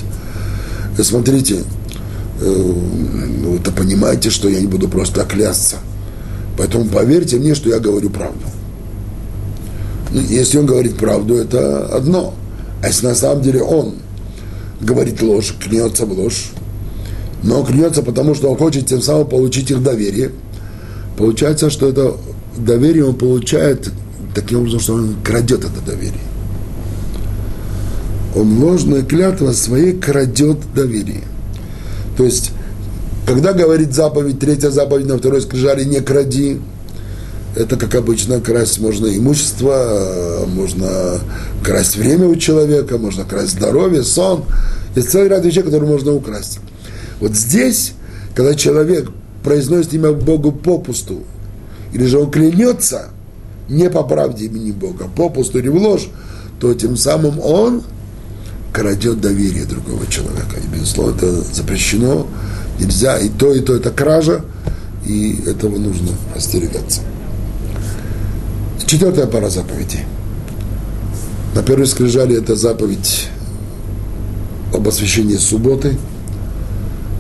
«Э, 0.98 1.04
смотрите, 1.04 1.64
э, 2.40 2.74
вы-то 3.48 3.72
понимаете, 3.72 4.30
что 4.30 4.48
я 4.48 4.62
не 4.62 4.68
буду 4.68 4.88
просто 4.88 5.24
клясться. 5.24 5.78
Поэтому 6.56 6.86
поверьте 6.86 7.38
мне, 7.38 7.56
что 7.56 7.70
я 7.70 7.80
говорю 7.80 8.12
правду. 8.12 8.46
Ну, 10.12 10.22
если 10.22 10.60
он 10.60 10.68
говорит 10.68 10.98
правду, 10.98 11.36
это 11.36 11.88
одно. 11.88 12.36
А 12.84 12.88
если 12.88 13.08
на 13.08 13.16
самом 13.16 13.42
деле 13.42 13.64
он 13.64 13.96
говорит 14.82 15.22
ложь, 15.22 15.54
клянется 15.60 16.06
в 16.06 16.12
ложь, 16.12 16.52
но 17.44 17.64
клянется 17.64 18.02
потому, 18.02 18.36
что 18.36 18.50
он 18.50 18.58
хочет 18.58 18.88
тем 18.88 19.02
самым 19.02 19.28
получить 19.28 19.72
их 19.72 19.84
доверие. 19.84 20.32
Получается, 21.18 21.70
что 21.70 21.88
это 21.88 22.16
доверие 22.58 23.06
он 23.06 23.16
получает 23.16 23.92
таким 24.34 24.60
образом, 24.60 24.80
что 24.80 24.94
он 24.94 25.16
крадет 25.24 25.64
это 25.64 25.82
доверие. 25.86 26.20
Он 28.36 28.62
ложная 28.62 29.04
клятва 29.04 29.54
своей 29.54 29.94
крадет 29.94 30.58
доверие. 30.74 31.24
То 32.18 32.26
есть, 32.26 32.52
когда 33.26 33.54
говорит 33.54 33.94
заповедь, 33.94 34.40
третья 34.40 34.70
заповедь 34.72 35.08
на 35.08 35.18
второй 35.18 35.42
скрижали 35.42 35.86
«не 35.86 36.02
кради», 36.02 36.60
это, 37.56 37.78
как 37.78 37.96
обычно, 37.96 38.42
красть 38.42 38.80
можно 38.80 39.08
имущество, 39.08 40.46
можно 40.48 41.20
красть 41.64 41.96
время 41.96 42.28
у 42.28 42.36
человека, 42.36 42.98
можно 42.98 43.24
красть 43.24 43.54
здоровье, 43.54 44.04
сон. 44.04 44.44
Есть 44.96 45.10
целый 45.10 45.30
ряд 45.30 45.46
вещей, 45.46 45.64
которые 45.64 45.90
можно 45.90 46.14
украсть. 46.14 46.60
Вот 47.20 47.34
здесь, 47.34 47.94
когда 48.36 48.56
человек 48.56 49.10
произносит 49.44 49.94
имя 49.94 50.12
Богу 50.12 50.52
попусту, 50.52 51.24
или 51.94 52.06
же 52.06 52.20
он 52.20 52.30
клянется 52.30 53.10
не 53.70 53.90
по 53.90 54.04
правде 54.04 54.46
имени 54.46 54.72
Бога, 54.72 55.08
попусту 55.16 55.60
или 55.60 55.70
в 55.70 55.76
ложь, 55.76 56.10
то 56.60 56.74
тем 56.74 56.98
самым 56.98 57.40
он 57.40 57.84
крадет 58.74 59.22
доверие 59.22 59.66
другого 59.66 60.06
человека. 60.08 60.58
И, 60.62 60.76
безусловно, 60.76 61.16
это 61.16 61.32
запрещено, 61.32 62.28
нельзя, 62.80 63.18
и 63.18 63.30
то, 63.30 63.54
и 63.54 63.62
то 63.62 63.76
это 63.76 63.92
кража, 63.92 64.44
и 65.06 65.42
этого 65.46 65.78
нужно 65.78 66.12
остерегаться. 66.36 67.02
Четвертая 68.84 69.26
пара 69.26 69.50
заповедей. 69.50 70.02
На 71.56 71.64
первой 71.64 71.88
скрижали 71.88 72.38
это 72.38 72.56
заповедь 72.56 73.30
об 74.74 74.88
освящении 74.88 75.38
субботы. 75.38 75.98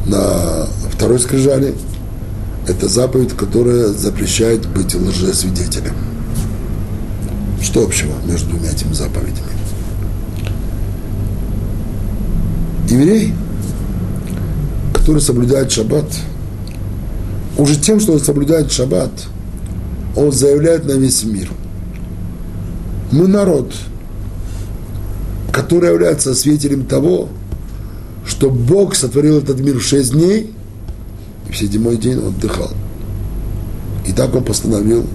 На 0.05 0.67
второй 0.91 1.19
скрижали 1.19 1.73
это 2.67 2.87
заповедь, 2.87 3.33
которая 3.35 3.87
запрещает 3.87 4.67
быть 4.67 4.93
лжесвидетелем. 4.93 5.95
Что 7.61 7.83
общего 7.83 8.13
между 8.25 8.49
двумя 8.49 8.71
этими 8.71 8.93
заповедями? 8.93 9.55
Еврей, 12.89 13.33
который 14.93 15.21
соблюдает 15.21 15.71
шаббат, 15.71 16.05
уже 17.57 17.79
тем, 17.79 17.99
что 17.99 18.13
он 18.13 18.19
соблюдает 18.19 18.71
шаббат– 18.71 19.11
он 20.15 20.31
заявляет 20.31 20.85
на 20.85 20.93
весь 20.93 21.23
мир. 21.23 21.49
Мы 23.11 23.27
народ, 23.27 23.73
который 25.51 25.89
является 25.91 26.33
свидетелем 26.33 26.85
того, 26.85 27.29
что 28.25 28.49
Бог 28.49 28.95
сотворил 28.95 29.37
этот 29.37 29.59
мир 29.59 29.77
в 29.77 29.83
шесть 29.83 30.13
дней, 30.13 30.53
и 31.47 31.51
в 31.51 31.57
седьмой 31.57 31.97
день 31.97 32.17
он 32.17 32.29
отдыхал. 32.29 32.71
И 34.07 34.11
так 34.11 34.33
он 34.35 34.43
постановил 34.43 35.05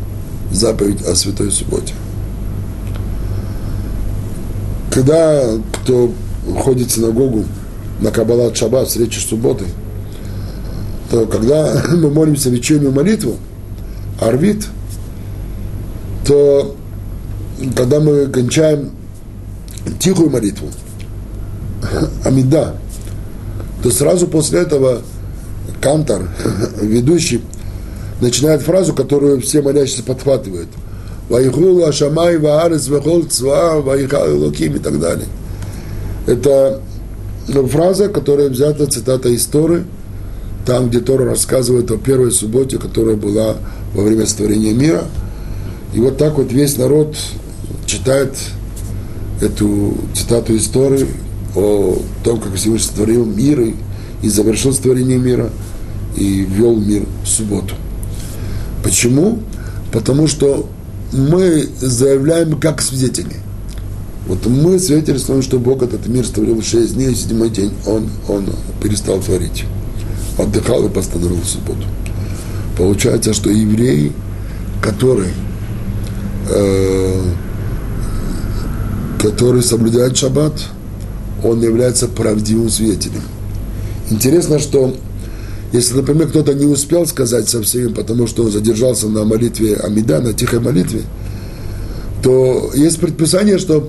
заповедь 0.53 1.03
о 1.03 1.14
Святой 1.14 1.51
Субботе. 1.51 1.94
Когда 4.90 5.44
кто 5.72 6.12
ходит 6.59 6.88
в 6.88 6.94
синагогу 6.94 7.44
на 8.01 8.11
Каббалат 8.11 8.57
Шаббат, 8.57 8.88
встречу 8.88 9.20
субботы, 9.20 9.64
то 11.11 11.26
когда 11.26 11.82
мы 11.90 12.11
молимся 12.11 12.51
вечернюю 12.51 12.92
молитву, 12.92 13.36
Арвит– 14.20 14.66
то 16.31 16.76
когда 17.74 17.99
мы 17.99 18.26
кончаем 18.26 18.93
тихую 19.99 20.31
молитву, 20.31 20.68
Амида, 22.24 22.76
то 23.83 23.91
сразу 23.91 24.28
после 24.28 24.61
этого 24.61 25.03
Кантор, 25.81 26.28
ведущий, 26.81 27.41
начинает 28.20 28.62
фразу, 28.62 28.95
которую 28.95 29.41
все 29.41 29.61
молящиеся 29.61 30.05
подхватывают. 30.05 30.68
Вайхулу 31.28 31.85
Ашамай 31.85 32.39
Ваарес 32.39 32.87
Вехол 32.87 33.24
Цва 33.24 33.81
Вайхал 33.81 34.33
Луким 34.37 34.76
и 34.76 34.78
так 34.78 35.01
далее. 35.01 35.26
Это 36.28 36.81
фраза, 37.72 38.09
которая 38.09 38.51
взята 38.51 38.87
цитата 38.87 39.31
из 39.31 39.47
Торы, 39.47 39.83
там, 40.64 40.91
где 40.91 41.01
Тора 41.01 41.24
рассказывает 41.24 41.91
о 41.91 41.99
первой 41.99 42.31
субботе, 42.31 42.78
которая 42.78 43.16
была 43.16 43.57
во 43.95 44.05
время 44.05 44.26
сотворения 44.26 44.72
мира– 44.72 45.03
и 45.95 46.01
вот 46.01 46.18
так 46.18 46.36
вот 46.36 46.53
весь 46.53 46.76
народ 46.76 47.16
читает 47.86 48.36
эту 49.41 49.97
цитату 50.14 50.57
истории 50.57 51.07
о 51.55 52.01
том, 52.22 52.41
как 52.41 52.55
Всевышний 52.55 52.86
створил 52.86 53.24
мир 53.24 53.61
и, 53.61 53.74
и 54.22 54.28
завершил 54.28 54.72
творение 54.74 55.18
мира 55.18 55.51
и 56.16 56.43
ввел 56.43 56.76
мир 56.76 57.05
в 57.24 57.28
субботу. 57.28 57.74
Почему? 58.84 59.38
Потому 59.93 60.28
что 60.28 60.68
мы 61.12 61.68
заявляем 61.80 62.59
как 62.61 62.80
свидетели. 62.80 63.36
Вот 64.26 64.47
мы 64.47 64.78
свидетельствуем, 64.78 65.43
что 65.43 65.59
Бог 65.59 65.82
этот 65.82 66.07
мир 66.07 66.24
створил 66.24 66.61
в 66.61 66.64
шесть 66.64 66.95
дней, 66.95 67.11
и 67.11 67.14
седьмой 67.14 67.51
день 67.51 67.72
он, 67.86 68.09
он 68.28 68.47
перестал 68.80 69.18
творить. 69.20 69.64
Отдыхал 70.38 70.86
и 70.86 70.88
постановил 70.88 71.43
субботу. 71.45 71.84
Получается, 72.76 73.34
что 73.34 73.51
еврей, 73.51 74.12
который, 74.80 75.30
э, 76.51 77.22
который 79.20 79.62
соблюдает 79.62 80.16
шаббат, 80.16 80.55
он 81.42 81.62
является 81.62 82.09
правдивым 82.09 82.68
свидетелем. 82.68 83.22
Интересно, 84.11 84.59
что 84.59 84.94
если, 85.72 85.94
например, 85.94 86.28
кто-то 86.28 86.53
не 86.55 86.66
успел 86.66 87.07
сказать 87.07 87.48
совсем, 87.48 87.94
потому 87.94 88.26
что 88.26 88.44
он 88.44 88.51
задержался 88.51 89.09
на 89.09 89.24
молитве 89.24 89.76
Амида, 89.76 90.20
на 90.20 90.32
тихой 90.32 90.61
молитве, 90.61 91.03
то 92.22 92.70
есть 92.74 92.98
предписание, 92.98 93.59
что 93.59 93.88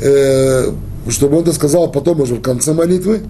э, 0.00 0.70
чтобы 1.08 1.36
он 1.36 1.42
это 1.42 1.52
сказал 1.52 1.90
потом 1.90 2.20
уже 2.20 2.34
в 2.34 2.42
конце 2.42 2.74
молитвы, 2.74 3.22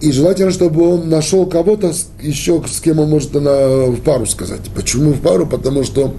и 0.00 0.12
желательно, 0.12 0.50
чтобы 0.50 0.86
он 0.86 1.08
нашел 1.08 1.46
кого-то 1.46 1.92
еще, 2.20 2.62
с 2.70 2.80
кем 2.80 2.98
он 2.98 3.08
может 3.08 3.34
на, 3.34 3.86
в 3.86 4.00
пару 4.00 4.26
сказать. 4.26 4.60
Почему 4.74 5.12
в 5.12 5.20
пару? 5.20 5.46
Потому 5.46 5.84
что, 5.84 6.14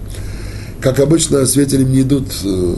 как 0.80 1.00
обычно, 1.00 1.46
свидетелем 1.46 1.90
не 1.90 2.02
идут, 2.02 2.26
э, 2.44 2.74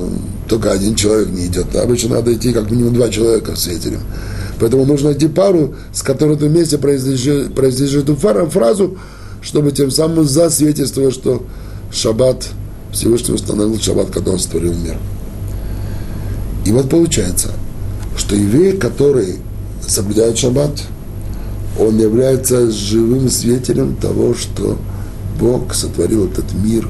только 0.49 0.73
один 0.73 0.95
человек 0.95 1.29
не 1.31 1.47
идет. 1.47 1.75
Обычно 1.77 2.17
надо 2.17 2.33
идти 2.33 2.53
как 2.53 2.71
минимум 2.71 2.95
два 2.95 3.09
человека 3.09 3.57
свидетелем. 3.57 4.01
Поэтому 4.61 4.85
нужно 4.85 5.11
найти 5.11 5.29
пару, 5.29 5.75
с 5.93 6.03
которой 6.03 6.37
ты 6.37 6.49
вместе 6.49 6.79
произнесешь 6.79 7.95
эту 7.95 8.17
фразу, 8.17 8.99
чтобы 9.41 9.73
тем 9.73 9.91
самым 9.91 10.25
засвидетельствовать, 10.25 11.15
что 11.15 11.45
шаббат, 11.93 12.49
Всевышний 12.93 13.35
установил 13.35 13.79
шаббат, 13.79 14.11
когда 14.11 14.33
он 14.33 14.39
створил 14.39 14.75
мир. 14.75 14.97
И 16.65 16.73
вот 16.73 16.89
получается, 16.91 17.51
что 18.17 18.35
еврей, 18.35 18.77
который 18.77 19.37
соблюдает 19.87 20.39
шаббат, 20.39 20.83
он 21.79 21.99
является 21.99 22.71
живым 22.71 23.29
свидетелем 23.29 23.95
того, 23.97 24.35
что 24.35 24.77
Бог 25.39 25.73
сотворил 25.75 26.27
этот 26.27 26.53
мир 26.53 26.89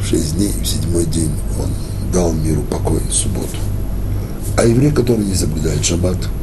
в 0.00 0.06
шесть 0.06 0.36
дней, 0.36 0.52
в 0.62 0.66
седьмой 0.66 1.04
день 1.06 1.32
он 1.58 1.70
дал 2.12 2.32
миру 2.32 2.62
покой 2.62 3.00
субботу. 3.10 3.58
А 4.56 4.64
еврей, 4.64 4.90
который 4.90 5.24
не 5.24 5.34
соблюдает 5.34 5.84
шаббат– 5.84 6.18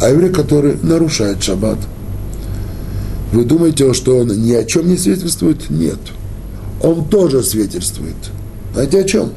а 0.00 0.08
еврей, 0.08 0.30
который 0.30 0.76
нарушает 0.82 1.42
шаббат, 1.42 1.78
вы 3.32 3.44
думаете, 3.44 3.92
что 3.94 4.18
он 4.18 4.28
ни 4.28 4.52
о 4.52 4.64
чем 4.64 4.88
не 4.88 4.96
свидетельствует? 4.96 5.70
Нет. 5.70 5.98
Он 6.82 7.08
тоже 7.08 7.42
свидетельствует. 7.42 8.14
Знаете 8.74 9.00
о 9.00 9.04
чем? 9.04 9.30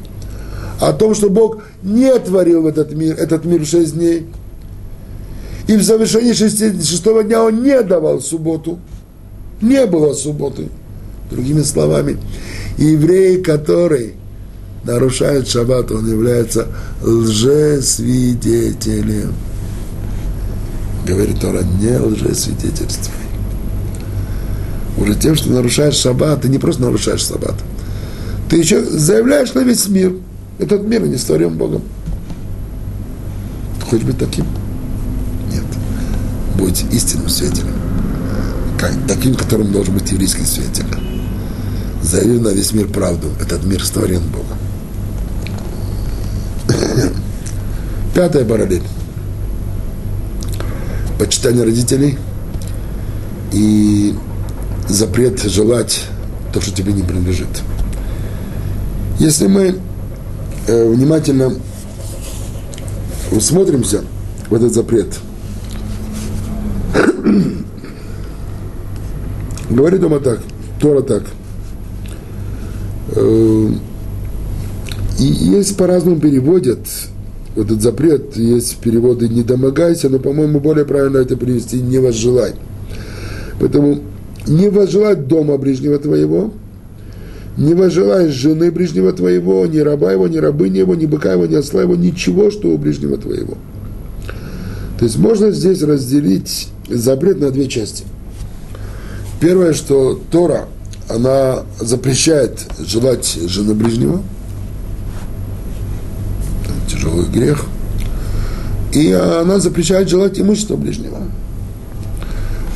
О 0.80 0.92
том, 0.92 1.14
что 1.14 1.30
Бог 1.30 1.62
не 1.82 2.16
творил 2.18 2.68
этот 2.68 2.92
мир, 2.92 3.16
этот 3.16 3.44
мир 3.44 3.62
в 3.62 3.66
шесть 3.66 3.94
дней. 3.94 4.26
И 5.66 5.76
в 5.76 5.82
завершении 5.82 6.32
шести, 6.32 6.72
шестого 6.82 7.24
дня 7.24 7.42
он 7.42 7.62
не 7.62 7.82
давал 7.82 8.20
субботу. 8.20 8.78
Не 9.60 9.86
было 9.86 10.12
субботы. 10.14 10.68
Другими 11.30 11.62
словами, 11.62 12.18
еврей, 12.78 13.42
который 13.42 14.14
нарушает 14.84 15.48
шаббат, 15.48 15.92
он 15.92 16.10
является 16.10 16.68
лжесвидетелем 17.02 19.34
говорит 21.08 21.40
Тора, 21.40 21.62
не 21.62 21.96
лжесвидетельствуй. 21.96 23.14
Уже 24.98 25.14
тем, 25.14 25.36
что 25.36 25.50
нарушаешь 25.50 25.94
шаббат, 25.94 26.42
ты 26.42 26.48
не 26.48 26.58
просто 26.58 26.82
нарушаешь 26.82 27.26
шаббат, 27.26 27.54
ты 28.48 28.58
еще 28.58 28.84
заявляешь 28.84 29.54
на 29.54 29.60
весь 29.60 29.88
мир. 29.88 30.14
Этот 30.58 30.82
мир 30.82 31.06
не 31.06 31.16
створен 31.16 31.56
Богом. 31.56 31.82
Хочешь 33.88 34.04
быть 34.04 34.18
таким? 34.18 34.44
Нет. 35.52 35.64
Будь 36.56 36.84
истинным 36.92 37.28
свидетелем. 37.28 37.74
Таким, 39.06 39.34
которым 39.34 39.72
должен 39.72 39.94
быть 39.94 40.10
еврейский 40.10 40.44
свидетель. 40.44 40.84
Заяви 42.02 42.38
на 42.38 42.48
весь 42.48 42.72
мир 42.72 42.88
правду. 42.88 43.28
Этот 43.40 43.64
мир 43.64 43.84
створен 43.84 44.22
Богом. 44.28 44.58
Пятая 48.14 48.44
параллель 48.44 48.82
почитание 51.18 51.64
родителей 51.64 52.16
и 53.52 54.14
запрет 54.88 55.42
желать 55.42 56.04
то, 56.52 56.60
что 56.60 56.70
тебе 56.72 56.92
не 56.92 57.02
принадлежит. 57.02 57.48
Если 59.18 59.48
мы 59.48 59.80
э, 60.68 60.88
внимательно 60.90 61.54
усмотримся 63.32 64.04
в 64.48 64.54
этот 64.54 64.72
запрет, 64.72 65.18
говорит 69.70 70.00
дома 70.00 70.20
так, 70.20 70.38
Тора 70.80 71.02
так. 71.02 71.24
Э, 73.14 73.70
и 75.18 75.24
есть 75.24 75.76
по-разному 75.76 76.20
переводят 76.20 76.80
этот 77.56 77.82
запрет, 77.82 78.36
есть 78.36 78.76
переводы 78.76 79.28
«не 79.28 79.42
домогайся», 79.42 80.08
но, 80.08 80.18
по-моему, 80.18 80.60
более 80.60 80.84
правильно 80.84 81.18
это 81.18 81.36
привести 81.36 81.80
«не 81.80 81.98
возжелай». 81.98 82.52
Поэтому 83.58 84.00
не 84.46 84.68
возжелать 84.68 85.26
дома 85.26 85.58
ближнего 85.58 85.98
твоего, 85.98 86.52
не 87.56 87.74
возжелай 87.74 88.28
жены 88.28 88.70
ближнего 88.70 89.12
твоего, 89.12 89.66
ни 89.66 89.78
раба 89.78 90.12
его, 90.12 90.28
ни 90.28 90.36
рабыни 90.38 90.78
его, 90.78 90.94
ни 90.94 91.06
быка 91.06 91.32
его, 91.32 91.46
ни 91.46 91.56
осла 91.56 91.82
его, 91.82 91.96
ничего, 91.96 92.52
что 92.52 92.68
у 92.68 92.78
ближнего 92.78 93.16
твоего. 93.18 93.54
То 94.98 95.04
есть 95.04 95.18
можно 95.18 95.50
здесь 95.50 95.82
разделить 95.82 96.68
запрет 96.88 97.40
на 97.40 97.50
две 97.50 97.66
части. 97.66 98.04
Первое, 99.40 99.72
что 99.72 100.20
Тора, 100.30 100.68
она 101.08 101.64
запрещает 101.80 102.66
желать 102.78 103.38
жены 103.46 103.74
ближнего– 103.74 104.22
тяжелый 106.88 107.26
грех. 107.26 107.64
И 108.92 109.12
она 109.12 109.58
запрещает 109.58 110.08
желать 110.08 110.40
имущества 110.40 110.76
ближнего. 110.76 111.18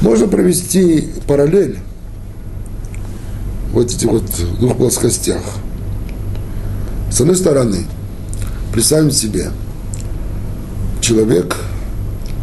Можно 0.00 0.28
провести 0.28 1.08
параллель 1.26 1.78
в 3.72 3.78
этих 3.78 4.10
вот 4.10 4.24
двух 4.60 4.76
плоскостях. 4.76 5.42
С 7.10 7.20
одной 7.20 7.36
стороны, 7.36 7.86
представим 8.72 9.10
себе 9.10 9.50
человек, 11.00 11.56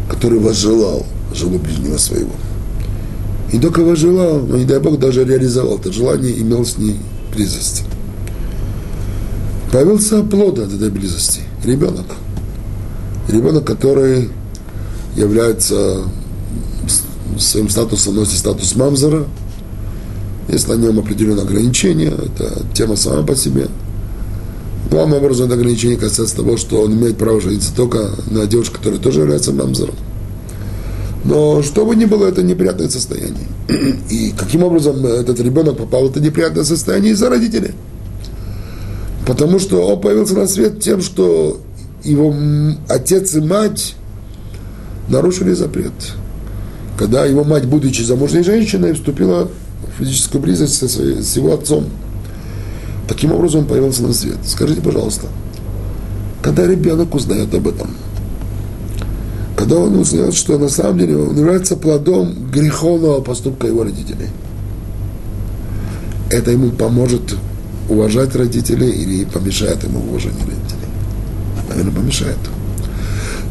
который 0.08 0.40
возжелал 0.40 1.06
жену 1.32 1.58
ближнего 1.58 1.96
своего. 1.96 2.32
И 3.52 3.58
только 3.58 3.80
возжелал, 3.80 4.40
но 4.40 4.56
не 4.56 4.64
дай 4.64 4.78
Бог 4.78 4.98
даже 4.98 5.24
реализовал 5.24 5.78
это 5.78 5.92
желание, 5.92 6.38
имел 6.40 6.64
с 6.64 6.78
ней 6.78 6.96
близость. 7.34 7.82
Появился 9.72 10.22
плод 10.22 10.58
от 10.58 10.72
этой 10.72 10.90
близости 10.90 11.40
ребенок. 11.64 12.06
Ребенок, 13.28 13.64
который 13.64 14.30
является 15.16 16.02
своим 17.38 17.68
статусом, 17.68 18.16
носит 18.16 18.38
статус 18.38 18.74
мамзера. 18.76 19.26
Есть 20.48 20.68
на 20.68 20.74
нем 20.74 20.98
определенные 20.98 21.44
ограничения, 21.44 22.08
это 22.10 22.62
тема 22.74 22.96
сама 22.96 23.22
по 23.22 23.36
себе. 23.36 23.68
Главным 24.90 25.18
образом 25.18 25.46
это 25.46 25.54
ограничение 25.54 25.96
касается 25.96 26.36
того, 26.36 26.56
что 26.56 26.82
он 26.82 26.92
имеет 26.94 27.16
право 27.16 27.40
жениться 27.40 27.72
только 27.74 28.10
на 28.30 28.46
девушке, 28.46 28.76
которая 28.76 28.98
тоже 28.98 29.20
является 29.20 29.52
мамзером. 29.52 29.94
Но 31.24 31.62
что 31.62 31.84
бы 31.84 31.94
ни 31.96 32.06
было, 32.06 32.26
это 32.26 32.42
неприятное 32.42 32.88
состояние. 32.88 33.46
И 34.10 34.32
каким 34.36 34.64
образом 34.64 35.04
этот 35.04 35.38
ребенок 35.40 35.76
попал 35.76 36.04
в 36.06 36.10
это 36.10 36.20
неприятное 36.20 36.64
состояние 36.64 37.12
из-за 37.12 37.28
родителей? 37.28 37.72
Потому 39.26 39.58
что 39.58 39.86
он 39.86 40.00
появился 40.00 40.34
на 40.34 40.46
свет 40.46 40.80
тем, 40.80 41.02
что 41.02 41.60
его 42.02 42.34
отец 42.88 43.34
и 43.34 43.40
мать 43.40 43.94
нарушили 45.08 45.52
запрет. 45.52 45.92
Когда 46.98 47.26
его 47.26 47.44
мать, 47.44 47.66
будучи 47.66 48.02
замужней 48.02 48.42
женщиной, 48.42 48.94
вступила 48.94 49.48
в 49.82 49.98
физическую 49.98 50.42
близость 50.42 50.76
со 50.76 50.88
своей, 50.88 51.22
с 51.22 51.36
его 51.36 51.52
отцом. 51.52 51.86
Таким 53.08 53.32
образом 53.32 53.60
он 53.60 53.66
появился 53.66 54.02
на 54.02 54.12
свет. 54.12 54.38
Скажите, 54.44 54.80
пожалуйста, 54.80 55.26
когда 56.42 56.66
ребенок 56.66 57.14
узнает 57.14 57.54
об 57.54 57.68
этом, 57.68 57.90
когда 59.60 59.76
он 59.76 59.94
узнает, 59.96 60.32
что 60.32 60.56
на 60.56 60.70
самом 60.70 60.98
деле 60.98 61.18
он 61.18 61.36
является 61.36 61.76
плодом 61.76 62.50
греховного 62.50 63.20
поступка 63.20 63.66
его 63.66 63.82
родителей, 63.82 64.28
это 66.30 66.50
ему 66.50 66.70
поможет 66.70 67.36
уважать 67.90 68.34
родителей 68.34 68.88
или 68.90 69.26
помешает 69.26 69.84
ему 69.84 70.00
в 70.00 70.08
уважении 70.08 70.40
родителей? 70.40 70.88
Наверное, 71.68 71.92
помешает. 71.92 72.38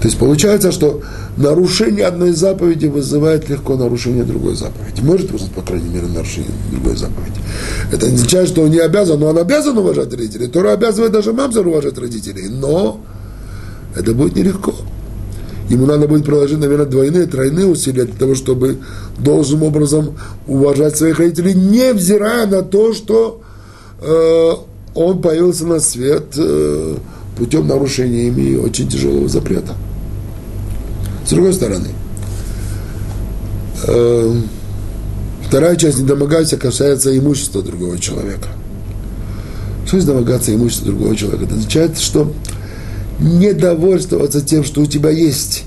То 0.02 0.08
есть 0.08 0.18
получается, 0.18 0.72
что 0.72 1.04
нарушение 1.38 2.08
одной 2.08 2.32
заповеди 2.32 2.88
вызывает 2.88 3.48
легко 3.48 3.76
нарушение 3.76 4.24
другой 4.24 4.56
заповеди. 4.56 5.02
Может 5.02 5.30
вызвать, 5.30 5.52
по 5.52 5.62
крайней 5.62 5.90
мере, 5.90 6.08
нарушение 6.08 6.50
другой 6.72 6.96
заповеди. 6.96 7.40
Это 7.92 8.10
не 8.10 8.16
означает, 8.16 8.50
что 8.50 8.64
он 8.64 8.72
не 8.72 8.80
обязан, 8.80 9.20
но 9.20 9.28
он 9.28 9.38
обязан 9.38 9.78
уважать 9.78 10.12
родителей. 10.12 10.48
Тора 10.48 10.72
обязывает 10.72 11.12
даже 11.12 11.34
мамзер 11.34 11.68
уважать 11.68 12.00
родителей. 12.00 12.48
Но 12.50 13.00
это 13.96 14.16
будет 14.16 14.36
нелегко. 14.36 14.74
Ему 15.70 15.86
надо 15.86 16.08
будет 16.08 16.26
приложить, 16.26 16.60
наверное, 16.60 16.86
двойные, 16.86 17.28
тройные 17.28 17.68
усилия 17.68 18.06
для 18.06 18.16
того, 18.16 18.36
чтобы 18.36 18.80
должным 19.18 19.64
образом 19.64 20.18
уважать 20.48 20.98
своих 20.98 21.20
родителей, 21.20 21.54
невзирая 21.54 22.48
на 22.48 22.64
то, 22.64 22.94
что 22.94 23.42
э, 24.02 24.52
он 24.96 25.22
появился 25.22 25.66
на 25.66 25.80
свет 25.80 26.34
э, 26.36 26.96
путем 27.38 27.68
нарушения 27.68 28.28
ими 28.28 28.58
очень 28.58 28.90
тяжелого 28.90 29.30
запрета. 29.30 29.74
С 31.26 31.30
другой 31.30 31.54
стороны, 31.54 31.90
э, 33.88 34.36
вторая 35.48 35.76
часть 35.76 36.00
недомогайся 36.00 36.58
касается 36.58 37.16
имущества 37.16 37.62
другого 37.62 38.00
человека. 38.00 38.48
Что 39.86 39.98
есть 39.98 40.08
домогаться 40.08 40.54
имущества 40.54 40.88
другого 40.88 41.16
человека? 41.16 41.46
Это 41.46 41.56
означает, 41.56 42.00
что 42.00 42.32
не 43.20 43.54
довольствоваться 43.54 44.42
тем, 44.42 44.64
что 44.64 44.82
у 44.82 44.86
тебя 44.86 45.10
есть. 45.10 45.66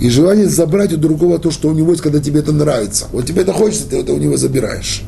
И 0.00 0.10
желание 0.10 0.48
забрать 0.48 0.92
у 0.92 0.96
другого 0.96 1.38
то, 1.38 1.50
что 1.50 1.68
у 1.68 1.72
него 1.72 1.92
есть, 1.92 2.02
когда 2.02 2.20
тебе 2.20 2.40
это 2.40 2.52
нравится. 2.52 3.06
Вот 3.12 3.26
тебе 3.26 3.42
это 3.42 3.52
хочется, 3.52 3.88
ты 3.88 3.98
это 3.98 4.12
у 4.12 4.18
него 4.18 4.36
забираешь. 4.36 5.02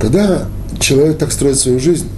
Когда 0.00 0.46
человек 0.78 1.18
так 1.18 1.32
строит 1.32 1.58
свою 1.58 1.78
жизнь, 1.78 2.08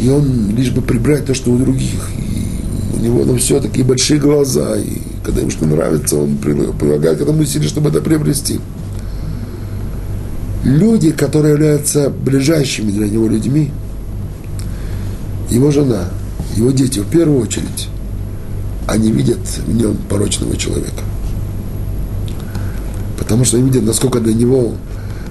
и 0.00 0.08
он 0.08 0.56
лишь 0.56 0.70
бы 0.70 0.82
прибрать 0.82 1.26
то, 1.26 1.34
что 1.34 1.52
у 1.52 1.58
других, 1.58 2.08
и 2.16 2.96
у 2.96 3.00
него 3.00 3.24
ну, 3.24 3.36
все 3.36 3.60
такие 3.60 3.84
большие 3.84 4.18
глаза, 4.18 4.76
и 4.76 4.98
когда 5.24 5.40
ему 5.40 5.50
что 5.50 5.66
нравится, 5.66 6.16
он 6.16 6.36
прилагает 6.38 7.18
к 7.18 7.22
этому 7.22 7.42
усилия, 7.42 7.68
чтобы 7.68 7.90
это 7.90 8.00
приобрести. 8.00 8.58
Люди, 10.64 11.10
которые 11.10 11.52
являются 11.52 12.10
ближайшими 12.10 12.90
для 12.90 13.08
него 13.08 13.28
людьми, 13.28 13.70
его 15.52 15.70
жена, 15.70 16.08
его 16.56 16.70
дети 16.70 16.98
в 16.98 17.08
первую 17.08 17.40
очередь, 17.40 17.88
они 18.86 19.12
видят 19.12 19.38
в 19.66 19.74
нем 19.74 19.96
порочного 20.08 20.56
человека. 20.56 21.02
Потому 23.18 23.44
что 23.44 23.58
они 23.58 23.66
видят, 23.66 23.84
насколько 23.84 24.20
для 24.20 24.34
него 24.34 24.74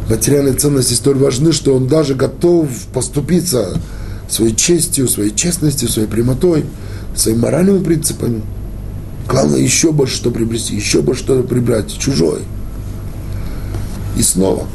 материальные 0.09 0.53
ценности 0.53 0.93
столь 0.93 1.17
важны, 1.17 1.51
что 1.51 1.75
он 1.75 1.87
даже 1.87 2.15
готов 2.15 2.69
поступиться 2.93 3.79
своей 4.29 4.55
честью, 4.55 5.07
своей 5.07 5.35
честностью, 5.35 5.89
своей 5.89 6.07
прямотой, 6.07 6.65
своими 7.15 7.39
моральными 7.39 7.83
принципами. 7.83 8.41
Главное, 9.27 9.59
еще 9.59 9.91
больше 9.91 10.15
что 10.15 10.31
приобрести, 10.31 10.75
еще 10.75 11.01
больше 11.01 11.23
что 11.23 11.43
прибрать, 11.43 11.97
чужой. 11.97 12.39
И 14.17 14.21
снова, 14.21 14.67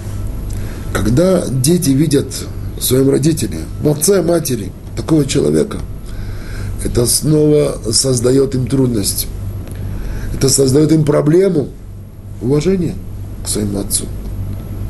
когда 0.92 1.46
дети 1.46 1.90
видят 1.90 2.26
своим 2.80 3.10
родителям, 3.10 3.62
в 3.80 3.88
отце, 3.88 4.22
матери– 4.22 4.72
такого 5.06 5.24
человека, 5.24 5.78
это 6.84 7.06
снова 7.06 7.78
создает 7.92 8.56
им 8.56 8.66
трудность. 8.66 9.28
Это 10.34 10.48
создает 10.48 10.90
им 10.90 11.04
проблему 11.04 11.68
уважения 12.42 12.94
к 13.44 13.48
своему 13.48 13.78
отцу, 13.78 14.06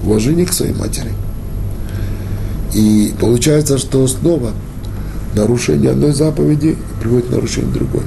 уважения 0.02 0.46
к 0.46 0.54
своей 0.54 0.72
матери. 0.72 1.12
И 2.74 3.12
получается, 3.20 3.76
что 3.76 4.08
снова 4.08 4.52
нарушение 5.34 5.90
одной 5.90 6.12
заповеди 6.12 6.78
приводит 7.02 7.26
к 7.26 7.30
нарушению 7.32 7.72
другой. 7.72 8.02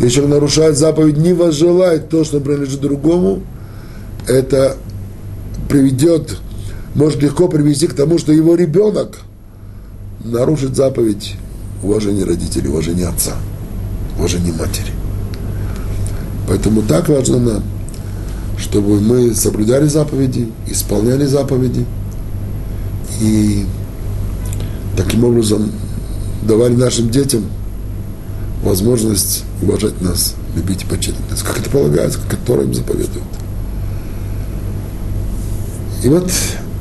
Если 0.00 0.16
человек 0.16 0.36
нарушает 0.36 0.78
заповедь, 0.78 1.18
не 1.18 1.34
возжелает 1.34 2.08
то, 2.08 2.24
что 2.24 2.40
принадлежит 2.40 2.80
другому, 2.80 3.42
это 4.26 4.76
приведет, 5.68 6.38
может 6.94 7.22
легко 7.22 7.46
привести 7.48 7.88
к 7.88 7.94
тому, 7.94 8.16
что 8.18 8.32
его 8.32 8.54
ребенок– 8.54 9.18
нарушит 10.26 10.76
заповедь 10.76 11.34
уважения 11.82 12.24
родителей, 12.24 12.68
уважения 12.68 13.06
отца, 13.06 13.32
уважения 14.18 14.52
матери. 14.52 14.92
Поэтому 16.48 16.82
так 16.82 17.08
важно 17.08 17.38
нам, 17.38 17.62
чтобы 18.58 19.00
мы 19.00 19.34
соблюдали 19.34 19.86
заповеди, 19.86 20.50
исполняли 20.66 21.26
заповеди 21.26 21.84
и 23.20 23.64
таким 24.96 25.24
образом 25.24 25.70
давали 26.42 26.74
нашим 26.74 27.10
детям 27.10 27.44
возможность 28.62 29.44
уважать 29.62 30.00
нас, 30.00 30.34
любить 30.54 30.82
и 30.82 30.86
почитать 30.86 31.30
нас, 31.30 31.42
как 31.42 31.58
это 31.58 31.70
полагается, 31.70 32.18
как 32.28 32.38
Тора 32.40 32.62
им 32.62 32.74
заповедует. 32.74 33.24
И 36.02 36.08
вот 36.08 36.30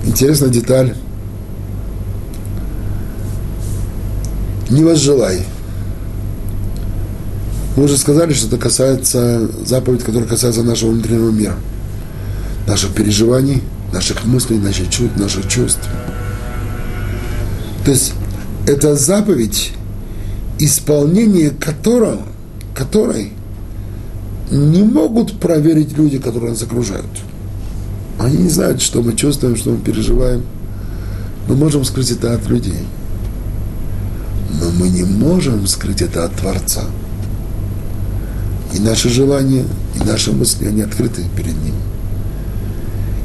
интересная 0.06 0.50
деталь 0.50 0.96
не 4.70 4.84
возжелай. 4.84 5.42
Мы 7.76 7.84
уже 7.84 7.98
сказали, 7.98 8.34
что 8.34 8.48
это 8.48 8.58
касается 8.58 9.50
заповедь, 9.66 10.04
которая 10.04 10.28
касается 10.28 10.64
нашего 10.64 10.92
внутреннего 10.92 11.30
мира, 11.30 11.56
наших 12.68 12.94
переживаний, 12.94 13.62
наших 13.92 14.26
мыслей, 14.26 14.58
наших 14.58 14.90
чувств, 14.90 15.18
наших 15.18 15.48
чувств. 15.48 15.88
То 17.84 17.92
есть 17.92 18.14
это 18.66 18.96
заповедь, 18.96 19.74
исполнение 20.58 21.50
которого, 21.50 22.22
которой 22.74 23.34
не 24.52 24.84
могут 24.84 25.40
проверить 25.40 25.98
люди, 25.98 26.18
которые 26.18 26.52
нас 26.52 26.64
окружают. 26.64 27.06
Они 28.20 28.38
не 28.38 28.50
знают, 28.50 28.82
что 28.82 29.02
мы 29.02 29.14
чувствуем, 29.14 29.58
что 29.58 29.72
мы 29.72 29.78
переживаем. 29.78 30.44
Мы 31.50 31.56
можем 31.56 31.84
скрыть 31.84 32.10
это 32.12 32.34
от 32.34 32.48
людей 32.48 32.86
но 34.50 34.70
мы 34.72 34.90
не 34.90 35.04
можем 35.04 35.68
скрыть 35.68 36.02
это 36.02 36.26
от 36.26 36.34
Творца. 36.36 36.84
И 38.74 38.80
наши 38.80 39.10
желания, 39.10 39.66
и 39.96 40.04
наши 40.04 40.32
мысли, 40.32 40.68
они 40.68 40.82
открыты 40.82 41.24
перед 41.36 41.56
Ним. 41.64 41.76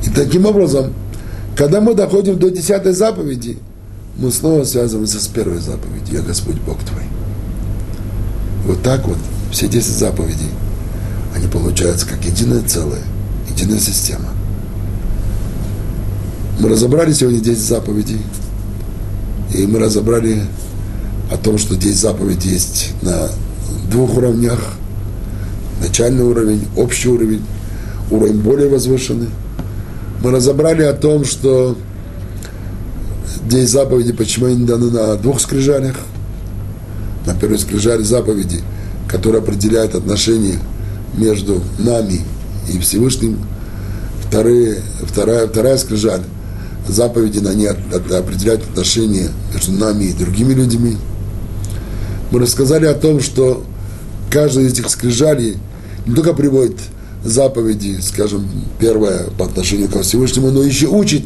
И 0.06 0.10
таким 0.10 0.46
образом, 0.46 0.92
когда 1.56 1.80
мы 1.80 1.94
доходим 1.94 2.38
до 2.38 2.50
десятой 2.50 2.92
заповеди, 2.92 3.58
мы 4.16 4.30
снова 4.30 4.64
связываемся 4.64 5.20
с 5.20 5.26
первой 5.26 5.58
заповедью 5.58 6.18
«Я 6.18 6.22
Господь 6.22 6.60
Бог 6.60 6.78
твой». 6.84 7.04
Вот 8.66 8.82
так 8.82 9.06
вот 9.06 9.18
все 9.50 9.66
десять 9.68 9.96
заповедей, 9.96 10.50
они 11.34 11.46
получаются 11.48 12.06
как 12.06 12.24
единое 12.24 12.62
целое, 12.62 13.02
единая 13.48 13.80
система. 13.80 14.30
Мы 16.60 16.68
разобрали 16.68 17.12
сегодня 17.14 17.40
10 17.40 17.58
заповедей, 17.58 18.20
и 19.54 19.66
мы 19.66 19.78
разобрали 19.78 20.42
о 21.30 21.36
том, 21.36 21.58
что 21.58 21.74
здесь 21.74 21.96
заповедь 21.96 22.44
есть 22.44 22.92
на 23.02 23.28
двух 23.90 24.16
уровнях. 24.16 24.58
Начальный 25.80 26.24
уровень, 26.24 26.66
общий 26.76 27.08
уровень, 27.08 27.42
уровень 28.10 28.40
более 28.40 28.68
возвышенный. 28.68 29.28
Мы 30.22 30.32
разобрали 30.32 30.82
о 30.82 30.92
том, 30.92 31.24
что 31.24 31.76
здесь 33.46 33.70
заповеди, 33.70 34.12
почему 34.12 34.46
они 34.46 34.66
даны 34.66 34.90
на 34.90 35.16
двух 35.16 35.40
скрижалях. 35.40 35.96
На 37.26 37.34
первой 37.34 37.58
скрижале 37.58 38.04
заповеди, 38.04 38.60
которая 39.08 39.40
определяет 39.40 39.94
отношения 39.94 40.58
между 41.16 41.62
нами 41.78 42.20
и 42.72 42.78
Всевышним. 42.78 43.38
Вторые, 44.26 44.78
вторая, 45.02 45.46
вторая 45.46 45.76
скрижаль 45.76 46.22
заповеди, 46.88 47.38
на 47.38 47.54
ней 47.54 47.68
определяют 47.68 48.62
отношения 48.62 49.28
между 49.54 49.72
нами 49.72 50.04
и 50.04 50.12
другими 50.12 50.54
людьми 50.54 50.96
мы 52.30 52.40
рассказали 52.40 52.86
о 52.86 52.94
том, 52.94 53.20
что 53.20 53.64
каждый 54.30 54.66
из 54.66 54.72
этих 54.72 54.88
скрижалей 54.88 55.56
не 56.06 56.14
только 56.14 56.32
приводит 56.32 56.76
заповеди, 57.24 57.98
скажем, 58.00 58.48
первое 58.78 59.24
по 59.38 59.44
отношению 59.44 59.88
ко 59.88 60.02
Всевышнему, 60.02 60.50
но 60.50 60.62
еще 60.62 60.86
учит, 60.86 61.24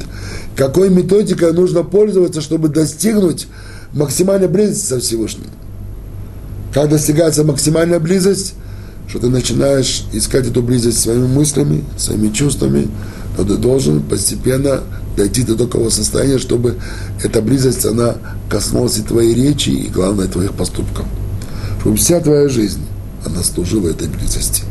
какой 0.56 0.90
методикой 0.90 1.52
нужно 1.52 1.82
пользоваться, 1.84 2.40
чтобы 2.40 2.68
достигнуть 2.68 3.46
максимальной 3.92 4.48
близости 4.48 4.86
со 4.86 5.00
Всевышним. 5.00 5.46
Как 6.72 6.88
достигается 6.88 7.44
максимальная 7.44 8.00
близость, 8.00 8.54
что 9.06 9.20
ты 9.20 9.28
начинаешь 9.28 10.04
искать 10.12 10.48
эту 10.48 10.62
близость 10.62 11.00
своими 11.00 11.26
мыслями, 11.26 11.84
своими 11.96 12.30
чувствами, 12.30 12.88
но 13.36 13.44
ты 13.44 13.56
должен 13.56 14.02
постепенно 14.02 14.80
дойти 15.16 15.42
до 15.42 15.56
такого 15.56 15.90
состояния, 15.90 16.38
чтобы 16.38 16.76
эта 17.22 17.40
близость, 17.40 17.84
она 17.84 18.16
коснулась 18.48 18.98
и 18.98 19.02
твоей 19.02 19.34
речи, 19.34 19.70
и, 19.70 19.88
главное, 19.88 20.26
твоих 20.26 20.52
поступков. 20.52 21.06
Чтобы 21.80 21.96
вся 21.96 22.20
твоя 22.20 22.48
жизнь, 22.48 22.80
она 23.24 23.42
служила 23.42 23.88
этой 23.88 24.08
близости. 24.08 24.62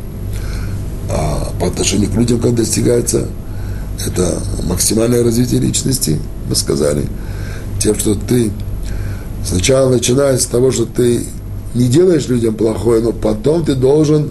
А 1.10 1.52
по 1.60 1.68
отношению 1.68 2.10
к 2.10 2.14
людям, 2.14 2.40
как 2.40 2.54
достигается, 2.54 3.26
это 4.04 4.38
максимальное 4.64 5.22
развитие 5.22 5.60
личности, 5.60 6.18
мы 6.48 6.56
сказали, 6.56 7.06
тем, 7.80 7.98
что 7.98 8.14
ты 8.14 8.50
сначала 9.44 9.90
начиная 9.90 10.38
с 10.38 10.46
того, 10.46 10.72
что 10.72 10.86
ты 10.86 11.24
не 11.74 11.88
делаешь 11.88 12.28
людям 12.28 12.54
плохое, 12.54 13.02
но 13.02 13.12
потом 13.12 13.64
ты 13.64 13.74
должен 13.74 14.30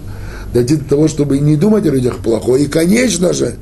дойти 0.52 0.76
до 0.76 0.84
того, 0.84 1.08
чтобы 1.08 1.38
не 1.38 1.56
думать 1.56 1.86
о 1.86 1.90
людях 1.90 2.18
плохое. 2.18 2.64
И, 2.64 2.68
конечно 2.68 3.32
же, 3.32 3.54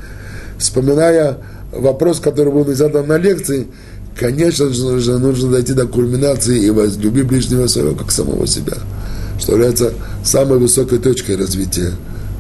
вспоминая 0.62 1.38
вопрос, 1.72 2.20
который 2.20 2.52
был 2.52 2.64
задан 2.74 3.06
на 3.06 3.18
лекции, 3.18 3.68
конечно 4.16 4.68
же, 4.72 5.18
нужно 5.18 5.50
дойти 5.50 5.72
до 5.72 5.86
кульминации 5.86 6.64
и 6.64 6.70
возлюби 6.70 7.22
ближнего 7.22 7.66
своего, 7.66 7.94
как 7.94 8.10
самого 8.10 8.46
себя. 8.46 8.76
что 9.38 9.52
является 9.52 9.92
самой 10.24 10.58
высокой 10.58 10.98
точкой 10.98 11.36
развития 11.36 11.92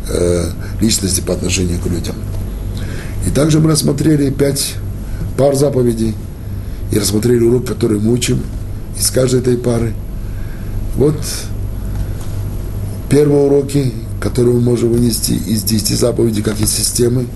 э, 0.08 0.44
личности 0.80 1.20
по 1.20 1.34
отношению 1.34 1.80
к 1.80 1.86
людям. 1.86 2.14
И 3.26 3.30
также 3.30 3.58
мы 3.58 3.70
рассмотрели 3.70 4.30
пять 4.30 4.74
пар 5.36 5.56
заповедей 5.56 6.14
и 6.92 6.98
рассмотрели 6.98 7.42
урок, 7.42 7.66
который 7.66 7.98
мы 7.98 8.12
учим 8.12 8.40
из 8.98 9.10
каждой 9.10 9.40
этой 9.40 9.56
пары. 9.56 9.94
Вот 10.94 11.16
первые 13.10 13.46
уроки, 13.46 13.92
которые 14.20 14.54
мы 14.54 14.60
можем 14.60 14.92
вынести 14.92 15.32
из 15.32 15.64
10 15.64 15.98
заповедей, 15.98 16.42
как 16.42 16.60
из 16.60 16.70
системы. 16.70 17.26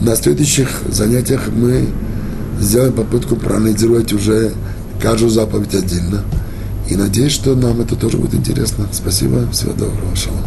На 0.00 0.14
следующих 0.14 0.68
занятиях 0.88 1.48
мы 1.48 1.88
сделаем 2.60 2.92
попытку 2.92 3.36
проанализировать 3.36 4.12
уже 4.12 4.52
каждую 5.00 5.30
заповедь 5.30 5.74
отдельно. 5.74 6.22
И 6.88 6.96
надеюсь, 6.96 7.32
что 7.32 7.54
нам 7.54 7.80
это 7.80 7.96
тоже 7.96 8.16
будет 8.16 8.34
интересно. 8.34 8.86
Спасибо. 8.92 9.50
Всего 9.50 9.72
доброго. 9.72 10.14
Шалом. 10.14 10.42